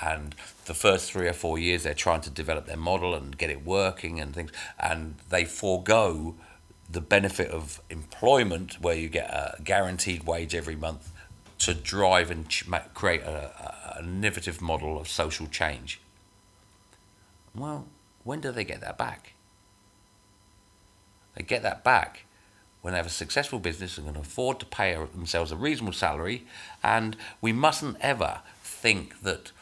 and 0.00 0.34
the 0.64 0.74
first 0.74 1.12
three 1.12 1.28
or 1.28 1.32
four 1.32 1.58
years 1.58 1.82
they're 1.82 1.94
trying 1.94 2.20
to 2.20 2.30
develop 2.30 2.66
their 2.66 2.76
model 2.76 3.14
and 3.14 3.36
get 3.36 3.50
it 3.50 3.64
working 3.64 4.18
and 4.18 4.34
things 4.34 4.50
and 4.78 5.16
they 5.28 5.44
forego 5.44 6.34
the 6.92 7.00
benefit 7.00 7.50
of 7.50 7.80
employment, 7.88 8.80
where 8.80 8.94
you 8.94 9.08
get 9.08 9.30
a 9.30 9.56
guaranteed 9.64 10.24
wage 10.24 10.54
every 10.54 10.76
month, 10.76 11.10
to 11.58 11.74
drive 11.74 12.30
and 12.30 12.48
ch- 12.48 12.64
create 12.92 13.22
a, 13.22 13.96
an 13.98 14.16
innovative 14.16 14.60
model 14.60 15.00
of 15.00 15.08
social 15.08 15.46
change. 15.46 16.00
Well, 17.54 17.86
when 18.24 18.40
do 18.40 18.52
they 18.52 18.64
get 18.64 18.80
that 18.82 18.98
back? 18.98 19.32
They 21.34 21.42
get 21.42 21.62
that 21.62 21.82
back 21.82 22.26
when 22.82 22.92
they 22.92 22.98
have 22.98 23.06
a 23.06 23.10
successful 23.10 23.58
business 23.58 23.96
and 23.96 24.06
can 24.06 24.16
afford 24.16 24.60
to 24.60 24.66
pay 24.66 24.94
themselves 24.94 25.50
a 25.50 25.56
reasonable 25.56 25.92
salary. 25.92 26.44
And 26.82 27.16
we 27.40 27.52
mustn't 27.52 27.96
ever 28.00 28.40
think 28.62 29.22
that 29.22 29.52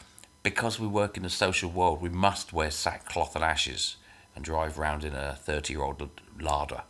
because 0.43 0.79
we 0.79 0.87
work 0.87 1.17
in 1.17 1.23
the 1.23 1.29
social 1.29 1.69
world, 1.69 2.01
we 2.01 2.09
must 2.09 2.51
wear 2.51 2.71
sackcloth 2.71 3.35
and 3.35 3.45
ashes 3.45 3.97
and 4.35 4.43
drive 4.43 4.79
around 4.79 5.03
in 5.03 5.13
a 5.13 5.37
30 5.39 5.73
year 5.73 5.83
old 5.83 6.09
Lada. 6.39 6.83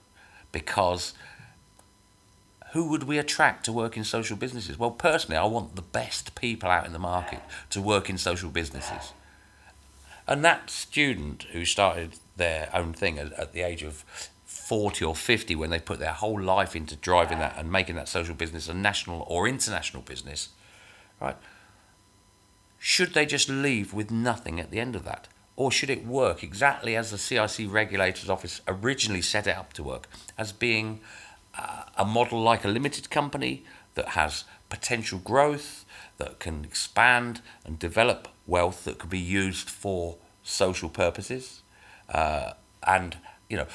because 0.51 1.13
who 2.71 2.87
would 2.89 3.03
we 3.03 3.17
attract 3.17 3.65
to 3.65 3.73
work 3.73 3.97
in 3.97 4.05
social 4.05 4.37
businesses? 4.37 4.79
Well, 4.79 4.91
personally, 4.91 5.35
I 5.35 5.43
want 5.43 5.75
the 5.75 5.81
best 5.81 6.35
people 6.35 6.69
out 6.69 6.85
in 6.85 6.93
the 6.93 6.99
market 6.99 7.41
to 7.71 7.81
work 7.81 8.09
in 8.09 8.17
social 8.17 8.49
businesses. 8.49 9.11
And 10.25 10.45
that 10.45 10.69
student 10.69 11.43
who 11.51 11.65
started 11.65 12.15
their 12.37 12.69
own 12.73 12.93
thing 12.93 13.19
at, 13.19 13.33
at 13.33 13.51
the 13.51 13.61
age 13.61 13.83
of 13.83 14.05
40 14.71 15.03
or 15.03 15.15
50, 15.17 15.53
when 15.55 15.69
they 15.69 15.81
put 15.81 15.99
their 15.99 16.13
whole 16.13 16.41
life 16.41 16.77
into 16.77 16.95
driving 16.95 17.39
that 17.39 17.57
and 17.57 17.69
making 17.69 17.97
that 17.97 18.07
social 18.07 18.33
business 18.33 18.69
a 18.69 18.73
national 18.73 19.25
or 19.27 19.45
international 19.45 20.01
business, 20.01 20.47
right? 21.19 21.35
Should 22.79 23.13
they 23.13 23.25
just 23.25 23.49
leave 23.49 23.93
with 23.93 24.11
nothing 24.11 24.61
at 24.61 24.71
the 24.71 24.79
end 24.79 24.95
of 24.95 25.03
that? 25.03 25.27
Or 25.57 25.73
should 25.73 25.89
it 25.89 26.05
work 26.05 26.41
exactly 26.41 26.95
as 26.95 27.11
the 27.11 27.17
CIC 27.17 27.69
Regulator's 27.69 28.29
Office 28.29 28.61
originally 28.65 29.21
set 29.21 29.45
it 29.45 29.57
up 29.57 29.73
to 29.73 29.83
work, 29.83 30.07
as 30.37 30.53
being 30.53 31.01
uh, 31.59 31.83
a 31.97 32.05
model 32.05 32.41
like 32.41 32.63
a 32.63 32.69
limited 32.69 33.09
company 33.09 33.65
that 33.95 34.07
has 34.19 34.45
potential 34.69 35.19
growth, 35.19 35.83
that 36.17 36.39
can 36.39 36.63
expand 36.63 37.41
and 37.65 37.77
develop 37.77 38.29
wealth 38.47 38.85
that 38.85 38.99
could 38.99 39.09
be 39.09 39.19
used 39.19 39.69
for 39.69 40.15
social 40.43 40.87
purposes? 40.87 41.61
Uh, 42.07 42.53
and, 42.87 43.17
you 43.49 43.57
know, 43.57 43.67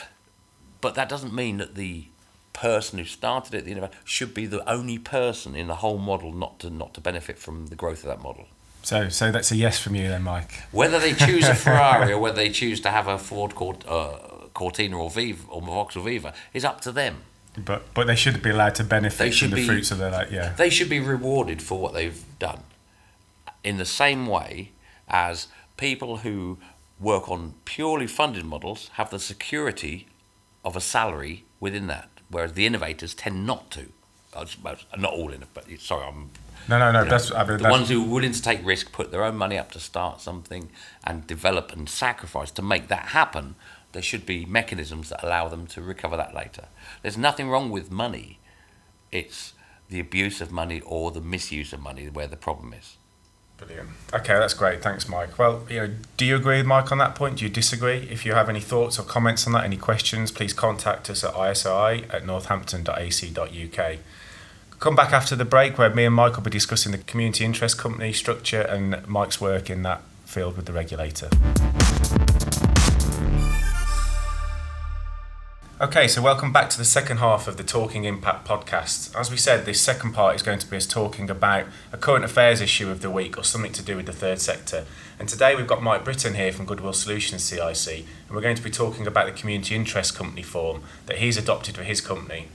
but 0.81 0.95
that 0.95 1.09
doesn't 1.09 1.35
mean 1.35 1.59
that 1.59 1.75
the 1.75 2.07
person 2.53 2.99
who 2.99 3.05
started 3.05 3.55
it, 3.55 3.65
the 3.65 3.73
innovator, 3.73 3.95
should 4.05 4.33
be 4.33 4.47
the 4.47 4.69
only 4.69 4.99
person 4.99 5.55
in 5.55 5.67
the 5.67 5.77
whole 5.77 5.99
model 5.99 6.33
not 6.33 6.59
to 6.61 6.71
not 6.71 6.95
to 6.95 7.01
benefit 7.01 7.39
from 7.39 7.67
the 7.67 7.77
growth 7.77 7.99
of 7.99 8.09
that 8.09 8.23
model. 8.23 8.47
So, 8.83 9.09
so 9.09 9.33
that's 9.33 9.51
a 9.51 9.57
yes 9.57 9.81
from 9.81 9.97
you 9.97 10.09
then, 10.09 10.23
Mike. 10.23 10.63
Whether 10.71 11.01
they 11.01 11.13
choose 11.13 11.49
a 11.49 11.55
Ferrari 11.65 12.13
or 12.13 12.21
whether 12.21 12.37
they 12.37 12.51
choose 12.51 12.81
to 12.83 12.91
have 12.91 13.09
a 13.09 13.19
Ford 13.19 13.55
Cort, 13.55 13.85
uh, 13.89 14.19
Cortina 14.55 14.97
or 14.97 15.11
Viva 15.11 15.45
or 15.49 15.61
a 15.61 15.65
Vauxhall 15.65 16.05
Viva 16.05 16.33
is 16.55 16.65
up 16.65 16.81
to 16.83 16.93
them. 16.93 17.23
But 17.63 17.93
but 17.95 18.07
they 18.07 18.15
should 18.15 18.43
be 18.43 18.51
allowed 18.51 18.75
to 18.77 18.85
benefit 18.85 19.35
from 19.35 19.51
the 19.51 19.57
be, 19.57 19.67
fruits 19.67 19.91
of 19.91 19.99
their 19.99 20.11
like 20.11 20.31
yeah. 20.31 20.53
They 20.57 20.71
should 20.71 20.89
be 20.89 21.01
rewarded 21.01 21.63
for 21.63 21.79
what 21.79 21.95
they've 21.95 22.23
done, 22.39 22.63
in 23.65 23.77
the 23.77 23.85
same 23.85 24.27
way 24.27 24.71
as 25.09 25.49
people 25.77 26.19
who 26.19 26.59
work 27.01 27.29
on 27.29 27.55
purely 27.65 28.07
funded 28.07 28.45
models 28.45 28.91
have 28.95 29.11
the 29.11 29.19
security 29.19 30.07
of 30.67 30.77
a 30.77 30.81
salary 30.81 31.45
within 31.61 31.87
that, 31.87 32.11
whereas 32.29 32.53
the 32.53 32.67
innovators 32.67 33.15
tend 33.15 33.47
not 33.47 33.71
to. 33.71 33.87
Not 34.99 35.15
all 35.15 35.33
in 35.33 35.43
but 35.55 35.65
sorry, 35.79 36.05
I'm 36.05 36.31
no, 36.69 36.79
no, 36.79 36.91
no. 36.91 37.05
That's 37.05 37.31
know, 37.31 37.37
I 37.37 37.45
mean, 37.45 37.59
the 37.59 37.63
that's, 37.63 37.73
ones 37.73 37.89
who 37.89 38.05
are 38.05 38.09
willing 38.09 38.33
to 38.33 38.43
take 38.43 38.67
risk, 38.67 38.93
put 38.93 39.13
their 39.13 39.23
own 39.23 39.37
money 39.37 39.57
up 39.57 39.71
to 39.73 39.81
start 39.81 40.21
something, 40.21 40.69
and 41.05 41.27
develop 41.27 41.73
and 41.73 41.89
sacrifice 41.89 42.51
to 42.53 42.63
make 42.63 42.89
that 42.89 43.07
happen. 43.07 43.55
There 43.93 44.03
should 44.03 44.27
be 44.27 44.45
mechanisms 44.45 45.09
that 45.09 45.23
allow 45.23 45.49
them 45.49 45.67
to 45.69 45.81
recover 45.81 46.17
that 46.17 46.35
later. 46.35 46.67
There's 47.03 47.17
nothing 47.17 47.49
wrong 47.49 47.71
with 47.71 47.91
money. 47.91 48.41
It's 49.13 49.55
the 49.89 50.01
abuse 50.01 50.41
of 50.41 50.51
money 50.51 50.83
or 50.85 51.13
the 51.13 51.21
misuse 51.21 51.73
of 51.73 51.81
money 51.81 52.09
where 52.09 52.27
the 52.27 52.37
problem 52.37 52.75
is. 52.75 52.97
Brilliant. 53.59 53.89
Okay, 54.13 54.35
that's 54.35 54.55
great. 54.55 54.83
Thanks, 54.83 55.09
Mike. 55.09 55.39
Well, 55.39 55.65
you 55.71 55.81
know, 55.81 55.95
do 56.17 56.27
you 56.27 56.37
agree 56.37 56.59
with 56.59 56.67
Mike 56.67 56.93
on 56.93 56.99
that 56.99 57.15
point? 57.15 57.39
Do 57.39 57.45
you 57.45 57.51
disagree? 57.51 58.07
If 58.11 58.27
you 58.27 58.35
have 58.35 58.49
any 58.49 58.61
thoughts 58.61 58.99
or 58.99 59.03
comments 59.03 59.47
on 59.47 59.53
that, 59.55 59.65
any 59.65 59.79
questions, 59.79 60.31
please 60.31 60.53
contact 60.53 61.09
us 61.09 61.25
at 61.25 61.35
isi 61.35 62.05
at 62.11 62.27
northampton.ac.uk 62.27 63.99
come 64.79 64.95
back 64.95 65.13
after 65.13 65.35
the 65.35 65.45
break 65.45 65.79
where 65.79 65.93
me 65.95 66.05
and 66.05 66.15
Mike 66.15 66.37
will 66.37 66.43
be 66.43 66.51
discussing 66.51 66.93
the 66.93 66.99
community 66.99 67.45
interest 67.45 67.79
company 67.79 68.13
structure 68.13 68.61
and 68.61 69.07
Mike's 69.07 69.41
work 69.41 69.71
in 69.71 69.83
that 69.83 70.03
field 70.25 70.57
with 70.57 70.67
the 70.67 70.73
regulator. 70.73 71.31
Okay, 75.79 76.09
so 76.09 76.23
welcome 76.23 76.53
back 76.53 76.71
to 76.71 76.79
the 76.79 76.87
second 76.87 77.19
half 77.19 77.47
of 77.47 77.59
the 77.59 77.63
Talking 77.63 78.05
Impact 78.05 78.49
podcast. 78.49 79.15
As 79.15 79.31
we 79.31 79.37
said, 79.37 79.67
this 79.67 79.79
second 79.79 80.13
part 80.13 80.35
is 80.35 80.43
going 80.43 80.59
to 80.59 80.71
be 80.71 80.79
us 80.79 80.87
talking 80.87 81.29
about 81.29 81.67
a 81.93 81.99
current 81.99 82.25
affairs 82.25 82.63
issue 82.63 82.89
of 82.89 83.03
the 83.03 83.11
week 83.11 83.37
or 83.37 83.45
something 83.45 83.73
to 83.73 83.83
do 83.83 83.95
with 83.95 84.07
the 84.07 84.13
third 84.13 84.41
sector. 84.41 84.87
And 85.19 85.29
today 85.29 85.55
we've 85.55 85.67
got 85.67 85.83
Mike 85.83 86.03
Britton 86.03 86.35
here 86.35 86.51
from 86.51 86.65
Goodwill 86.65 86.95
Solutions 86.95 87.45
CIC, 87.45 88.07
and 88.27 88.35
we're 88.35 88.41
going 88.41 88.57
to 88.57 88.63
be 88.63 88.71
talking 88.71 89.07
about 89.07 89.27
the 89.27 89.33
community 89.33 89.75
interest 89.75 90.17
company 90.17 90.43
form 90.43 90.83
that 91.05 91.19
he's 91.19 91.37
adopted 91.37 91.77
for 91.77 91.83
his 91.83 92.01
company 92.01 92.49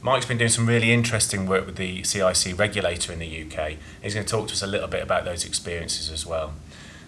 Mike's 0.00 0.26
been 0.26 0.38
doing 0.38 0.50
some 0.50 0.66
really 0.66 0.92
interesting 0.92 1.46
work 1.46 1.66
with 1.66 1.74
the 1.76 2.04
CIC 2.04 2.56
regulator 2.56 3.12
in 3.12 3.18
the 3.18 3.26
UK. 3.42 3.74
He's 4.00 4.14
going 4.14 4.24
to 4.24 4.30
talk 4.30 4.46
to 4.48 4.52
us 4.52 4.62
a 4.62 4.66
little 4.66 4.86
bit 4.86 5.02
about 5.02 5.24
those 5.24 5.44
experiences 5.44 6.08
as 6.10 6.24
well. 6.24 6.52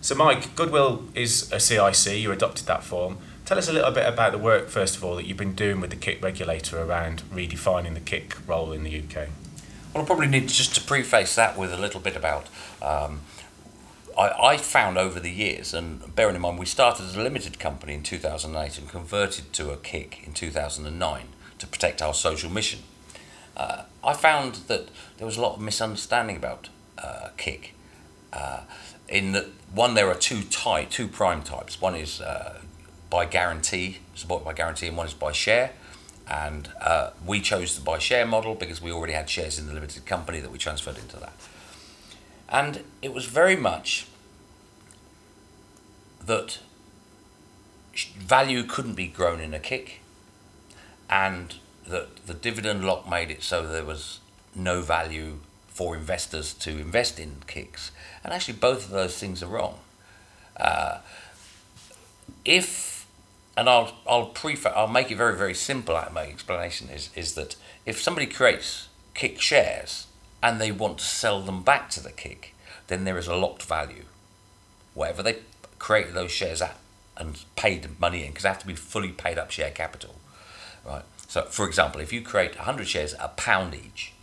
So, 0.01 0.17
Mike, 0.17 0.57
Goodwill 0.57 1.05
is 1.15 1.53
a 1.53 1.61
CIC, 1.61 2.19
you 2.19 2.33
adopted 2.33 2.67
that 2.67 2.83
form. 2.83 3.19
Tell 3.51 3.59
us 3.59 3.69
a 3.69 3.73
little 3.73 3.91
bit 3.91 4.07
about 4.07 4.31
the 4.31 4.39
work, 4.39 4.69
first 4.69 4.95
of 4.95 5.03
all, 5.03 5.17
that 5.17 5.27
you've 5.27 5.37
been 5.37 5.57
doing 5.57 5.81
with 5.81 5.91
the 5.91 6.01
CIC 6.01 6.23
regulator 6.23 6.81
around 6.81 7.25
redefining 7.35 7.95
the 7.95 8.09
CIC 8.09 8.39
role 8.47 8.71
in 8.71 8.85
the 8.85 8.97
UK. 8.97 9.27
Well, 9.93 10.05
I 10.05 10.07
probably 10.07 10.29
need 10.29 10.47
just 10.47 10.77
to 10.77 10.81
preface 10.81 11.35
that 11.35 11.59
with 11.59 11.73
a 11.73 11.77
little 11.77 11.99
bit 11.99 12.15
about. 12.15 12.47
Um, 12.81 13.23
I, 14.17 14.51
I 14.51 14.57
found 14.57 14.99
over 14.99 15.19
the 15.19 15.33
years, 15.33 15.75
and 15.75 16.15
bearing 16.15 16.37
in 16.37 16.43
mind 16.43 16.61
we 16.61 16.65
started 16.65 17.07
as 17.07 17.17
a 17.17 17.21
limited 17.21 17.59
company 17.59 17.95
in 17.95 18.05
2008 18.05 18.79
and 18.79 18.89
converted 18.89 19.53
to 19.55 19.73
a 19.73 19.79
CIC 19.85 20.25
in 20.25 20.33
2009 20.33 21.27
to 21.59 21.67
protect 21.67 22.01
our 22.01 22.15
social 22.15 22.53
mission. 22.53 22.79
Uh, 23.57 23.83
I 24.05 24.13
found 24.13 24.61
that 24.69 24.91
there 25.17 25.27
was 25.27 25.37
a 25.37 25.41
lot 25.41 25.57
of 25.57 25.61
misunderstanding 25.61 26.37
about 26.37 26.69
uh. 26.99 27.31
Uh, 28.33 28.61
in 29.09 29.33
that 29.33 29.47
one, 29.75 29.95
there 29.95 30.09
are 30.09 30.15
two 30.15 30.43
type, 30.45 30.91
two 30.91 31.09
prime 31.09 31.43
types. 31.43 31.81
One 31.81 31.97
is 31.97 32.21
uh, 32.21 32.61
by 33.11 33.27
guarantee, 33.27 33.99
supported 34.15 34.45
by 34.45 34.55
guarantee, 34.55 34.87
and 34.87 34.97
one 34.97 35.07
is 35.07 35.15
by 35.15 35.33
share. 35.33 35.73
And 36.29 36.69
uh, 36.81 37.11
we 37.27 37.41
chose 37.41 37.77
the 37.77 37.83
by 37.83 37.99
share 37.99 38.25
model 38.25 38.55
because 38.55 38.81
we 38.81 38.93
already 38.93 39.15
had 39.15 39.29
shares 39.29 39.59
in 39.59 39.67
the 39.67 39.75
limited 39.75 40.07
company 40.07 40.39
that 40.41 40.53
we 40.53 40.59
transferred 40.59 40.97
into 40.97 41.17
that. 41.17 41.33
And 42.49 42.85
it 43.03 43.13
was 43.13 43.27
very 43.27 43.57
much 43.57 44.07
that 46.25 46.61
value 48.17 48.63
couldn't 48.63 48.95
be 48.95 49.09
grown 49.09 49.41
in 49.41 49.53
a 49.53 49.59
kick, 49.59 50.01
and 51.09 51.55
that 51.87 52.27
the 52.27 52.35
dividend 52.35 52.85
lock 52.85 53.09
made 53.09 53.31
it 53.31 53.43
so 53.43 53.67
there 53.67 53.85
was 53.85 54.21
no 54.55 54.83
value 54.83 55.39
for 55.69 55.97
investors 55.97 56.55
to 56.55 56.71
invest 56.71 57.19
in 57.19 57.37
kicks. 57.47 57.91
And 58.23 58.33
actually, 58.33 58.59
both 58.59 58.85
of 58.85 58.91
those 58.91 59.19
things 59.19 59.43
are 59.43 59.47
wrong. 59.47 59.79
Uh, 60.57 60.99
if, 62.45 62.90
and 63.61 63.69
I'll, 63.69 63.93
I'll 64.09 64.25
preface, 64.29 64.73
I'll 64.75 64.89
make 64.89 65.11
it 65.11 65.17
very, 65.17 65.37
very 65.37 65.53
simple 65.53 65.95
my 66.15 66.23
explanation 66.23 66.89
is, 66.89 67.11
is 67.15 67.35
that 67.35 67.57
if 67.85 68.01
somebody 68.01 68.27
creates 68.27 68.89
kick 69.13 69.39
shares 69.39 70.07
and 70.43 70.59
they 70.59 70.73
want 70.73 70.97
to 70.97 71.05
sell 71.05 71.43
them 71.43 71.63
back 71.63 71.91
to 71.91 72.03
the 72.03 72.11
kick, 72.11 72.55
then 72.87 73.05
there 73.05 73.19
is 73.19 73.27
a 73.27 73.37
locked 73.37 73.65
value. 73.65 74.05
Whatever 74.95 75.23
they 75.23 75.41
created 75.79 76.15
those 76.15 76.31
shares 76.31 76.63
at 76.63 76.79
and 77.19 77.45
paid 77.55 77.87
money 78.01 78.23
in, 78.23 78.29
because 78.29 78.45
they 78.45 78.49
have 78.49 78.61
to 78.61 78.67
be 78.67 78.75
fully 78.75 79.11
paid 79.11 79.37
up 79.37 79.51
share 79.51 79.71
capital, 79.71 80.15
right? 80.87 81.05
So, 81.29 81.43
for 81.43 81.67
example, 81.67 82.01
if 82.01 82.15
you 82.15 82.23
create 82.23 82.57
100 82.57 82.89
shares 82.89 83.13
at 83.13 83.23
a 83.23 83.29
pound 83.29 83.75
each, 83.75 84.15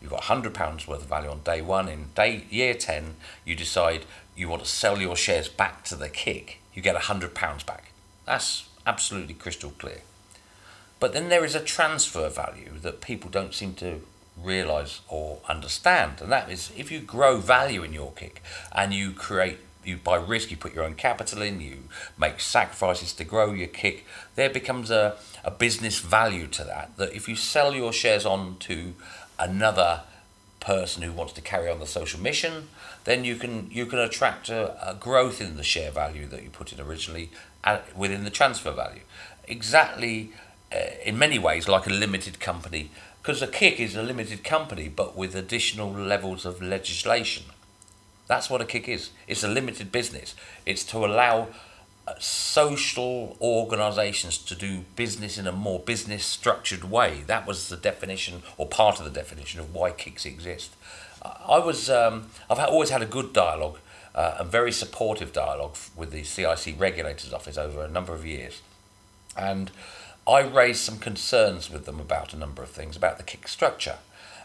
you've 0.00 0.08
got 0.08 0.30
100 0.30 0.54
pounds 0.54 0.88
worth 0.88 1.02
of 1.02 1.08
value 1.10 1.28
on 1.28 1.40
day 1.40 1.60
one. 1.60 1.90
In 1.90 2.06
day 2.14 2.46
year 2.48 2.72
10, 2.72 3.16
you 3.44 3.54
decide 3.54 4.06
you 4.34 4.48
want 4.48 4.64
to 4.64 4.70
sell 4.70 4.98
your 4.98 5.14
shares 5.14 5.50
back 5.50 5.84
to 5.84 5.94
the 5.94 6.08
kick. 6.08 6.60
You 6.72 6.80
get 6.80 6.94
100 6.94 7.34
pounds 7.34 7.64
back. 7.64 7.92
That's 8.24 8.67
absolutely 8.88 9.34
crystal 9.34 9.72
clear. 9.78 10.00
But 10.98 11.12
then 11.12 11.28
there 11.28 11.44
is 11.44 11.54
a 11.54 11.60
transfer 11.60 12.28
value 12.28 12.72
that 12.82 13.00
people 13.00 13.30
don't 13.30 13.54
seem 13.54 13.74
to 13.74 14.00
realize 14.42 15.00
or 15.08 15.40
understand, 15.48 16.20
and 16.20 16.32
that 16.32 16.50
is 16.50 16.72
if 16.76 16.90
you 16.90 17.00
grow 17.00 17.38
value 17.38 17.82
in 17.82 17.92
your 17.92 18.12
kick 18.12 18.42
and 18.72 18.94
you 18.94 19.12
create 19.12 19.58
you 19.84 19.96
buy 19.96 20.16
risk, 20.16 20.50
you 20.50 20.56
put 20.56 20.74
your 20.74 20.84
own 20.84 20.94
capital 20.94 21.40
in, 21.40 21.60
you 21.60 21.84
make 22.18 22.40
sacrifices 22.40 23.12
to 23.14 23.24
grow 23.24 23.52
your 23.52 23.68
kick, 23.68 24.04
there 24.34 24.50
becomes 24.50 24.90
a, 24.90 25.16
a 25.44 25.50
business 25.50 25.98
value 25.98 26.46
to 26.46 26.64
that. 26.64 26.94
That 26.98 27.14
if 27.14 27.26
you 27.28 27.36
sell 27.36 27.74
your 27.74 27.92
shares 27.92 28.26
on 28.26 28.58
to 28.60 28.94
another 29.38 30.02
person 30.60 31.02
who 31.02 31.12
wants 31.12 31.32
to 31.34 31.40
carry 31.40 31.70
on 31.70 31.78
the 31.78 31.86
social 31.86 32.20
mission, 32.20 32.68
then 33.04 33.24
you 33.24 33.36
can 33.36 33.70
you 33.70 33.86
can 33.86 33.98
attract 33.98 34.48
a, 34.50 34.90
a 34.90 34.94
growth 34.94 35.40
in 35.40 35.56
the 35.56 35.62
share 35.62 35.90
value 35.90 36.26
that 36.26 36.42
you 36.42 36.50
put 36.50 36.72
in 36.72 36.80
originally 36.80 37.30
within 37.96 38.24
the 38.24 38.30
transfer 38.30 38.72
value. 38.72 39.02
Exactly, 39.46 40.32
uh, 40.72 40.78
in 41.04 41.18
many 41.18 41.38
ways, 41.38 41.68
like 41.68 41.86
a 41.86 41.90
limited 41.90 42.40
company, 42.40 42.90
because 43.22 43.42
a 43.42 43.46
kick 43.46 43.80
is 43.80 43.96
a 43.96 44.02
limited 44.02 44.44
company, 44.44 44.88
but 44.88 45.16
with 45.16 45.34
additional 45.34 45.90
levels 45.90 46.46
of 46.46 46.62
legislation. 46.62 47.44
That's 48.26 48.50
what 48.50 48.60
a 48.60 48.64
kick 48.64 48.88
is. 48.88 49.10
It's 49.26 49.42
a 49.42 49.48
limited 49.48 49.90
business. 49.90 50.34
It's 50.66 50.84
to 50.84 50.98
allow 50.98 51.48
uh, 52.06 52.14
social 52.18 53.36
organisations 53.40 54.38
to 54.38 54.54
do 54.54 54.84
business 54.96 55.38
in 55.38 55.46
a 55.46 55.52
more 55.52 55.80
business 55.80 56.24
structured 56.24 56.84
way. 56.84 57.22
That 57.26 57.46
was 57.46 57.68
the 57.68 57.76
definition, 57.76 58.42
or 58.56 58.66
part 58.66 58.98
of 58.98 59.04
the 59.04 59.10
definition, 59.10 59.60
of 59.60 59.74
why 59.74 59.92
kicks 59.92 60.26
exist. 60.26 60.74
I 61.22 61.58
was, 61.58 61.90
um, 61.90 62.28
I've 62.48 62.58
always 62.58 62.90
had 62.90 63.02
a 63.02 63.06
good 63.06 63.32
dialogue, 63.32 63.78
uh, 64.14 64.36
a 64.38 64.44
very 64.44 64.72
supportive 64.72 65.32
dialogue 65.32 65.76
with 65.96 66.10
the 66.10 66.24
CIC 66.24 66.78
Regulators 66.78 67.32
Office 67.32 67.58
over 67.58 67.82
a 67.82 67.88
number 67.88 68.14
of 68.14 68.26
years, 68.26 68.62
and 69.36 69.70
I 70.26 70.40
raised 70.40 70.80
some 70.80 70.98
concerns 70.98 71.70
with 71.70 71.86
them 71.86 72.00
about 72.00 72.32
a 72.32 72.36
number 72.36 72.62
of 72.62 72.70
things 72.70 72.96
about 72.96 73.16
the 73.16 73.24
kick 73.24 73.48
structure, 73.48 73.98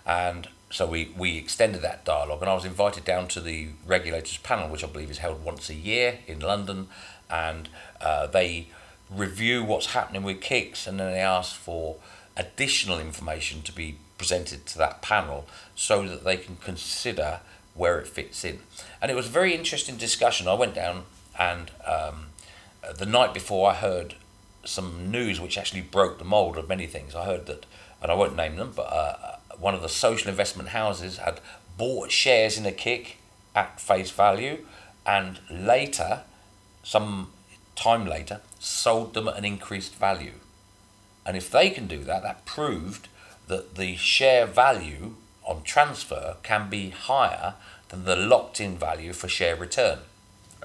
and 0.05 0.47
so 0.74 0.88
we, 0.88 1.14
we 1.16 1.38
extended 1.38 1.84
that 1.84 2.03
dialogue, 2.03 2.41
and 2.41 2.49
I 2.49 2.55
was 2.55 2.66
invited 2.66 3.05
down 3.05 3.28
to 3.30 3.39
the 3.39 3.70
regulators 3.86 4.38
panel, 4.38 4.70
which 4.70 4.84
I 4.84 4.88
believe 4.88 5.11
is 5.11 5.20
held 5.20 5.43
once 5.43 5.70
a 5.70 5.76
year 5.76 6.20
in 6.26 6.39
London, 6.39 6.88
and 7.30 7.70
uh, 8.01 8.26
they 8.28 8.70
review 9.09 9.64
what's 9.64 9.88
happening 9.88 10.24
with 10.24 10.41
kicks, 10.41 10.88
and 10.88 10.99
then 10.99 11.11
they 11.11 11.20
ask 11.20 11.55
for 11.55 11.97
additional 12.36 12.99
information 12.99 13.61
to 13.61 13.72
be 13.72 13.97
presented 14.18 14.66
to 14.66 14.78
that 14.80 15.01
panel 15.01 15.45
so 15.76 16.07
that 16.07 16.24
they 16.24 16.38
can 16.38 16.55
consider 16.55 17.41
where 17.76 17.99
it 17.99 18.07
fits 18.07 18.43
in. 18.43 18.59
And 19.01 19.11
it 19.11 19.15
was 19.15 19.28
a 19.28 19.32
very 19.32 19.55
interesting 19.55 19.97
discussion. 19.97 20.47
I 20.47 20.53
went 20.53 20.76
down, 20.76 21.03
and 21.39 21.71
um, 21.86 22.28
the 22.97 23.05
night 23.05 23.34
before, 23.34 23.71
I 23.71 23.76
heard 23.76 24.15
some 24.65 25.11
news 25.11 25.41
which 25.41 25.57
actually 25.57 25.82
broke 25.82 26.19
the 26.19 26.24
mould 26.24 26.57
of 26.57 26.69
many 26.69 26.88
things. 26.88 27.15
I 27.15 27.26
heard 27.26 27.45
that, 27.47 27.65
and 28.01 28.11
I 28.11 28.15
won't 28.15 28.36
name 28.36 28.55
them, 28.55 28.74
but 28.76 28.84
uh, 28.84 29.38
one 29.57 29.74
of 29.74 29.82
the 29.82 29.89
social 29.89 30.30
investment 30.30 30.69
houses 30.69 31.17
had 31.17 31.39
bought 31.78 32.11
shares 32.11 32.57
in 32.57 32.65
a 32.65 32.71
kick 32.71 33.17
at 33.55 33.80
face 33.80 34.11
value 34.11 34.65
and 35.05 35.39
later, 35.49 36.21
some 36.84 37.32
time 37.76 38.05
later, 38.05 38.41
sold 38.59 39.13
them 39.13 39.28
at 39.28 39.38
an 39.38 39.45
increased 39.45 39.95
value. 39.95 40.34
And 41.26 41.36
if 41.36 41.49
they 41.49 41.69
can 41.69 41.88
do 41.88 42.03
that, 42.03 42.24
that 42.24 42.45
proved 42.45 43.07
that 43.47 43.76
the 43.76 43.95
share 43.95 44.45
value 44.45 45.15
on 45.46 45.64
transfer 45.64 46.38
can 46.44 46.70
be 46.70 46.89
higher 46.89 47.56
than 47.89 48.06
the 48.06 48.16
locked 48.16 48.60
in 48.60 48.78
value 48.78 49.14
for 49.14 49.28
share 49.28 49.56
return. 49.56 50.00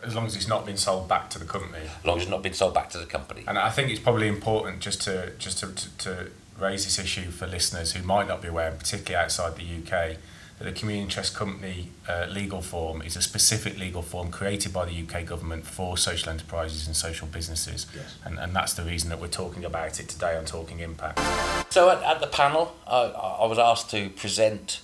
As 0.02 0.14
long 0.14 0.26
as 0.26 0.36
it's 0.36 0.48
not 0.48 0.64
been 0.64 0.76
sold 0.76 1.08
back 1.08 1.28
to 1.30 1.38
the 1.38 1.44
company. 1.44 1.84
As 1.98 2.04
long 2.04 2.18
as 2.18 2.22
it's 2.22 2.30
not 2.30 2.42
been 2.42 2.54
sold 2.54 2.74
back 2.74 2.88
to 2.90 2.98
the 2.98 3.06
company. 3.06 3.42
And 3.46 3.58
I 3.58 3.70
think 3.70 3.90
it's 3.90 4.00
probably 4.00 4.28
important 4.28 4.80
just 4.80 5.02
to 5.02 5.32
just 5.38 5.58
to, 5.58 5.74
to, 5.74 5.98
to 5.98 6.30
raise 6.58 6.84
this 6.84 6.98
issue 6.98 7.30
for 7.30 7.46
listeners 7.46 7.92
who 7.92 8.02
might 8.02 8.28
not 8.28 8.42
be 8.42 8.48
aware, 8.48 8.70
particularly 8.72 9.16
outside 9.16 9.56
the 9.56 9.62
UK, 9.62 10.16
that 10.58 10.64
the 10.64 10.72
community 10.72 11.02
interest 11.02 11.34
company 11.34 11.90
uh, 12.08 12.26
legal 12.28 12.60
form 12.60 13.00
is 13.02 13.16
a 13.16 13.22
specific 13.22 13.78
legal 13.78 14.02
form 14.02 14.30
created 14.30 14.72
by 14.72 14.84
the 14.84 15.02
UK 15.02 15.24
government 15.24 15.66
for 15.66 15.96
social 15.96 16.30
enterprises 16.30 16.86
and 16.86 16.96
social 16.96 17.28
businesses. 17.28 17.86
Yes. 17.94 18.16
And, 18.24 18.38
and 18.38 18.54
that's 18.54 18.74
the 18.74 18.82
reason 18.82 19.08
that 19.10 19.20
we're 19.20 19.28
talking 19.28 19.64
about 19.64 20.00
it 20.00 20.08
today 20.08 20.36
on 20.36 20.44
Talking 20.44 20.80
Impact. 20.80 21.20
So 21.70 21.90
at, 21.90 22.02
at 22.02 22.20
the 22.20 22.26
panel, 22.26 22.74
I, 22.86 23.04
I 23.42 23.46
was 23.46 23.58
asked 23.58 23.90
to 23.90 24.10
present 24.10 24.80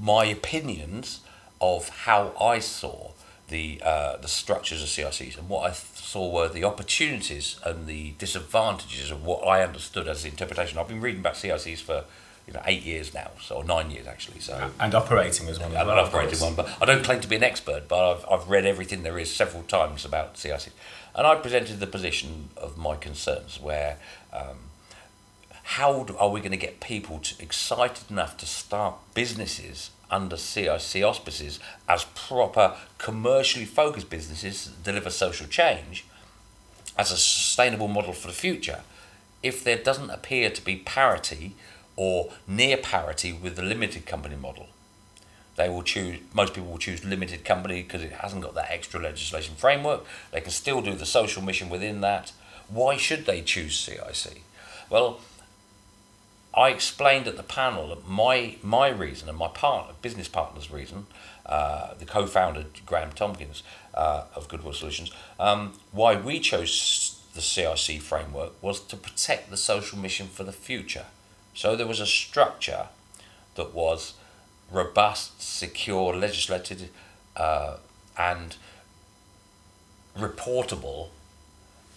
my 0.00 0.26
opinions 0.26 1.20
of 1.60 1.88
how 1.88 2.32
I 2.40 2.60
saw 2.60 3.10
the 3.48 3.80
uh, 3.82 4.16
the 4.18 4.28
structures 4.28 4.82
of 4.82 4.88
CICs 4.88 5.38
and 5.38 5.48
what 5.48 5.70
I 5.70 5.72
saw 5.72 6.30
were 6.30 6.48
the 6.48 6.64
opportunities 6.64 7.58
and 7.64 7.86
the 7.86 8.12
disadvantages 8.18 9.10
of 9.10 9.24
what 9.24 9.46
I 9.46 9.64
understood 9.64 10.06
as 10.06 10.22
the 10.22 10.28
interpretation. 10.28 10.78
I've 10.78 10.88
been 10.88 11.00
reading 11.00 11.20
about 11.20 11.34
CICs 11.34 11.80
for 11.80 12.04
you 12.48 12.54
know 12.54 12.62
eight 12.64 12.82
years 12.82 13.12
now, 13.12 13.30
so 13.40 13.56
or 13.56 13.64
nine 13.64 13.90
years 13.90 14.06
actually. 14.06 14.40
So 14.40 14.70
and 14.80 14.94
operating 14.94 15.46
as 15.48 15.60
one. 15.60 15.76
And 15.76 15.86
well, 15.86 15.98
operating 15.98 16.40
one, 16.40 16.54
but 16.54 16.68
I 16.80 16.86
don't 16.86 17.04
claim 17.04 17.20
to 17.20 17.28
be 17.28 17.36
an 17.36 17.44
expert, 17.44 17.86
but 17.86 18.10
I've 18.10 18.24
I've 18.28 18.48
read 18.48 18.64
everything 18.64 19.02
there 19.02 19.18
is 19.18 19.32
several 19.32 19.62
times 19.64 20.06
about 20.06 20.34
CICs, 20.34 20.70
and 21.14 21.26
I 21.26 21.34
presented 21.36 21.78
the 21.78 21.86
position 21.86 22.48
of 22.56 22.76
my 22.76 22.96
concerns 22.96 23.60
where. 23.60 23.98
Um, 24.32 24.56
how 25.72 26.02
do, 26.04 26.16
are 26.16 26.30
we 26.30 26.40
going 26.40 26.52
to 26.52 26.56
get 26.56 26.80
people 26.80 27.18
to, 27.18 27.42
excited 27.42 28.10
enough 28.10 28.38
to 28.38 28.46
start 28.46 28.94
businesses 29.12 29.90
under 30.10 30.38
CIC 30.38 31.04
auspices 31.04 31.60
as 31.86 32.06
proper 32.14 32.74
commercially 32.96 33.66
focused 33.66 34.08
businesses 34.08 34.64
that 34.64 34.82
deliver 34.82 35.10
social 35.10 35.46
change 35.46 36.06
as 36.96 37.12
a 37.12 37.18
sustainable 37.18 37.86
model 37.86 38.14
for 38.14 38.28
the 38.28 38.32
future 38.32 38.80
if 39.42 39.62
there 39.62 39.76
doesn't 39.76 40.08
appear 40.08 40.48
to 40.48 40.64
be 40.64 40.76
parity 40.76 41.54
or 41.98 42.30
near 42.46 42.76
parity 42.76 43.32
with 43.32 43.56
the 43.56 43.62
limited 43.62 44.06
company 44.06 44.36
model. 44.36 44.68
They 45.56 45.68
will 45.68 45.82
choose, 45.82 46.20
most 46.32 46.54
people 46.54 46.70
will 46.70 46.78
choose 46.78 47.04
limited 47.04 47.44
company 47.44 47.82
because 47.82 48.04
it 48.04 48.12
hasn't 48.12 48.42
got 48.42 48.54
that 48.54 48.70
extra 48.70 49.00
legislation 49.00 49.56
framework. 49.56 50.04
They 50.30 50.40
can 50.40 50.52
still 50.52 50.80
do 50.80 50.94
the 50.94 51.04
social 51.04 51.42
mission 51.42 51.68
within 51.68 52.00
that. 52.02 52.30
Why 52.68 52.96
should 52.96 53.26
they 53.26 53.42
choose 53.42 53.76
CIC? 53.76 54.42
Well, 54.88 55.18
I 56.54 56.68
explained 56.68 57.26
at 57.26 57.36
the 57.36 57.42
panel 57.42 57.88
that 57.88 58.08
my 58.08 58.56
my 58.62 58.88
reason 58.90 59.28
and 59.28 59.36
my 59.36 59.48
partner, 59.48 59.94
business 60.00 60.28
partner's 60.28 60.70
reason, 60.70 61.06
uh, 61.46 61.94
the 61.94 62.04
co-founder 62.04 62.66
Graham 62.86 63.10
Tompkins 63.10 63.64
uh, 63.92 64.24
of 64.36 64.46
Goodwill 64.48 64.72
Solutions, 64.72 65.10
um, 65.40 65.74
why 65.90 66.14
we 66.14 66.38
chose 66.38 67.20
the 67.34 67.40
CIC 67.40 68.00
framework 68.02 68.52
was 68.62 68.78
to 68.86 68.96
protect 68.96 69.50
the 69.50 69.56
social 69.56 69.98
mission 69.98 70.28
for 70.28 70.44
the 70.44 70.52
future. 70.52 71.06
So 71.58 71.74
there 71.74 71.88
was 71.88 71.98
a 71.98 72.06
structure 72.06 72.86
that 73.56 73.74
was 73.74 74.14
robust, 74.70 75.42
secure, 75.42 76.14
legislated, 76.14 76.88
uh, 77.34 77.78
and 78.16 78.54
reportable 80.16 81.08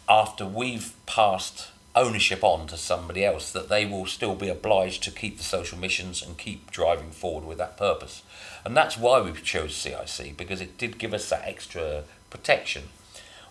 after 0.09 0.47
we've 0.47 0.95
passed 1.05 1.67
ownership 1.93 2.43
on 2.43 2.65
to 2.69 2.75
somebody 2.75 3.23
else 3.23 3.51
that 3.51 3.69
they 3.69 3.85
will 3.85 4.07
still 4.07 4.33
be 4.33 4.49
obliged 4.49 5.03
to 5.03 5.11
keep 5.11 5.37
the 5.37 5.43
social 5.43 5.77
missions 5.77 6.23
and 6.23 6.39
keep 6.39 6.71
driving 6.71 7.11
forward 7.11 7.45
with 7.45 7.59
that 7.59 7.77
purpose. 7.77 8.23
And 8.65 8.75
that's 8.75 8.97
why 8.97 9.21
we 9.21 9.31
chose 9.33 9.75
CIC 9.75 10.35
because 10.37 10.59
it 10.59 10.79
did 10.79 10.97
give 10.97 11.13
us 11.13 11.29
that 11.29 11.43
extra 11.45 12.05
protection. 12.31 12.85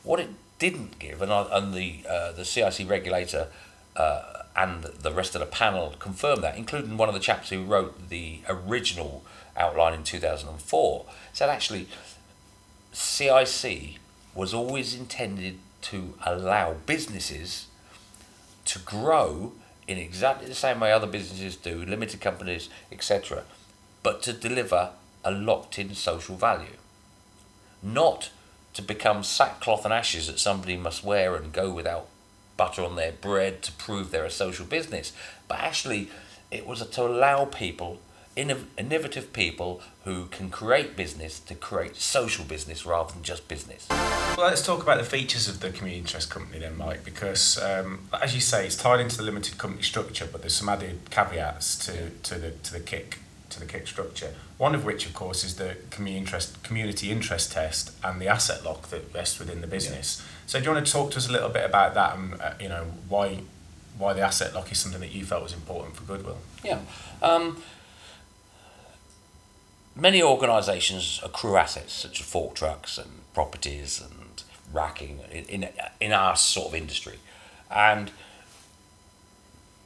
What 0.03 0.19
it 0.19 0.31
didn't 0.59 0.99
give, 0.99 1.23
and, 1.23 1.33
I, 1.33 1.47
and 1.53 1.73
the 1.73 2.01
uh, 2.11 2.33
the 2.33 2.45
CIC 2.45 2.91
regulator 2.91 3.47
uh, 3.95 4.41
and 4.61 4.85
the 4.85 5.11
rest 5.11 5.35
of 5.35 5.41
the 5.41 5.47
panel 5.47 5.95
confirmed 5.99 6.43
that, 6.43 6.57
including 6.57 6.99
one 6.99 7.09
of 7.09 7.15
the 7.15 7.21
chaps 7.21 7.49
who 7.49 7.65
wrote 7.65 8.11
the 8.11 8.41
original 8.47 9.25
outline 9.57 9.95
in 9.95 10.05
2004, 10.05 11.07
said 11.33 11.49
actually 11.49 11.89
CIC 12.93 13.97
was 14.35 14.53
always 14.53 14.95
intended 14.95 15.59
to 15.81 16.15
allow 16.27 16.75
businesses 16.85 17.69
to 18.67 18.79
grow 18.81 19.53
in 19.89 19.97
exactly 19.97 20.47
the 20.47 20.55
same 20.55 20.79
way 20.79 20.93
other 20.93 21.07
businesses 21.07 21.57
do, 21.57 21.83
limited 21.83 22.21
companies, 22.21 22.69
etc., 22.93 23.45
but 24.03 24.23
to 24.23 24.33
deliver 24.33 24.91
a 25.25 25.31
locked 25.31 25.79
in 25.79 25.95
social 25.95 26.37
value. 26.37 26.77
Not 27.83 28.31
to 28.75 28.83
become 28.83 29.25
sackcloth 29.25 29.87
and 29.87 29.95
ashes 29.95 30.27
that 30.27 30.39
somebody 30.39 30.77
must 30.77 31.03
wear 31.03 31.35
and 31.35 31.51
go 31.51 31.73
without 31.73 32.09
butter 32.61 32.85
on 32.85 32.95
their 32.95 33.13
bread 33.13 33.63
to 33.63 33.73
prove 33.73 34.11
they're 34.11 34.27
a 34.27 34.31
social 34.31 34.67
business, 34.67 35.15
but 35.49 35.59
actually 35.61 36.11
it 36.51 36.67
was 36.67 36.87
to 36.87 37.03
allow 37.03 37.47
people 37.47 38.01
innovative 38.37 39.33
people 39.33 39.81
who 40.05 40.27
can 40.27 40.51
create 40.51 40.95
business 40.95 41.41
to 41.41 41.55
create 41.55 41.97
social 41.97 42.45
business 42.45 42.85
rather 42.85 43.15
than 43.15 43.23
just 43.23 43.49
business. 43.49 43.87
Well, 43.89 44.47
let's 44.47 44.65
talk 44.65 44.83
about 44.83 44.99
the 44.99 45.05
features 45.05 45.49
of 45.49 45.61
the 45.61 45.71
community 45.71 46.01
interest 46.01 46.29
company 46.29 46.59
then, 46.59 46.77
Mike, 46.77 47.03
because 47.03 47.59
um, 47.63 48.01
as 48.23 48.35
you 48.35 48.43
say, 48.43 48.67
it's 48.67 48.77
tied 48.77 49.01
into 49.01 49.17
the 49.17 49.23
limited 49.23 49.57
company 49.57 49.83
structure, 49.83 50.29
but 50.31 50.43
there's 50.43 50.55
some 50.55 50.69
added 50.69 50.99
caveats 51.09 51.79
to, 51.87 52.11
to 52.11 52.35
the 52.39 52.51
to 52.51 52.73
the 52.75 52.81
kick 52.81 53.19
to 53.51 53.61
the 53.61 53.67
kick 53.67 53.87
structure. 53.87 54.35
One 54.59 54.75
of 54.75 54.85
which, 54.85 55.07
of 55.07 55.15
course, 55.15 55.45
is 55.45 55.57
the 55.57 55.77
community 55.91 56.19
interest 56.19 56.63
community 56.63 57.11
interest 57.11 57.53
test 57.53 57.93
and 58.03 58.21
the 58.21 58.29
asset 58.29 58.65
lock 58.65 58.89
that 58.91 59.13
rests 59.15 59.39
within 59.39 59.61
the 59.61 59.67
business. 59.67 60.19
Yeah. 60.19 60.27
So, 60.47 60.59
do 60.59 60.65
you 60.67 60.73
want 60.73 60.87
to 60.87 60.93
talk 60.93 61.11
to 61.13 61.19
us 61.19 61.29
a 61.29 61.33
little 61.33 61.49
bit 61.49 61.65
about 61.65 61.95
that 61.95 62.17
and 62.17 62.41
uh, 62.41 62.55
you 62.61 62.69
know 62.69 62.87
why 63.09 63.41
why 63.99 64.13
the 64.13 64.23
asset 64.23 64.55
lock 64.55 64.73
is 64.73 64.79
something 64.79 65.01
that 65.01 65.13
you 65.13 65.25
felt 65.25 65.43
was 65.43 65.53
important 65.53 65.97
for 65.97 66.05
Goodwill? 66.05 66.39
Yeah. 66.65 66.79
Um, 67.23 67.63
many 69.95 70.23
organisations 70.23 71.21
accrue 71.23 71.57
assets 71.57 71.93
such 71.93 72.21
as 72.21 72.27
fork 72.27 72.55
trucks 72.55 72.97
and 72.99 73.11
properties 73.35 74.01
and 74.01 74.43
racking 74.73 75.21
in, 75.31 75.45
in, 75.45 75.69
in 76.01 76.13
our 76.13 76.37
sort 76.37 76.69
of 76.69 76.75
industry. 76.75 77.19
And 77.71 78.11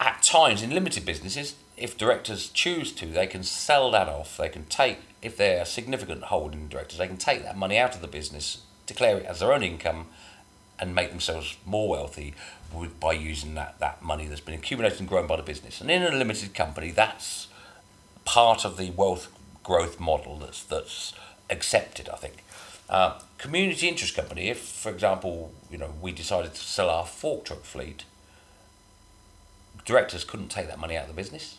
at 0.00 0.22
times 0.22 0.62
in 0.62 0.70
limited 0.70 1.04
businesses, 1.04 1.54
if 1.76 1.96
directors 1.96 2.48
choose 2.48 2.92
to, 2.92 3.06
they 3.06 3.26
can 3.26 3.42
sell 3.42 3.90
that 3.90 4.08
off. 4.08 4.36
They 4.36 4.48
can 4.48 4.64
take, 4.66 4.98
if 5.22 5.36
they're 5.36 5.62
a 5.62 5.66
significant 5.66 6.24
holding 6.24 6.68
directors, 6.68 6.98
they 6.98 7.06
can 7.06 7.16
take 7.16 7.42
that 7.42 7.56
money 7.56 7.78
out 7.78 7.94
of 7.94 8.00
the 8.00 8.08
business, 8.08 8.62
declare 8.86 9.18
it 9.18 9.26
as 9.26 9.40
their 9.40 9.52
own 9.52 9.62
income, 9.62 10.06
and 10.78 10.94
make 10.94 11.10
themselves 11.10 11.56
more 11.64 11.88
wealthy 11.88 12.34
with, 12.72 12.98
by 12.98 13.12
using 13.12 13.54
that, 13.54 13.78
that 13.78 14.02
money 14.02 14.26
that's 14.26 14.40
been 14.40 14.54
accumulated 14.54 14.98
and 15.00 15.08
grown 15.08 15.26
by 15.26 15.36
the 15.36 15.42
business. 15.42 15.80
And 15.80 15.90
in 15.90 16.02
a 16.02 16.10
limited 16.10 16.54
company, 16.54 16.90
that's 16.90 17.48
part 18.24 18.64
of 18.64 18.76
the 18.76 18.90
wealth 18.90 19.30
growth 19.62 19.98
model 19.98 20.38
that's 20.38 20.62
that's 20.62 21.14
accepted. 21.50 22.08
I 22.08 22.16
think. 22.16 22.44
Uh, 22.88 23.18
community 23.38 23.88
interest 23.88 24.14
company. 24.14 24.48
If, 24.48 24.60
for 24.60 24.90
example, 24.90 25.52
you 25.70 25.78
know, 25.78 25.92
we 26.00 26.12
decided 26.12 26.54
to 26.54 26.60
sell 26.60 26.90
our 26.90 27.06
fork 27.06 27.46
truck 27.46 27.62
fleet, 27.62 28.04
directors 29.84 30.24
couldn't 30.24 30.48
take 30.48 30.68
that 30.68 30.78
money 30.78 30.96
out 30.96 31.02
of 31.02 31.08
the 31.08 31.14
business. 31.14 31.58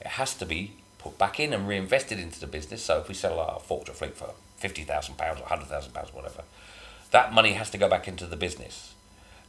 It 0.00 0.06
has 0.06 0.34
to 0.36 0.46
be 0.46 0.72
put 0.98 1.18
back 1.18 1.38
in 1.40 1.52
and 1.52 1.68
reinvested 1.68 2.18
into 2.18 2.40
the 2.40 2.46
business. 2.46 2.82
So 2.82 2.98
if 2.98 3.08
we 3.08 3.14
sell 3.14 3.38
our 3.38 3.60
fork 3.60 3.84
truck 3.84 3.96
fleet 3.96 4.16
for 4.16 4.30
fifty 4.56 4.84
thousand 4.84 5.16
pounds 5.16 5.40
or 5.40 5.46
hundred 5.46 5.68
thousand 5.68 5.92
pounds, 5.92 6.12
whatever, 6.12 6.42
that 7.10 7.32
money 7.32 7.52
has 7.52 7.70
to 7.70 7.78
go 7.78 7.88
back 7.88 8.08
into 8.08 8.26
the 8.26 8.36
business 8.36 8.94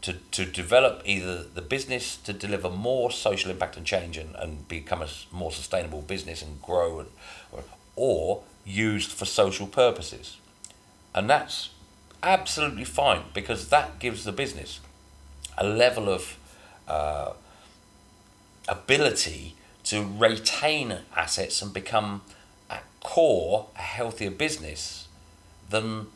to, 0.02 0.14
to 0.32 0.46
develop 0.46 1.02
either 1.06 1.44
the 1.44 1.62
business 1.62 2.16
to 2.18 2.34
deliver 2.34 2.70
more 2.70 3.12
social 3.12 3.52
impact 3.52 3.76
and 3.78 3.86
change 3.86 4.18
and, 4.18 4.36
and 4.36 4.68
become 4.68 5.02
a 5.02 5.10
more 5.32 5.52
sustainable 5.52 6.02
business 6.02 6.42
and 6.42 6.62
grow, 6.62 7.00
and, 7.00 7.10
or, 7.52 7.64
or 7.96 8.44
used 8.66 9.12
for 9.12 9.26
social 9.26 9.68
purposes. 9.68 10.38
And 11.14 11.30
that's 11.30 11.72
absolutely 12.24 12.86
fine 12.86 13.24
because 13.34 13.70
that 13.70 14.00
gives 14.00 14.24
the 14.24 14.32
business 14.32 14.80
a 15.58 15.66
level 15.66 16.08
of 16.08 16.38
uh, 16.88 17.34
ability 18.68 19.56
to 19.86 20.08
retain 20.18 21.00
assets 21.16 21.62
and 21.62 21.74
become 21.74 22.22
at 22.70 22.84
core 23.02 23.68
a 23.76 23.82
healthier 23.82 24.32
business 24.32 25.08
than 25.70 26.08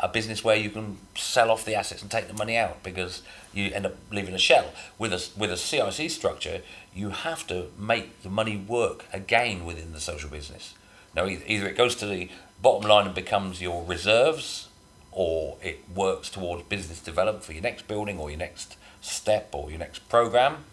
a 0.00 0.08
business 0.08 0.42
where 0.42 0.56
you 0.56 0.68
can 0.68 0.98
sell 1.14 1.50
off 1.50 1.64
the 1.64 1.74
assets 1.74 2.02
and 2.02 2.10
take 2.10 2.26
the 2.26 2.34
money 2.34 2.56
out 2.56 2.82
because 2.82 3.22
you 3.52 3.70
end 3.72 3.86
up 3.86 3.94
leaving 4.10 4.34
a 4.34 4.38
shell. 4.38 4.72
With 4.98 5.12
a 5.12 5.28
with 5.38 5.50
a 5.50 5.56
CIC 5.56 6.10
structure, 6.10 6.62
you 6.94 7.10
have 7.10 7.46
to 7.46 7.68
make 7.78 8.22
the 8.22 8.28
money 8.28 8.56
work 8.56 9.04
again 9.12 9.64
within 9.64 9.92
the 9.92 10.00
social 10.00 10.28
business. 10.28 10.74
Now, 11.14 11.26
either 11.26 11.68
it 11.68 11.76
goes 11.76 11.94
to 11.96 12.06
the 12.06 12.30
bottom 12.60 12.88
line 12.88 13.06
and 13.06 13.14
becomes 13.14 13.60
your 13.60 13.84
reserves, 13.84 14.68
or 15.12 15.58
it 15.62 15.84
works 15.94 16.30
towards 16.30 16.62
business 16.64 17.00
development 17.00 17.44
for 17.44 17.52
your 17.52 17.62
next 17.62 17.86
building 17.86 18.18
or 18.18 18.30
your 18.30 18.38
next 18.38 18.76
step 19.02 19.50
or 19.52 19.68
your 19.68 19.78
next 19.78 20.08
program, 20.08 20.64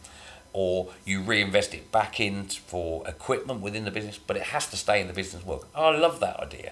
or 0.53 0.89
you 1.05 1.21
reinvest 1.21 1.73
it 1.73 1.91
back 1.91 2.19
in 2.19 2.45
for 2.45 3.07
equipment 3.07 3.61
within 3.61 3.85
the 3.85 3.91
business, 3.91 4.17
but 4.17 4.35
it 4.35 4.43
has 4.43 4.67
to 4.67 4.77
stay 4.77 4.99
in 5.01 5.07
the 5.07 5.13
business 5.13 5.45
world. 5.45 5.65
I 5.75 5.95
love 5.95 6.19
that 6.19 6.39
idea 6.39 6.71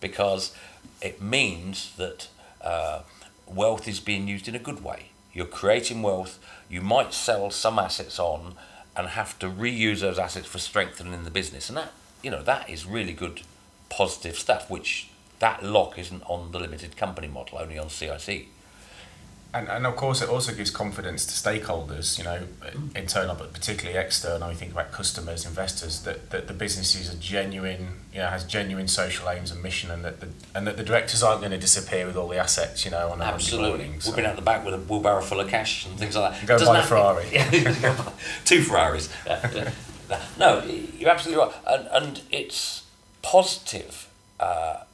because 0.00 0.54
it 1.02 1.20
means 1.20 1.94
that 1.96 2.28
uh, 2.62 3.00
wealth 3.46 3.86
is 3.86 4.00
being 4.00 4.28
used 4.28 4.48
in 4.48 4.54
a 4.54 4.58
good 4.58 4.82
way. 4.82 5.10
You're 5.32 5.46
creating 5.46 6.02
wealth. 6.02 6.38
You 6.68 6.80
might 6.80 7.12
sell 7.12 7.50
some 7.50 7.78
assets 7.78 8.18
on 8.18 8.54
and 8.96 9.08
have 9.08 9.38
to 9.38 9.48
reuse 9.48 10.00
those 10.00 10.18
assets 10.18 10.46
for 10.46 10.58
strengthening 10.58 11.22
the 11.22 11.30
business, 11.30 11.68
and 11.68 11.78
that 11.78 11.92
you 12.22 12.30
know 12.30 12.42
that 12.42 12.68
is 12.68 12.84
really 12.84 13.12
good 13.12 13.42
positive 13.88 14.36
stuff 14.36 14.68
which 14.68 15.08
that 15.38 15.64
lock 15.64 15.98
isn't 15.98 16.22
on 16.26 16.50
the 16.50 16.58
limited 16.58 16.96
company 16.96 17.28
model 17.28 17.58
only 17.58 17.78
on 17.78 17.88
CIC 17.88 18.48
and, 19.54 19.68
and 19.68 19.86
of 19.86 19.96
course 19.96 20.20
it 20.20 20.28
also 20.28 20.54
gives 20.54 20.70
confidence 20.70 21.24
to 21.24 21.32
stakeholders 21.32 22.18
you 22.18 22.24
know 22.24 22.42
internal 22.94 23.34
but 23.34 23.52
particularly 23.52 23.98
external. 23.98 24.50
You 24.50 24.56
think 24.56 24.72
about 24.72 24.92
customers 24.92 25.46
investors 25.46 26.02
that, 26.02 26.30
that 26.30 26.48
the 26.48 26.52
business 26.52 26.94
is 26.94 27.12
a 27.12 27.16
genuine 27.16 27.88
you 28.12 28.18
know 28.18 28.26
has 28.26 28.44
genuine 28.44 28.88
social 28.88 29.28
aims 29.30 29.50
and 29.50 29.62
mission 29.62 29.90
and 29.90 30.04
that 30.04 30.20
the 30.20 30.28
and 30.54 30.66
that 30.66 30.76
the 30.76 30.84
directors 30.84 31.22
aren't 31.22 31.40
going 31.40 31.52
to 31.52 31.58
disappear 31.58 32.06
with 32.06 32.16
all 32.16 32.28
the 32.28 32.36
assets 32.36 32.84
you 32.84 32.90
know 32.90 33.08
on 33.10 33.22
absolutely. 33.22 33.90
so. 34.00 34.10
we've 34.10 34.16
been 34.16 34.26
out 34.26 34.36
the 34.36 34.42
back 34.42 34.64
with 34.64 34.74
a 34.74 34.78
wheelbarrow 34.78 35.22
full 35.22 35.40
of 35.40 35.48
cash 35.48 35.86
and 35.86 35.98
things 35.98 36.14
like 36.16 36.32
that. 36.32 36.46
Go 36.46 36.64
buy 36.64 36.80
a 36.80 36.82
Ferrari. 36.82 37.26
Two 38.44 38.62
Ferraris. 38.62 39.08
No, 40.38 40.64
you're 40.64 41.10
absolutely 41.10 41.44
right, 41.44 41.54
and, 41.66 41.88
and 41.92 42.22
it's 42.30 42.84
positive. 43.20 44.08
Uh, 44.40 44.84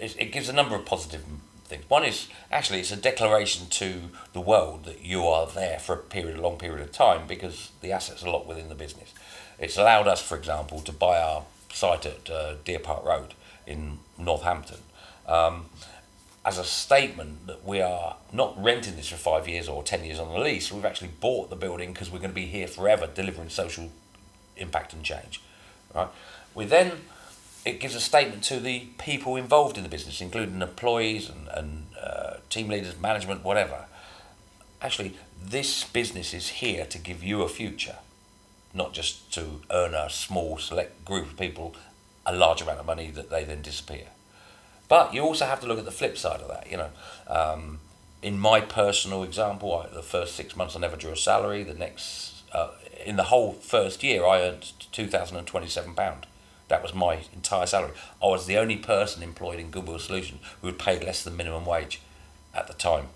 it, 0.00 0.16
it 0.18 0.32
gives 0.32 0.48
a 0.48 0.52
number 0.52 0.74
of 0.74 0.86
positive 0.86 1.22
things. 1.64 1.88
One 1.88 2.04
is 2.04 2.28
actually 2.50 2.80
it's 2.80 2.92
a 2.92 2.96
declaration 2.96 3.66
to 3.68 4.10
the 4.32 4.40
world 4.40 4.84
that 4.84 5.00
you 5.02 5.26
are 5.26 5.46
there 5.46 5.78
for 5.78 5.94
a 5.94 5.98
period, 5.98 6.38
a 6.38 6.40
long 6.40 6.58
period 6.58 6.80
of 6.80 6.92
time, 6.92 7.26
because 7.26 7.70
the 7.80 7.92
assets 7.92 8.22
are 8.24 8.30
locked 8.30 8.46
within 8.46 8.68
the 8.68 8.74
business. 8.74 9.12
It's 9.58 9.76
allowed 9.76 10.08
us, 10.08 10.20
for 10.20 10.36
example, 10.36 10.80
to 10.80 10.92
buy 10.92 11.20
our 11.20 11.44
site 11.72 12.06
at 12.06 12.30
uh, 12.30 12.54
Deer 12.64 12.78
Park 12.78 13.04
Road 13.04 13.34
in 13.66 13.98
Northampton. 14.18 14.78
Um, 15.26 15.66
as 16.44 16.58
a 16.58 16.64
statement 16.64 17.46
that 17.46 17.64
we 17.64 17.80
are 17.80 18.16
not 18.32 18.62
renting 18.62 18.96
this 18.96 19.08
for 19.08 19.16
five 19.16 19.48
years 19.48 19.68
or 19.68 19.82
ten 19.82 20.04
years 20.04 20.18
on 20.18 20.32
the 20.32 20.38
lease, 20.38 20.70
we've 20.70 20.84
actually 20.84 21.10
bought 21.20 21.48
the 21.48 21.56
building 21.56 21.92
because 21.92 22.10
we're 22.10 22.18
going 22.18 22.30
to 22.30 22.34
be 22.34 22.46
here 22.46 22.66
forever 22.66 23.06
delivering 23.06 23.48
social 23.48 23.90
impact 24.56 24.92
and 24.92 25.02
change. 25.02 25.40
Right? 25.94 26.08
We 26.54 26.66
then 26.66 26.92
it 27.64 27.80
gives 27.80 27.94
a 27.94 28.00
statement 28.00 28.42
to 28.44 28.60
the 28.60 28.88
people 28.98 29.36
involved 29.36 29.76
in 29.76 29.82
the 29.82 29.88
business, 29.88 30.20
including 30.20 30.60
employees 30.60 31.30
and, 31.30 31.48
and 31.48 31.86
uh, 32.02 32.34
team 32.50 32.68
leaders, 32.68 33.00
management, 33.00 33.42
whatever. 33.44 33.86
Actually, 34.80 35.16
this 35.42 35.84
business 35.84 36.34
is 36.34 36.48
here 36.60 36.84
to 36.86 36.98
give 36.98 37.24
you 37.24 37.42
a 37.42 37.48
future. 37.48 37.96
not 38.74 38.92
just 38.92 39.32
to 39.32 39.60
earn 39.70 39.94
a 39.94 40.10
small 40.10 40.58
select 40.58 41.04
group 41.04 41.26
of 41.26 41.38
people 41.38 41.74
a 42.26 42.34
large 42.34 42.60
amount 42.60 42.80
of 42.80 42.86
money 42.86 43.10
that 43.10 43.30
they 43.30 43.44
then 43.44 43.62
disappear. 43.62 44.06
But 44.88 45.14
you 45.14 45.22
also 45.22 45.46
have 45.46 45.60
to 45.60 45.66
look 45.66 45.78
at 45.78 45.84
the 45.84 45.90
flip 45.90 46.18
side 46.18 46.40
of 46.40 46.48
that. 46.48 46.70
You 46.70 46.78
know, 46.78 46.90
um, 47.28 47.78
in 48.22 48.38
my 48.38 48.60
personal 48.60 49.22
example, 49.22 49.74
I, 49.78 49.94
the 49.94 50.02
first 50.02 50.34
six 50.34 50.56
months 50.56 50.74
I 50.74 50.80
never 50.80 50.96
drew 50.96 51.12
a 51.12 51.16
salary. 51.16 51.62
The 51.62 51.74
next, 51.74 52.42
uh, 52.52 52.70
in 53.04 53.16
the 53.16 53.24
whole 53.24 53.52
first 53.52 54.02
year, 54.02 54.26
I 54.26 54.42
earned 54.42 54.72
two 54.90 55.06
thousand 55.06 55.36
and 55.36 55.46
twenty-seven 55.46 55.94
pound. 55.94 56.26
That 56.68 56.82
was 56.82 56.94
my 56.94 57.20
entire 57.32 57.66
salary. 57.66 57.92
I 58.22 58.26
was 58.26 58.46
the 58.46 58.56
only 58.56 58.76
person 58.76 59.22
employed 59.22 59.58
in 59.58 59.70
Goodwill 59.70 59.98
Solutions 59.98 60.40
who 60.60 60.68
had 60.68 60.78
paid 60.78 61.04
less 61.04 61.22
than 61.22 61.36
minimum 61.36 61.66
wage 61.66 62.00
at 62.54 62.66
the 62.66 62.74
time. 62.74 63.06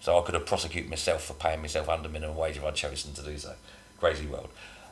So 0.00 0.18
I 0.18 0.22
could 0.22 0.34
have 0.34 0.46
prosecuted 0.46 0.88
myself 0.88 1.24
for 1.24 1.34
paying 1.34 1.60
myself 1.60 1.88
under 1.88 2.08
minimum 2.08 2.36
wage 2.36 2.56
if 2.56 2.64
I'd 2.64 2.74
chosen 2.74 3.12
to 3.14 3.22
do 3.22 3.36
so. 3.38 3.54
Crazy 3.98 4.26
world. 4.26 4.48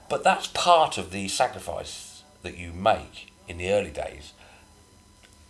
But 0.09 0.25
that's 0.25 0.49
part 0.49 0.99
of 0.99 1.11
the 1.11 1.29
sacrifice 1.29 2.23
that 2.43 2.59
you 2.59 2.73
make 2.73 3.33
in 3.49 3.59
the 3.59 3.71
early 3.71 3.91
days 3.91 4.33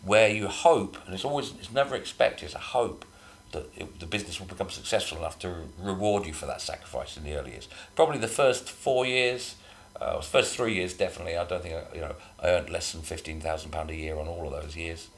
where 0.04 0.28
you 0.28 0.48
hope, 0.48 0.98
and 1.06 1.14
it's 1.14 1.24
always, 1.24 1.52
it's 1.52 1.72
never 1.72 1.94
expected, 1.94 2.46
it's 2.46 2.54
a 2.54 2.58
hope 2.58 3.04
that 3.52 3.66
it, 3.76 4.00
the 4.00 4.06
business 4.06 4.38
will 4.38 4.46
become 4.46 4.68
successful 4.68 5.18
enough 5.18 5.38
to 5.38 5.54
reward 5.78 6.26
you 6.26 6.32
for 6.32 6.46
that 6.46 6.60
sacrifice 6.60 7.16
in 7.16 7.24
the 7.24 7.34
early 7.34 7.52
years. 7.52 7.68
Probably 7.96 8.18
the 8.18 8.28
first 8.28 8.68
four 8.68 9.06
years, 9.06 9.54
uh, 10.00 10.20
first 10.20 10.56
three 10.56 10.74
years 10.74 10.94
definitely. 10.94 11.36
I 11.36 11.44
don't 11.44 11.62
think 11.62 11.74
I, 11.74 11.94
you 11.94 12.00
know 12.00 12.14
I 12.42 12.48
earned 12.48 12.70
less 12.70 12.92
than 12.92 13.02
fifteen 13.02 13.40
thousand 13.40 13.70
pound 13.70 13.90
a 13.90 13.94
year 13.94 14.16
on 14.18 14.26
all 14.26 14.46
of 14.46 14.62
those 14.62 14.76
years. 14.76 15.08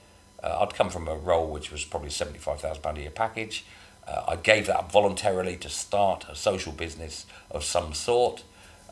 Uh, 0.43 0.59
I'd 0.61 0.75
come 0.75 0.91
from 0.91 1.09
a 1.09 1.17
role 1.17 1.49
which 1.49 1.73
was 1.73 1.85
probably 1.85 2.11
seventy 2.11 2.39
five 2.39 2.61
thousand 2.61 2.83
pound 2.83 2.99
a 2.99 3.03
year 3.03 3.11
package. 3.11 3.65
Uh, 4.07 4.23
I 4.29 4.37
gave 4.37 4.67
that 4.67 4.77
up 4.77 4.93
voluntarily 4.93 5.57
to 5.57 5.69
start 5.69 6.27
a 6.29 6.37
social 6.37 6.73
business 6.73 7.27
of 7.51 7.65
some 7.65 7.93
sort, 7.93 8.45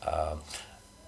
um, 0.05 0.39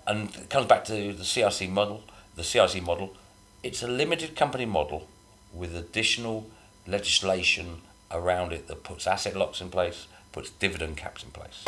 and 0.06 0.34
it 0.36 0.50
comes 0.50 0.66
back 0.66 0.86
to 0.86 1.12
the 1.14 1.26
CIC 1.26 1.70
model. 1.70 2.04
The 2.36 2.44
CIC 2.44 2.84
model, 2.84 3.16
it's 3.64 3.84
a 3.84 3.88
limited 3.88 4.36
company 4.36 4.66
model 4.66 5.08
with 5.54 5.76
additional 5.76 6.50
legislation 6.86 7.82
around 8.12 8.54
it 8.54 8.68
that 8.68 8.84
puts 8.84 9.08
asset 9.08 9.36
locks 9.36 9.60
in 9.60 9.70
place, 9.70 10.08
puts 10.38 10.52
dividend 10.52 10.96
caps 10.96 11.24
in 11.24 11.32
place. 11.32 11.64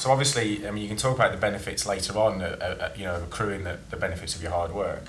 So 0.00 0.12
obviously, 0.12 0.64
I 0.64 0.70
mean, 0.70 0.84
you 0.84 0.88
can 0.88 0.96
talk 0.96 1.16
about 1.16 1.32
the 1.32 1.38
benefits 1.38 1.84
later 1.86 2.16
on, 2.16 2.40
uh, 2.40 2.46
uh, 2.80 2.90
you 2.96 3.04
know, 3.04 3.16
accruing 3.16 3.64
the, 3.64 3.78
the 3.90 3.96
benefits 3.96 4.36
of 4.36 4.42
your 4.42 4.52
hard 4.52 4.72
work. 4.72 5.06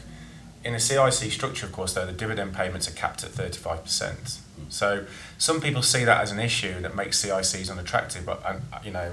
In 0.64 0.74
a 0.74 0.80
CIC 0.80 1.32
structure, 1.32 1.68
of 1.68 1.72
course, 1.72 1.93
though, 1.93 2.07
the 2.07 2.11
dividend 2.11 2.55
payments 2.55 2.88
are 2.88 2.93
capped 2.93 3.24
at 3.24 3.30
35%. 3.30 4.39
So 4.70 5.05
some 5.38 5.61
people 5.61 5.84
see 5.84 6.03
that 6.05 6.22
as 6.22 6.32
an 6.32 6.39
issue 6.39 6.82
that 6.82 6.95
makes 6.95 7.24
CICs 7.24 7.70
unattractive, 7.70 8.26
but, 8.26 8.43
um, 8.49 8.61
you 8.84 8.89
know, 8.89 9.11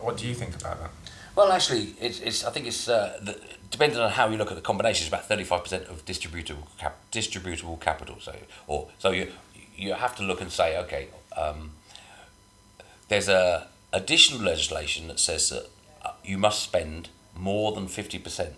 what 0.00 0.16
do 0.16 0.26
you 0.26 0.34
think 0.34 0.56
about 0.56 0.80
that? 0.80 0.90
Well, 1.36 1.52
actually, 1.52 1.96
it's, 2.00 2.20
it's 2.20 2.44
I 2.44 2.50
think 2.50 2.66
it's 2.66 2.88
uh, 2.88 3.18
the, 3.20 3.38
depending 3.70 3.98
on 3.98 4.10
how 4.10 4.28
you 4.30 4.38
look 4.38 4.52
at 4.52 4.56
the 4.56 4.62
combination, 4.62 5.06
it's 5.06 5.08
about 5.08 5.28
35% 5.28 5.90
of 5.90 6.06
distributable 6.06 6.64
cap, 6.78 6.96
distributable 7.12 7.78
capital. 7.78 8.16
So, 8.20 8.34
or 8.68 8.88
so 8.98 9.10
you 9.10 9.32
you 9.76 9.92
have 9.94 10.14
to 10.16 10.22
look 10.22 10.40
and 10.40 10.50
say, 10.52 10.78
okay, 10.78 11.08
um, 11.36 11.72
there's 13.08 13.28
a 13.28 13.68
additional 13.92 14.40
legislation 14.40 15.08
that 15.08 15.20
says 15.20 15.48
that 15.50 15.68
uh, 16.04 16.10
you 16.24 16.36
must 16.36 16.62
spend 16.62 17.08
more 17.36 17.72
than 17.72 17.86
50% 17.86 18.52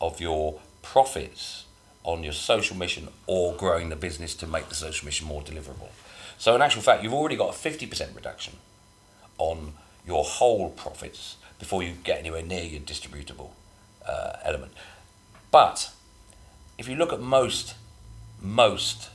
of 0.00 0.20
your 0.20 0.60
profits 0.82 1.66
on 2.04 2.22
your 2.22 2.32
social 2.32 2.76
mission 2.76 3.08
or 3.26 3.54
growing 3.54 3.88
the 3.88 3.96
business 3.96 4.34
to 4.34 4.46
make 4.46 4.68
the 4.68 4.74
social 4.74 5.04
mission 5.04 5.26
more 5.26 5.42
deliverable. 5.42 5.88
So 6.38 6.54
in 6.54 6.62
actual 6.62 6.82
fact, 6.82 7.02
you've 7.02 7.12
already 7.14 7.36
got 7.36 7.54
a 7.54 7.58
50% 7.58 8.14
reduction 8.14 8.54
on 9.38 9.74
your 10.06 10.24
whole 10.24 10.70
profits 10.70 11.36
before 11.58 11.82
you 11.82 11.92
get 12.04 12.18
anywhere 12.18 12.42
near 12.42 12.62
your 12.62 12.80
distributable 12.80 13.50
uh, 14.06 14.36
element. 14.44 14.72
But 15.50 15.90
if 16.78 16.88
you 16.88 16.96
look 16.96 17.12
at 17.12 17.20
most 17.20 17.74
most 18.42 19.10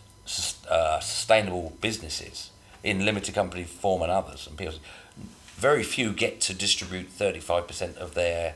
uh, 0.70 1.00
sustainable 1.00 1.78
businesses 1.80 2.51
in 2.84 3.06
limited 3.06 3.36
company 3.36 3.64
form 3.64 4.02
and 4.02 4.12
others. 4.12 4.48
And 4.48 4.58
people 4.58 4.76
very 5.56 5.84
few 5.84 6.12
get 6.12 6.42
to 6.42 6.54
distribute 6.54 7.16
35% 7.16 7.96
of 7.98 8.16
their 8.16 8.56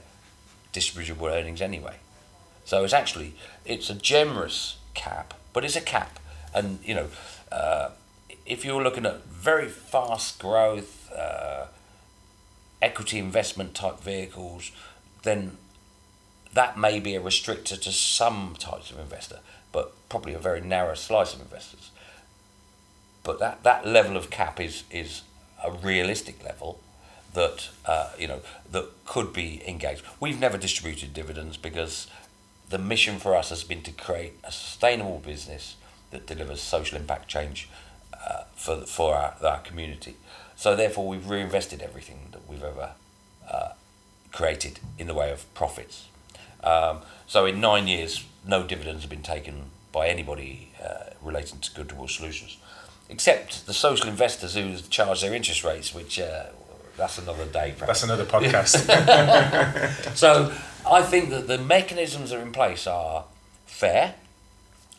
distributable 0.74 1.32
earnings 1.32 1.62
anyway. 1.62 1.98
So 2.66 2.84
it's 2.84 2.94
actually 2.94 3.36
it's 3.64 3.90
a 3.90 3.96
generous 3.96 4.78
cap 4.94 5.36
but 5.54 5.64
it's 5.64 5.76
a 5.76 5.82
cap. 5.82 6.20
And 6.54 6.80
you 6.84 6.96
know 6.96 7.08
uh, 7.52 7.90
if 8.46 8.66
you're 8.66 8.84
looking 8.84 9.06
at 9.06 9.26
very 9.26 9.68
fast 9.68 10.40
growth 10.40 11.12
uh, 11.12 11.68
equity 12.82 13.20
investment 13.20 13.76
type 13.76 14.00
vehicles 14.00 14.72
then 15.24 15.58
that 16.54 16.78
may 16.78 17.00
be 17.00 17.16
a 17.16 17.22
restrictor 17.22 17.80
to 17.80 17.92
some 17.92 18.56
types 18.58 18.90
of 18.90 18.98
investor 18.98 19.40
but 19.72 19.94
probably 20.10 20.34
a 20.34 20.40
very 20.40 20.62
narrow 20.62 20.96
slice 20.96 21.34
of 21.34 21.42
investors. 21.42 21.92
But 23.26 23.40
that, 23.40 23.64
that 23.64 23.86
level 23.86 24.16
of 24.16 24.30
cap 24.30 24.62
is, 24.62 24.84
is 24.90 25.24
a 25.62 25.72
realistic 25.72 26.42
level 26.46 26.80
that 27.34 27.70
uh, 27.86 28.12
you 28.18 28.28
know 28.30 28.40
that 28.72 28.86
could 29.06 29.34
be 29.34 29.62
engaged. 29.68 30.04
We've 30.22 30.40
never 30.40 30.58
distributed 30.58 31.14
dividends 31.14 31.58
because 31.58 32.08
the 32.70 32.78
mission 32.78 33.20
for 33.20 33.36
us 33.36 33.50
has 33.50 33.64
been 33.64 33.82
to 33.82 33.92
create 33.92 34.34
a 34.44 34.52
sustainable 34.52 35.20
business 35.20 35.76
that 36.12 36.28
delivers 36.28 36.62
social 36.62 36.98
impact 36.98 37.28
change 37.28 37.68
uh, 38.14 38.44
for 38.56 38.86
for 38.86 39.16
our, 39.16 39.36
our 39.44 39.60
community. 39.60 40.16
So 40.56 40.76
therefore, 40.76 41.08
we've 41.08 41.30
reinvested 41.30 41.82
everything 41.82 42.30
that 42.32 42.48
we've 42.48 42.64
ever 42.64 42.92
uh, 43.52 43.70
created 44.32 44.80
in 44.98 45.08
the 45.08 45.14
way 45.14 45.32
of 45.32 45.52
profits. 45.54 46.08
Um, 46.64 47.00
so 47.28 47.46
in 47.46 47.60
nine 47.60 47.88
years, 47.88 48.24
no 48.48 48.64
dividends 48.64 49.02
have 49.02 49.10
been 49.10 49.24
taken 49.24 49.72
by 49.92 50.08
anybody 50.08 50.72
uh, 50.84 51.12
relating 51.22 51.60
to 51.60 51.74
Good 51.74 51.90
Goodwill 51.90 52.08
Solutions, 52.08 52.58
except 53.10 53.66
the 53.66 53.74
social 53.74 54.08
investors 54.10 54.56
who 54.56 54.78
charge 54.90 55.22
their 55.22 55.34
interest 55.34 55.64
rates, 55.64 55.94
which 55.94 56.20
uh, 56.20 56.46
that's 56.98 57.18
another 57.18 57.46
day. 57.46 57.74
Perhaps. 57.78 58.02
That's 58.02 58.04
another 58.04 58.26
podcast. 58.26 58.76
so 60.16 60.54
I 60.90 61.02
think 61.02 61.30
that 61.30 61.48
the 61.48 61.58
mechanisms 61.58 62.30
that 62.30 62.40
are 62.40 62.42
in 62.42 62.52
place 62.52 62.88
are 62.88 63.26
fair. 63.66 64.16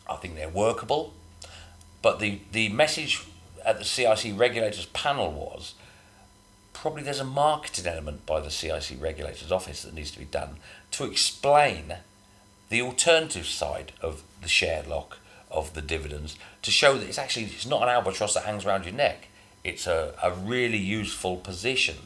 I 0.09 0.15
think 0.15 0.35
they're 0.35 0.49
workable, 0.49 1.13
but 2.01 2.19
the 2.19 2.39
the 2.51 2.69
message 2.69 3.23
at 3.65 3.79
the 3.79 3.85
CIC 3.85 4.37
regulators 4.39 4.85
panel 4.87 5.31
was 5.31 5.73
probably 6.73 7.03
there's 7.03 7.19
a 7.19 7.25
marketing 7.25 7.87
element 7.87 8.25
by 8.25 8.39
the 8.39 8.51
CIC 8.51 9.01
regulators 9.01 9.51
office 9.51 9.81
that 9.81 9.93
needs 9.93 10.11
to 10.11 10.19
be 10.19 10.25
done 10.25 10.57
to 10.91 11.05
explain 11.05 11.95
the 12.69 12.81
alternative 12.81 13.47
side 13.47 13.91
of 14.01 14.23
the 14.41 14.47
share 14.47 14.83
lock 14.83 15.17
of 15.49 15.73
the 15.73 15.81
dividends 15.81 16.37
to 16.61 16.71
show 16.71 16.97
that 16.97 17.07
it's 17.07 17.17
actually 17.17 17.45
it's 17.45 17.65
not 17.65 17.83
an 17.83 17.89
albatross 17.89 18.33
that 18.33 18.43
hangs 18.43 18.65
around 18.65 18.85
your 18.85 18.93
neck. 18.93 19.27
It's 19.63 19.87
a, 19.87 20.13
a 20.21 20.31
really 20.31 20.77
useful 20.77 21.37
position 21.37 21.97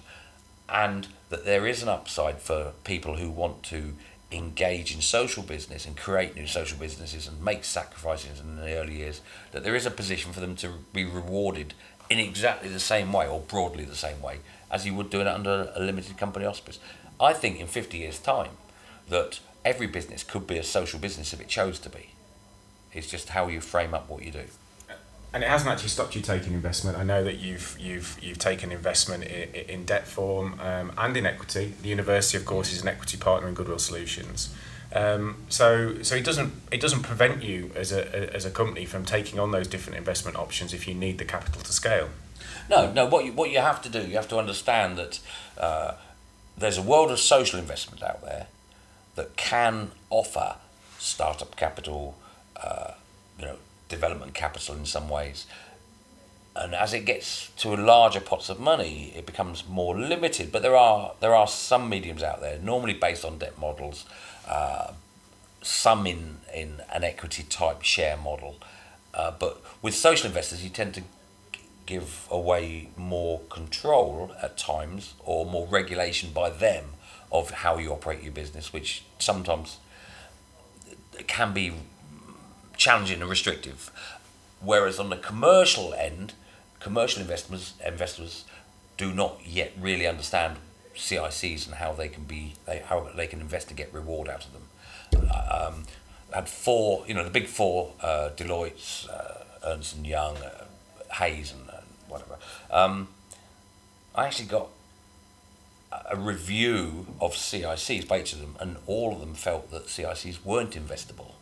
and 0.70 1.08
that 1.30 1.46
there 1.46 1.68
is 1.68 1.84
an 1.84 1.90
upside 1.90 2.40
for 2.40 2.74
people 2.84 3.18
who 3.18 3.30
want 3.30 3.64
to 3.64 3.94
engage 4.32 4.94
in 4.94 5.02
social 5.02 5.44
business 5.44 5.86
and 5.86 5.98
create 5.98 6.36
new 6.36 6.48
social 6.48 6.78
businesses 6.78 7.28
and 7.28 7.44
make 7.44 7.66
sacrifices 7.66 8.40
in 8.40 8.56
the 8.56 8.76
early 8.76 8.96
years, 8.96 9.22
that 9.52 9.64
there 9.64 9.76
is 9.76 9.86
a 9.86 9.92
position 9.92 10.32
for 10.32 10.40
them 10.40 10.56
to 10.56 10.72
be 10.94 11.04
rewarded 11.04 11.74
in 12.10 12.20
exactly 12.20 12.70
the 12.70 12.80
same 12.80 13.12
way 13.12 13.28
or 13.28 13.40
broadly 13.40 13.84
the 13.84 13.96
same 13.96 14.22
way 14.22 14.38
as 14.72 14.86
you 14.86 14.96
would 14.96 15.10
do 15.10 15.20
it 15.20 15.28
under 15.28 15.70
a 15.76 15.82
limited 15.82 16.18
company 16.18 16.46
auspice. 16.46 16.80
I 17.20 17.34
think 17.34 17.60
in 17.60 17.68
50 17.68 17.98
years' 17.98 18.20
time 18.20 18.52
that 19.10 19.40
every 19.66 19.88
business 19.88 20.24
could 20.24 20.48
be 20.48 20.58
a 20.58 20.64
social 20.64 21.00
business 21.00 21.34
if 21.34 21.42
it 21.42 21.50
chose 21.50 21.78
to 21.80 21.90
be. 21.90 22.12
It's 22.94 23.10
just 23.10 23.30
how 23.30 23.48
you 23.48 23.62
frame 23.62 23.94
up 23.94 24.10
what 24.10 24.24
you 24.24 24.32
do. 24.32 24.46
And 25.34 25.44
it 25.44 25.50
hasn't 25.50 25.70
actually 25.72 25.90
stopped 25.90 26.14
you 26.14 26.22
taking 26.22 26.54
investment. 26.54 26.98
I 26.98 27.04
know 27.04 27.24
that 27.24 27.38
you've 27.38 27.78
you've 27.80 28.18
you've 28.22 28.38
taken 28.38 28.70
investment 28.70 29.24
in, 29.24 29.50
in 29.70 29.86
debt 29.86 30.06
form 30.06 30.60
um, 30.60 30.92
and 30.98 31.16
in 31.16 31.26
equity. 31.26 31.74
The 31.82 31.88
university, 31.88 32.38
of 32.38 32.44
course, 32.44 32.74
is 32.74 32.82
an 32.82 32.90
equity 32.90 33.18
partner 33.18 33.48
in 33.48 33.54
Goodwill 33.54 33.80
Solutions. 33.80 34.54
Um, 34.94 35.38
so 35.48 36.04
so 36.04 36.16
it 36.16 36.26
doesn't 36.26 36.52
it 36.70 36.82
doesn't 36.82 37.04
prevent 37.04 37.44
you 37.44 37.72
as 37.76 37.94
a 37.94 38.36
as 38.36 38.44
a 38.44 38.52
company 38.52 38.84
from 38.84 39.06
taking 39.06 39.40
on 39.40 39.52
those 39.52 39.70
different 39.70 39.98
investment 39.98 40.36
options 40.36 40.74
if 40.74 40.86
you 40.86 40.94
need 40.94 41.18
the 41.18 41.24
capital 41.24 41.62
to 41.62 41.72
scale. 41.72 42.10
No, 42.70 42.92
no. 42.92 43.06
What 43.06 43.24
you 43.24 43.32
what 43.32 43.52
you 43.52 43.60
have 43.60 43.82
to 43.84 43.90
do, 43.90 44.02
you 44.02 44.16
have 44.16 44.28
to 44.30 44.38
understand 44.38 44.98
that 44.98 45.20
uh, 45.58 45.94
there's 46.58 46.78
a 46.78 46.82
world 46.82 47.10
of 47.10 47.20
social 47.20 47.58
investment 47.58 48.04
out 48.04 48.22
there 48.22 48.48
that 49.16 49.38
can 49.38 49.92
offer 50.10 50.56
startup 51.00 51.56
capital, 51.56 52.18
uh, 52.64 52.92
you 53.40 53.46
know, 53.46 53.58
development 53.90 54.34
capital 54.34 54.76
in 54.76 54.86
some 54.86 55.10
ways. 55.10 55.46
And 56.56 56.76
as 56.76 56.94
it 56.94 57.06
gets 57.06 57.50
to 57.58 57.76
larger 57.76 58.20
pots 58.20 58.50
of 58.50 58.60
money, 58.60 59.14
it 59.16 59.26
becomes 59.26 59.68
more 59.68 59.98
limited. 59.98 60.52
But 60.52 60.62
there 60.62 60.76
are 60.76 61.14
there 61.22 61.34
are 61.34 61.48
some 61.48 61.90
mediums 61.90 62.24
out 62.24 62.42
there, 62.42 62.60
normally 62.60 62.94
based 62.94 63.24
on 63.24 63.38
debt 63.38 63.58
models, 63.58 64.06
uh, 64.48 64.92
some 65.62 66.06
in, 66.06 66.38
in 66.54 66.82
an 66.92 67.04
equity 67.04 67.44
type 67.44 67.84
share 67.84 68.18
model. 68.18 68.58
Uh, 69.14 69.32
but 69.40 69.62
with 69.82 69.96
social 69.96 70.28
investors, 70.28 70.64
you 70.64 70.70
tend 70.70 70.94
to 70.96 71.04
give 71.86 72.28
away 72.30 72.90
more 72.98 73.40
control 73.50 74.32
at 74.42 74.58
times 74.58 75.14
or 75.26 75.46
more 75.46 75.68
regulation 75.68 76.32
by 76.32 76.50
them 76.50 76.86
of 77.32 77.52
how 77.52 77.78
you 77.78 77.92
operate 77.92 78.22
your 78.24 78.32
business, 78.32 78.74
which 78.74 79.04
sometimes 79.20 79.78
can 81.28 81.54
be 81.54 81.74
challenging 82.78 83.22
and 83.22 83.30
restrictive. 83.30 83.92
Whereas 84.60 85.00
on 85.00 85.10
the 85.10 85.18
commercial 85.18 85.94
end, 85.94 86.34
commercial 86.80 87.22
investors 87.22 87.74
investors 87.86 88.46
do 88.98 89.14
not 89.14 89.40
yet 89.46 89.74
really 89.80 90.06
understand 90.06 90.58
CICs 90.96 91.66
and 91.66 91.76
how 91.76 91.94
they 91.94 92.08
can 92.08 92.24
be 92.24 92.54
they, 92.66 92.80
how 92.80 93.10
they 93.16 93.28
can 93.28 93.42
invest 93.42 93.70
and 93.70 93.78
get 93.78 93.94
reward 93.94 94.30
out 94.30 94.46
of 94.46 94.54
them. 94.54 95.30
Um, 95.50 95.84
had 96.34 96.48
four, 96.48 97.04
you 97.08 97.14
know, 97.14 97.24
the 97.24 97.30
big 97.30 97.48
four, 97.48 97.94
uh, 98.02 98.30
Deloitte, 98.36 99.10
uh, 99.10 99.44
Ernst 99.66 99.96
and 99.96 100.08
Young, 100.08 100.38
uh, 100.38 100.66
Hays, 101.16 101.52
and, 101.52 101.68
and 101.70 101.86
whatever. 102.08 102.38
Um, 102.70 103.10
I 104.16 104.28
actually 104.28 104.48
got 104.48 104.70
a 106.10 106.16
review 106.16 107.08
of 107.20 107.34
CICs 107.34 108.08
by 108.08 108.22
each 108.22 108.34
of 108.34 108.40
them, 108.40 108.56
and 108.60 108.78
all 108.86 109.14
of 109.14 109.20
them 109.20 109.34
felt 109.34 109.72
that 109.72 109.88
CICs 109.88 110.46
weren't 110.46 110.72
investable 110.72 111.34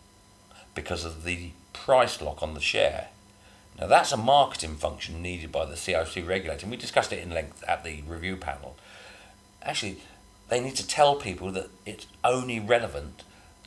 because 0.80 1.04
of 1.04 1.26
the 1.26 1.52
price 1.74 2.22
lock 2.22 2.42
on 2.42 2.54
the 2.54 2.62
share. 2.62 3.10
Now, 3.78 3.88
that's 3.88 4.14
a 4.14 4.18
marketing 4.18 4.78
function 4.78 5.22
needed 5.22 5.52
by 5.52 5.66
the 5.66 5.76
CIC 5.76 6.26
regulator, 6.26 6.62
and 6.62 6.72
we 6.72 6.78
discussed 6.78 7.12
it 7.12 7.22
in 7.22 7.32
length 7.32 7.62
at 7.68 7.84
the 7.84 8.02
review 8.08 8.38
panel. 8.38 8.78
Actually, 9.62 9.98
they 10.48 10.62
need 10.62 10.78
to 10.78 10.88
tell 10.88 11.16
people 11.16 11.52
that 11.52 11.70
it's 11.86 12.08
only 12.24 12.62
relevant 12.62 13.24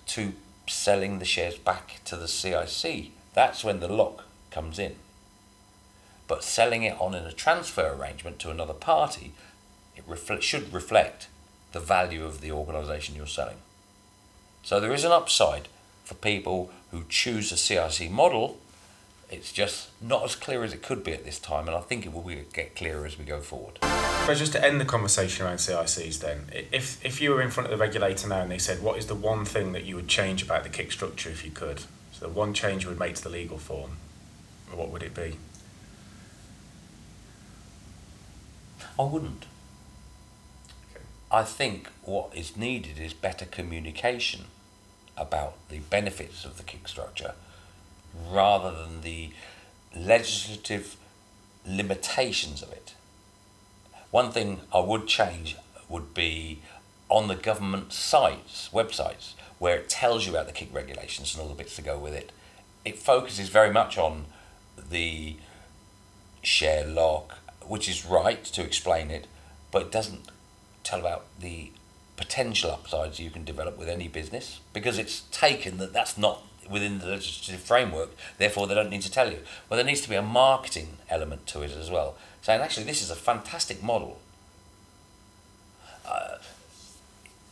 to 0.06 0.32
selling 0.66 1.18
the 1.18 1.26
shares 1.26 1.58
back 1.58 2.00
to 2.06 2.16
the 2.16 2.26
CIC. 2.26 3.10
That's 3.34 3.62
when 3.62 3.80
the 3.80 3.92
lock 3.92 4.24
comes 4.50 4.78
in. 4.78 4.96
But 6.26 6.42
selling 6.42 6.82
it 6.82 6.98
on 6.98 7.14
in 7.14 7.24
a 7.24 7.32
transfer 7.32 7.92
arrangement 7.92 8.38
to 8.38 8.50
another 8.50 8.72
party, 8.72 9.32
it 9.96 10.04
reflect, 10.06 10.42
should 10.44 10.72
reflect 10.72 11.28
the 11.72 11.80
value 11.80 12.24
of 12.24 12.40
the 12.40 12.52
organisation 12.52 13.16
you're 13.16 13.26
selling. 13.26 13.58
So 14.62 14.80
there 14.80 14.94
is 14.94 15.04
an 15.04 15.12
upside 15.12 15.68
for 16.04 16.14
people 16.14 16.70
who 16.90 17.04
choose 17.08 17.52
a 17.52 17.56
CIC 17.56 18.10
model. 18.10 18.58
It's 19.30 19.50
just 19.50 19.88
not 20.02 20.24
as 20.24 20.36
clear 20.36 20.62
as 20.62 20.74
it 20.74 20.82
could 20.82 21.02
be 21.02 21.12
at 21.12 21.24
this 21.24 21.38
time, 21.38 21.66
and 21.66 21.74
I 21.74 21.80
think 21.80 22.04
it 22.04 22.12
will 22.12 22.28
get 22.52 22.76
clearer 22.76 23.06
as 23.06 23.18
we 23.18 23.24
go 23.24 23.40
forward. 23.40 23.78
But 23.80 24.34
just 24.36 24.52
to 24.52 24.62
end 24.62 24.78
the 24.78 24.84
conversation 24.84 25.46
around 25.46 25.56
CICs, 25.56 26.20
then, 26.20 26.44
if 26.70 27.02
if 27.02 27.20
you 27.20 27.30
were 27.30 27.40
in 27.40 27.50
front 27.50 27.72
of 27.72 27.78
the 27.78 27.82
regulator 27.82 28.28
now 28.28 28.42
and 28.42 28.50
they 28.50 28.58
said, 28.58 28.82
"What 28.82 28.98
is 28.98 29.06
the 29.06 29.14
one 29.14 29.46
thing 29.46 29.72
that 29.72 29.84
you 29.84 29.96
would 29.96 30.08
change 30.08 30.42
about 30.42 30.64
the 30.64 30.68
kick 30.68 30.92
structure 30.92 31.30
if 31.30 31.46
you 31.46 31.50
could?" 31.50 31.80
So, 32.12 32.26
the 32.26 32.28
one 32.28 32.52
change 32.52 32.82
you 32.82 32.90
would 32.90 32.98
make 32.98 33.14
to 33.14 33.22
the 33.22 33.30
legal 33.30 33.56
form, 33.58 33.96
what 34.70 34.90
would 34.90 35.02
it 35.02 35.14
be? 35.14 35.38
I 38.98 39.04
wouldn't. 39.04 39.46
Okay. 40.90 41.04
I 41.30 41.42
think 41.42 41.88
what 42.02 42.36
is 42.36 42.54
needed 42.54 42.98
is 42.98 43.14
better 43.14 43.46
communication 43.46 44.44
about 45.16 45.56
the 45.68 45.78
benefits 45.78 46.44
of 46.44 46.56
the 46.56 46.62
kick 46.62 46.88
structure 46.88 47.34
rather 48.30 48.70
than 48.70 49.02
the 49.02 49.30
legislative 49.96 50.96
limitations 51.66 52.62
of 52.62 52.72
it. 52.72 52.94
One 54.10 54.30
thing 54.30 54.60
I 54.72 54.80
would 54.80 55.06
change 55.06 55.56
would 55.88 56.14
be 56.14 56.60
on 57.08 57.28
the 57.28 57.34
government 57.34 57.92
sites, 57.92 58.70
websites, 58.72 59.34
where 59.58 59.76
it 59.76 59.88
tells 59.88 60.26
you 60.26 60.32
about 60.32 60.46
the 60.46 60.52
kick 60.52 60.74
regulations 60.74 61.34
and 61.34 61.42
all 61.42 61.48
the 61.48 61.54
bits 61.54 61.76
to 61.76 61.82
go 61.82 61.98
with 61.98 62.14
it. 62.14 62.32
It 62.84 62.98
focuses 62.98 63.48
very 63.48 63.72
much 63.72 63.96
on 63.96 64.24
the 64.76 65.36
share 66.42 66.86
lock, 66.86 67.38
which 67.66 67.88
is 67.88 68.04
right 68.04 68.42
to 68.44 68.62
explain 68.62 69.10
it, 69.10 69.26
but 69.70 69.82
it 69.82 69.92
doesn't 69.92 70.30
tell 70.82 71.00
about 71.00 71.26
the 71.38 71.70
potential 72.16 72.70
upsides 72.70 73.18
you 73.18 73.30
can 73.30 73.44
develop 73.44 73.78
with 73.78 73.88
any 73.88 74.08
business 74.08 74.60
because 74.72 74.98
it's 74.98 75.22
taken 75.30 75.78
that 75.78 75.92
that's 75.92 76.18
not 76.18 76.42
within 76.70 76.98
the 76.98 77.06
legislative 77.06 77.60
framework, 77.60 78.10
therefore 78.38 78.66
they 78.66 78.74
don't 78.74 78.90
need 78.90 79.02
to 79.02 79.10
tell 79.10 79.30
you. 79.30 79.38
Well, 79.68 79.76
there 79.76 79.86
needs 79.86 80.00
to 80.02 80.08
be 80.08 80.14
a 80.14 80.22
marketing 80.22 80.98
element 81.08 81.46
to 81.48 81.62
it 81.62 81.72
as 81.72 81.90
well, 81.90 82.16
saying 82.40 82.60
actually 82.60 82.84
this 82.84 83.02
is 83.02 83.10
a 83.10 83.16
fantastic 83.16 83.82
model. 83.82 84.20
Uh, 86.06 86.36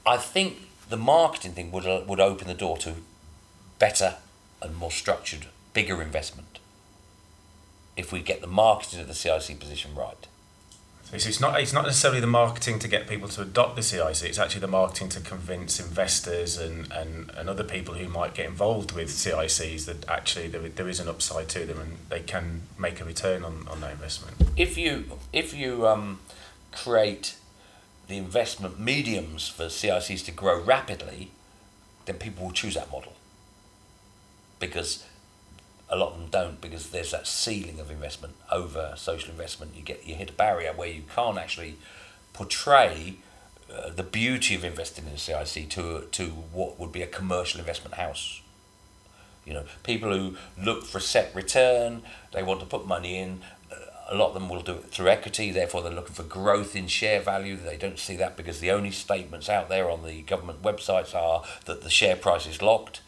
I 0.06 0.16
think 0.16 0.58
the 0.88 0.96
marketing 0.96 1.52
thing 1.52 1.70
would 1.72 1.86
uh, 1.86 2.02
would 2.06 2.20
open 2.20 2.48
the 2.48 2.54
door 2.54 2.76
to 2.78 2.94
better 3.78 4.16
and 4.62 4.76
more 4.76 4.90
structured, 4.90 5.46
bigger 5.72 6.02
investment 6.02 6.58
if 7.96 8.12
we 8.12 8.20
get 8.20 8.40
the 8.40 8.46
marketing 8.46 9.00
of 9.00 9.08
the 9.08 9.14
CIC 9.14 9.60
position 9.60 9.94
right. 9.94 10.26
So 11.10 11.28
it's 11.28 11.40
not 11.40 11.60
it's 11.60 11.72
not 11.72 11.86
necessarily 11.86 12.20
the 12.20 12.28
marketing 12.28 12.78
to 12.78 12.88
get 12.88 13.08
people 13.08 13.28
to 13.30 13.42
adopt 13.42 13.74
the 13.74 13.82
CIC. 13.82 14.22
It's 14.22 14.38
actually 14.38 14.60
the 14.60 14.68
marketing 14.68 15.08
to 15.10 15.20
convince 15.20 15.80
investors 15.80 16.56
and, 16.56 16.90
and, 16.92 17.32
and 17.36 17.50
other 17.50 17.64
people 17.64 17.94
who 17.94 18.08
might 18.08 18.32
get 18.34 18.46
involved 18.46 18.92
with 18.92 19.08
CICs 19.08 19.86
that 19.86 20.08
actually 20.08 20.46
there, 20.46 20.68
there 20.68 20.88
is 20.88 21.00
an 21.00 21.08
upside 21.08 21.48
to 21.48 21.66
them 21.66 21.80
and 21.80 21.98
they 22.10 22.20
can 22.20 22.62
make 22.78 23.00
a 23.00 23.04
return 23.04 23.42
on, 23.42 23.66
on 23.68 23.80
that 23.80 23.90
investment. 23.90 24.36
If 24.56 24.78
you 24.78 25.04
if 25.32 25.52
you 25.52 25.88
um, 25.88 26.20
create 26.70 27.34
the 28.06 28.16
investment 28.16 28.78
mediums 28.78 29.48
for 29.48 29.64
CICs 29.64 30.24
to 30.26 30.30
grow 30.30 30.62
rapidly, 30.62 31.32
then 32.06 32.18
people 32.18 32.44
will 32.44 32.52
choose 32.52 32.74
that 32.74 32.90
model 32.92 33.14
because 34.60 35.04
a 35.90 35.96
lot 35.96 36.12
of 36.12 36.18
them 36.18 36.28
don't 36.30 36.60
because 36.60 36.90
there's 36.90 37.10
that 37.10 37.26
ceiling 37.26 37.80
of 37.80 37.90
investment 37.90 38.34
over 38.50 38.94
social 38.96 39.30
investment. 39.30 39.74
You 39.74 39.82
get 39.82 40.06
you 40.06 40.14
hit 40.14 40.30
a 40.30 40.32
barrier 40.32 40.72
where 40.72 40.88
you 40.88 41.02
can't 41.14 41.36
actually 41.36 41.76
portray 42.32 43.16
uh, 43.72 43.90
the 43.90 44.04
beauty 44.04 44.54
of 44.54 44.64
investing 44.64 45.06
in 45.06 45.12
a 45.12 45.18
CIC 45.18 45.68
to 45.70 46.06
to 46.12 46.26
what 46.52 46.78
would 46.78 46.92
be 46.92 47.02
a 47.02 47.08
commercial 47.08 47.58
investment 47.58 47.96
house. 47.96 48.40
You 49.44 49.54
know, 49.54 49.64
people 49.82 50.16
who 50.16 50.36
look 50.62 50.84
for 50.84 50.98
a 50.98 51.00
set 51.00 51.34
return, 51.34 52.02
they 52.32 52.42
want 52.42 52.60
to 52.60 52.66
put 52.66 52.86
money 52.86 53.18
in. 53.18 53.40
Uh, 53.72 53.76
a 54.10 54.14
lot 54.14 54.28
of 54.28 54.34
them 54.34 54.48
will 54.48 54.62
do 54.62 54.74
it 54.74 54.90
through 54.90 55.08
equity, 55.08 55.50
therefore 55.50 55.82
they're 55.82 55.92
looking 55.92 56.14
for 56.14 56.22
growth 56.22 56.76
in 56.76 56.86
share 56.86 57.20
value. 57.20 57.56
They 57.56 57.76
don't 57.76 57.98
see 57.98 58.16
that 58.16 58.36
because 58.36 58.60
the 58.60 58.70
only 58.70 58.92
statements 58.92 59.48
out 59.48 59.68
there 59.68 59.90
on 59.90 60.04
the 60.04 60.22
government 60.22 60.62
websites 60.62 61.14
are 61.14 61.42
that 61.64 61.82
the 61.82 61.90
share 61.90 62.16
price 62.16 62.46
is 62.46 62.62
locked. 62.62 63.00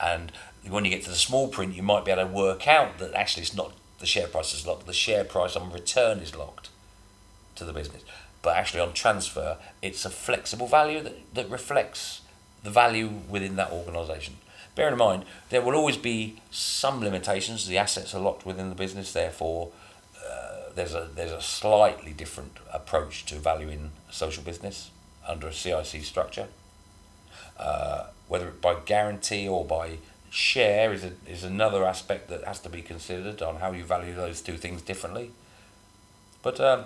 And 0.00 0.32
when 0.68 0.84
you 0.84 0.90
get 0.90 1.04
to 1.04 1.10
the 1.10 1.16
small 1.16 1.48
print, 1.48 1.74
you 1.74 1.82
might 1.82 2.04
be 2.04 2.10
able 2.10 2.26
to 2.26 2.34
work 2.34 2.68
out 2.68 2.98
that 2.98 3.14
actually 3.14 3.42
it's 3.42 3.54
not 3.54 3.72
the 3.98 4.06
share 4.06 4.26
price 4.26 4.54
is 4.54 4.66
locked, 4.66 4.86
the 4.86 4.92
share 4.92 5.24
price 5.24 5.56
on 5.56 5.72
return 5.72 6.18
is 6.18 6.34
locked 6.34 6.70
to 7.56 7.64
the 7.64 7.72
business. 7.72 8.02
But 8.42 8.56
actually, 8.56 8.80
on 8.80 8.94
transfer, 8.94 9.58
it's 9.82 10.04
a 10.04 10.10
flexible 10.10 10.66
value 10.66 11.02
that, 11.02 11.34
that 11.34 11.50
reflects 11.50 12.22
the 12.62 12.70
value 12.70 13.10
within 13.28 13.56
that 13.56 13.70
organisation. 13.70 14.36
Bear 14.74 14.88
in 14.88 14.96
mind, 14.96 15.24
there 15.50 15.60
will 15.60 15.74
always 15.74 15.98
be 15.98 16.40
some 16.50 17.00
limitations. 17.00 17.66
The 17.66 17.76
assets 17.76 18.14
are 18.14 18.20
locked 18.20 18.46
within 18.46 18.70
the 18.70 18.74
business, 18.74 19.12
therefore, 19.12 19.70
uh, 20.16 20.70
there's 20.74 20.94
a 20.94 21.08
there's 21.14 21.32
a 21.32 21.42
slightly 21.42 22.12
different 22.12 22.58
approach 22.72 23.26
to 23.26 23.34
valuing 23.36 23.90
a 24.08 24.12
social 24.12 24.42
business 24.42 24.90
under 25.26 25.48
a 25.48 25.52
CIC 25.52 26.02
structure. 26.04 26.48
Uh, 27.58 28.06
whether 28.28 28.50
by 28.50 28.76
guarantee 28.86 29.46
or 29.46 29.64
by 29.64 29.98
share 30.30 30.92
is 30.92 31.04
a, 31.04 31.12
is 31.26 31.42
another 31.42 31.84
aspect 31.84 32.28
that 32.28 32.44
has 32.44 32.60
to 32.60 32.68
be 32.68 32.82
considered 32.82 33.42
on 33.42 33.56
how 33.56 33.72
you 33.72 33.84
value 33.84 34.14
those 34.14 34.40
two 34.40 34.56
things 34.56 34.80
differently. 34.80 35.32
But 36.42 36.60
um, 36.60 36.84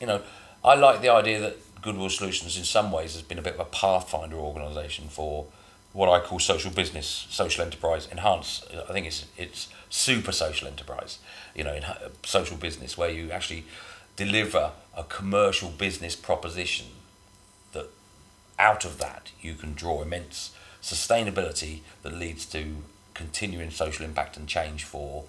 you 0.00 0.06
know, 0.06 0.22
I 0.64 0.74
like 0.74 1.00
the 1.00 1.08
idea 1.08 1.40
that 1.40 1.82
Goodwill 1.82 2.10
Solutions 2.10 2.56
in 2.56 2.64
some 2.64 2.92
ways 2.92 3.14
has 3.14 3.22
been 3.22 3.38
a 3.38 3.42
bit 3.42 3.54
of 3.54 3.60
a 3.60 3.64
pathfinder 3.64 4.36
organisation 4.36 5.08
for 5.08 5.46
what 5.92 6.10
I 6.10 6.20
call 6.24 6.38
social 6.38 6.70
business, 6.70 7.26
social 7.30 7.64
enterprise, 7.64 8.06
enhance. 8.12 8.64
I 8.88 8.92
think 8.92 9.06
it's 9.06 9.26
it's 9.38 9.68
super 9.88 10.32
social 10.32 10.68
enterprise, 10.68 11.18
you 11.54 11.64
know, 11.64 11.72
in 11.72 11.84
social 12.24 12.58
business 12.58 12.98
where 12.98 13.10
you 13.10 13.30
actually 13.30 13.64
deliver 14.16 14.72
a 14.94 15.04
commercial 15.04 15.70
business 15.70 16.14
proposition 16.14 16.86
that 17.72 17.88
out 18.58 18.84
of 18.84 18.98
that 18.98 19.30
you 19.40 19.54
can 19.54 19.74
draw 19.74 20.02
immense 20.02 20.55
sustainability 20.86 21.80
that 22.02 22.14
leads 22.14 22.46
to 22.46 22.76
continuing 23.12 23.70
social 23.70 24.04
impact 24.04 24.36
and 24.36 24.46
change 24.46 24.84
for 24.84 25.24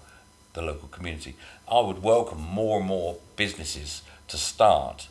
the 0.52 0.62
local 0.62 0.86
community. 0.88 1.34
I 1.70 1.80
would 1.80 2.00
welcome 2.00 2.40
more 2.40 2.78
and 2.78 2.86
more 2.86 3.16
businesses 3.34 4.02
to 4.28 4.36
start 4.36 5.08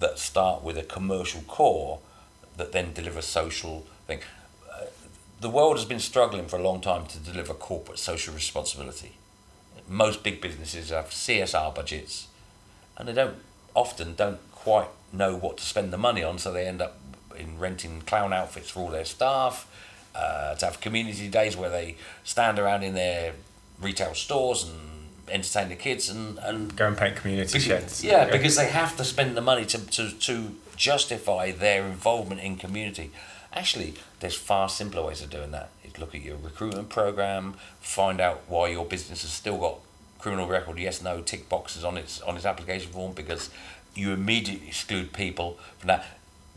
that 0.00 0.18
start 0.18 0.62
with 0.62 0.76
a 0.76 0.82
commercial 0.82 1.40
core 1.42 2.00
that 2.58 2.72
then 2.72 2.92
deliver 2.92 3.22
social 3.22 3.86
thing. 4.06 4.20
Uh, 4.70 4.84
the 5.40 5.48
world 5.48 5.76
has 5.76 5.86
been 5.86 6.00
struggling 6.00 6.46
for 6.46 6.58
a 6.58 6.62
long 6.62 6.82
time 6.82 7.06
to 7.06 7.18
deliver 7.18 7.54
corporate 7.54 7.98
social 7.98 8.34
responsibility. 8.34 9.12
Most 9.88 10.22
big 10.22 10.42
businesses 10.42 10.90
have 10.90 11.06
CSR 11.06 11.74
budgets 11.74 12.28
and 12.98 13.08
they 13.08 13.14
don't 13.14 13.36
often 13.74 14.14
don't 14.14 14.40
quite 14.52 14.88
know 15.14 15.34
what 15.34 15.56
to 15.56 15.64
spend 15.64 15.92
the 15.94 15.98
money 15.98 16.22
on 16.22 16.38
so 16.38 16.52
they 16.52 16.66
end 16.66 16.82
up 16.82 16.98
in 17.38 17.58
renting 17.58 18.02
clown 18.02 18.32
outfits 18.32 18.70
for 18.70 18.80
all 18.80 18.88
their 18.90 19.04
staff 19.04 19.70
uh, 20.14 20.54
to 20.56 20.66
have 20.66 20.80
community 20.80 21.28
days 21.28 21.56
where 21.56 21.70
they 21.70 21.96
stand 22.24 22.58
around 22.58 22.82
in 22.82 22.94
their 22.94 23.32
retail 23.80 24.14
stores 24.14 24.68
and 24.68 24.74
entertain 25.30 25.68
the 25.68 25.76
kids 25.76 26.08
and, 26.08 26.38
and 26.38 26.76
go 26.76 26.86
and 26.86 26.96
paint 26.96 27.16
community 27.16 27.58
sheds. 27.58 28.02
Yeah, 28.02 28.26
yeah, 28.26 28.32
because 28.32 28.56
they 28.56 28.68
have 28.68 28.96
to 28.96 29.04
spend 29.04 29.36
the 29.36 29.40
money 29.40 29.64
to, 29.66 29.78
to, 29.78 30.10
to 30.10 30.54
justify 30.76 31.52
their 31.52 31.86
involvement 31.86 32.40
in 32.40 32.56
community. 32.56 33.10
Actually, 33.52 33.94
there's 34.20 34.34
far 34.34 34.68
simpler 34.68 35.02
ways 35.02 35.22
of 35.22 35.30
doing 35.30 35.50
that. 35.52 35.70
Is 35.84 35.98
look 35.98 36.14
at 36.14 36.22
your 36.22 36.36
recruitment 36.36 36.88
program, 36.88 37.54
find 37.80 38.20
out 38.20 38.42
why 38.48 38.68
your 38.68 38.84
business 38.84 39.22
has 39.22 39.32
still 39.32 39.58
got 39.58 39.78
criminal 40.18 40.46
record, 40.48 40.78
yes, 40.78 41.02
no, 41.02 41.20
tick 41.20 41.48
boxes 41.48 41.84
on 41.84 41.96
its 41.96 42.20
on 42.22 42.36
its 42.36 42.44
application 42.44 42.90
form 42.92 43.12
because 43.12 43.50
you 43.94 44.12
immediately 44.12 44.68
exclude 44.68 45.12
people 45.12 45.58
from 45.78 45.88
that. 45.88 46.04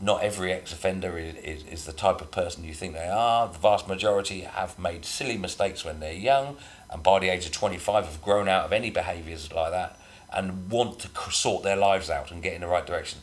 Not 0.02 0.24
every 0.24 0.52
ex-offender 0.52 1.16
is, 1.16 1.36
is, 1.36 1.64
is 1.64 1.84
the 1.86 1.92
type 1.92 2.20
of 2.20 2.32
person 2.32 2.64
you 2.64 2.74
think 2.74 2.94
they 2.94 3.08
are. 3.08 3.46
The 3.46 3.58
vast 3.58 3.86
majority 3.86 4.40
have 4.40 4.76
made 4.78 5.04
silly 5.04 5.38
mistakes 5.38 5.84
when 5.84 6.00
they're 6.00 6.12
young, 6.12 6.56
and 6.90 7.02
by 7.02 7.20
the 7.20 7.28
age 7.28 7.46
of 7.46 7.52
25 7.52 8.04
have 8.04 8.20
grown 8.20 8.48
out 8.48 8.64
of 8.64 8.72
any 8.72 8.90
behaviours 8.90 9.52
like 9.52 9.70
that 9.70 9.98
and 10.32 10.70
want 10.70 10.98
to 10.98 11.08
sort 11.30 11.62
their 11.62 11.76
lives 11.76 12.10
out 12.10 12.32
and 12.32 12.42
get 12.42 12.54
in 12.54 12.62
the 12.62 12.66
right 12.66 12.84
direction. 12.84 13.20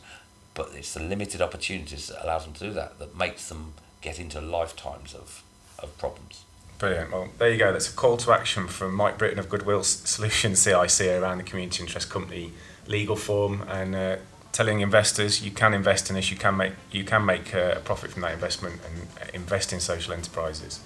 But 0.54 0.70
it's 0.74 0.94
the 0.94 1.02
limited 1.02 1.42
opportunities 1.42 2.08
that 2.08 2.24
allows 2.24 2.44
them 2.44 2.54
to 2.54 2.64
do 2.64 2.72
that 2.72 2.98
that 2.98 3.16
makes 3.16 3.48
them 3.48 3.74
get 4.00 4.18
into 4.18 4.40
lifetimes 4.40 5.14
of, 5.14 5.42
of 5.78 5.96
problems. 5.98 6.44
Brilliant. 6.78 7.12
Well, 7.12 7.28
there 7.36 7.50
you 7.50 7.58
go. 7.58 7.72
That's 7.72 7.92
a 7.92 7.94
call 7.94 8.16
to 8.16 8.32
action 8.32 8.66
from 8.66 8.94
Mike 8.94 9.18
Britton 9.18 9.38
of 9.38 9.50
Goodwill 9.50 9.82
Solutions 9.82 10.60
CIC 10.60 11.08
around 11.08 11.38
the 11.38 11.44
Community 11.44 11.82
Interest 11.82 12.08
Company 12.08 12.52
legal 12.86 13.16
form 13.16 13.62
and 13.68 13.94
uh, 13.94 14.16
telling 14.52 14.80
investors 14.80 15.42
you 15.42 15.50
can 15.50 15.74
invest 15.74 16.10
in 16.10 16.16
this, 16.16 16.30
you 16.30 16.36
can 16.36 16.56
make 16.56 16.72
you 16.90 17.04
can 17.04 17.24
make 17.24 17.54
uh, 17.54 17.74
a 17.76 17.80
profit 17.80 18.12
from 18.12 18.22
that 18.22 18.32
investment 18.32 18.80
and 18.86 19.30
invest 19.34 19.72
in 19.72 19.80
social 19.80 20.12
enterprises. 20.12 20.80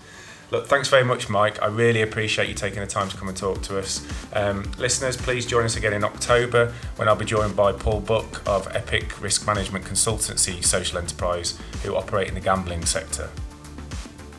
Look, 0.51 0.69
thanks 0.69 0.89
very 0.89 1.05
much, 1.05 1.29
Mike. 1.29 1.61
I 1.62 1.67
really 1.67 2.03
appreciate 2.03 2.49
you 2.49 2.55
taking 2.55 2.81
the 2.81 2.87
time 2.87 3.09
to 3.09 3.17
come 3.17 3.29
and 3.29 3.37
talk 3.37 3.62
to 3.62 3.79
us. 3.79 4.07
Um, 4.35 4.71
listeners, 4.79 5.17
please 5.17 5.47
join 5.47 5.65
us 5.65 5.77
again 5.77 5.95
in 5.95 6.05
October 6.05 6.73
when 6.97 7.09
I'll 7.09 7.17
be 7.17 7.25
joined 7.25 7.57
by 7.57 7.73
Paul 7.73 8.01
Buck 8.01 8.47
of 8.47 8.69
Epic 8.75 9.21
Risk 9.21 9.47
Management 9.47 9.85
Consultancy 9.85 10.62
Social 10.65 10.99
Enterprise, 10.99 11.59
who 11.83 11.97
operate 11.97 12.29
in 12.29 12.35
the 12.35 12.41
gambling 12.41 12.85
sector. 12.85 13.31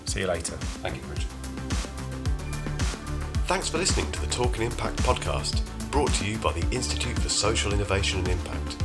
See 0.06 0.22
you 0.22 0.28
later. 0.28 0.54
Thank 0.84 0.96
you, 0.98 1.02
Richard. 1.10 1.26
Thanks 3.48 3.68
for 3.70 3.80
listening 3.80 4.12
to 4.12 4.22
the 4.22 4.28
Talking 4.28 4.64
Impact 4.64 4.98
podcast, 4.98 5.62
brought 5.92 6.14
to 6.14 6.26
you 6.26 6.38
by 6.38 6.54
the 6.54 6.66
Institute 6.74 7.18
for 7.20 7.30
Social 7.30 7.74
Innovation 7.74 8.20
and 8.20 8.30
Impact. 8.30 8.78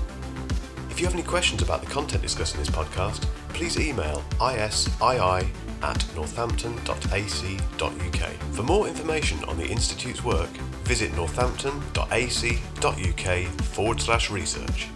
If 1.00 1.04
you 1.04 1.08
have 1.08 1.18
any 1.18 1.26
questions 1.26 1.62
about 1.62 1.80
the 1.80 1.86
content 1.86 2.20
discussed 2.20 2.56
in 2.56 2.60
this 2.60 2.68
podcast, 2.68 3.22
please 3.54 3.78
email 3.78 4.22
isii 4.38 5.48
at 5.82 6.14
northampton.ac.uk. 6.14 8.30
For 8.54 8.62
more 8.62 8.86
information 8.86 9.42
on 9.44 9.56
the 9.56 9.66
Institute's 9.66 10.22
work, 10.22 10.50
visit 10.84 11.16
northampton.ac.uk 11.16 13.46
forward 13.62 13.98
slash 13.98 14.30
research. 14.30 14.88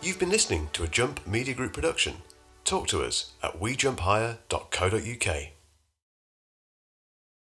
You've 0.00 0.20
been 0.20 0.30
listening 0.30 0.68
to 0.72 0.84
a 0.84 0.86
Jump 0.86 1.26
Media 1.26 1.54
Group 1.54 1.72
production. 1.72 2.18
Talk 2.64 2.86
to 2.86 3.02
us 3.02 3.32
at 3.42 3.58
wejumphigher.co.uk. 3.58 5.59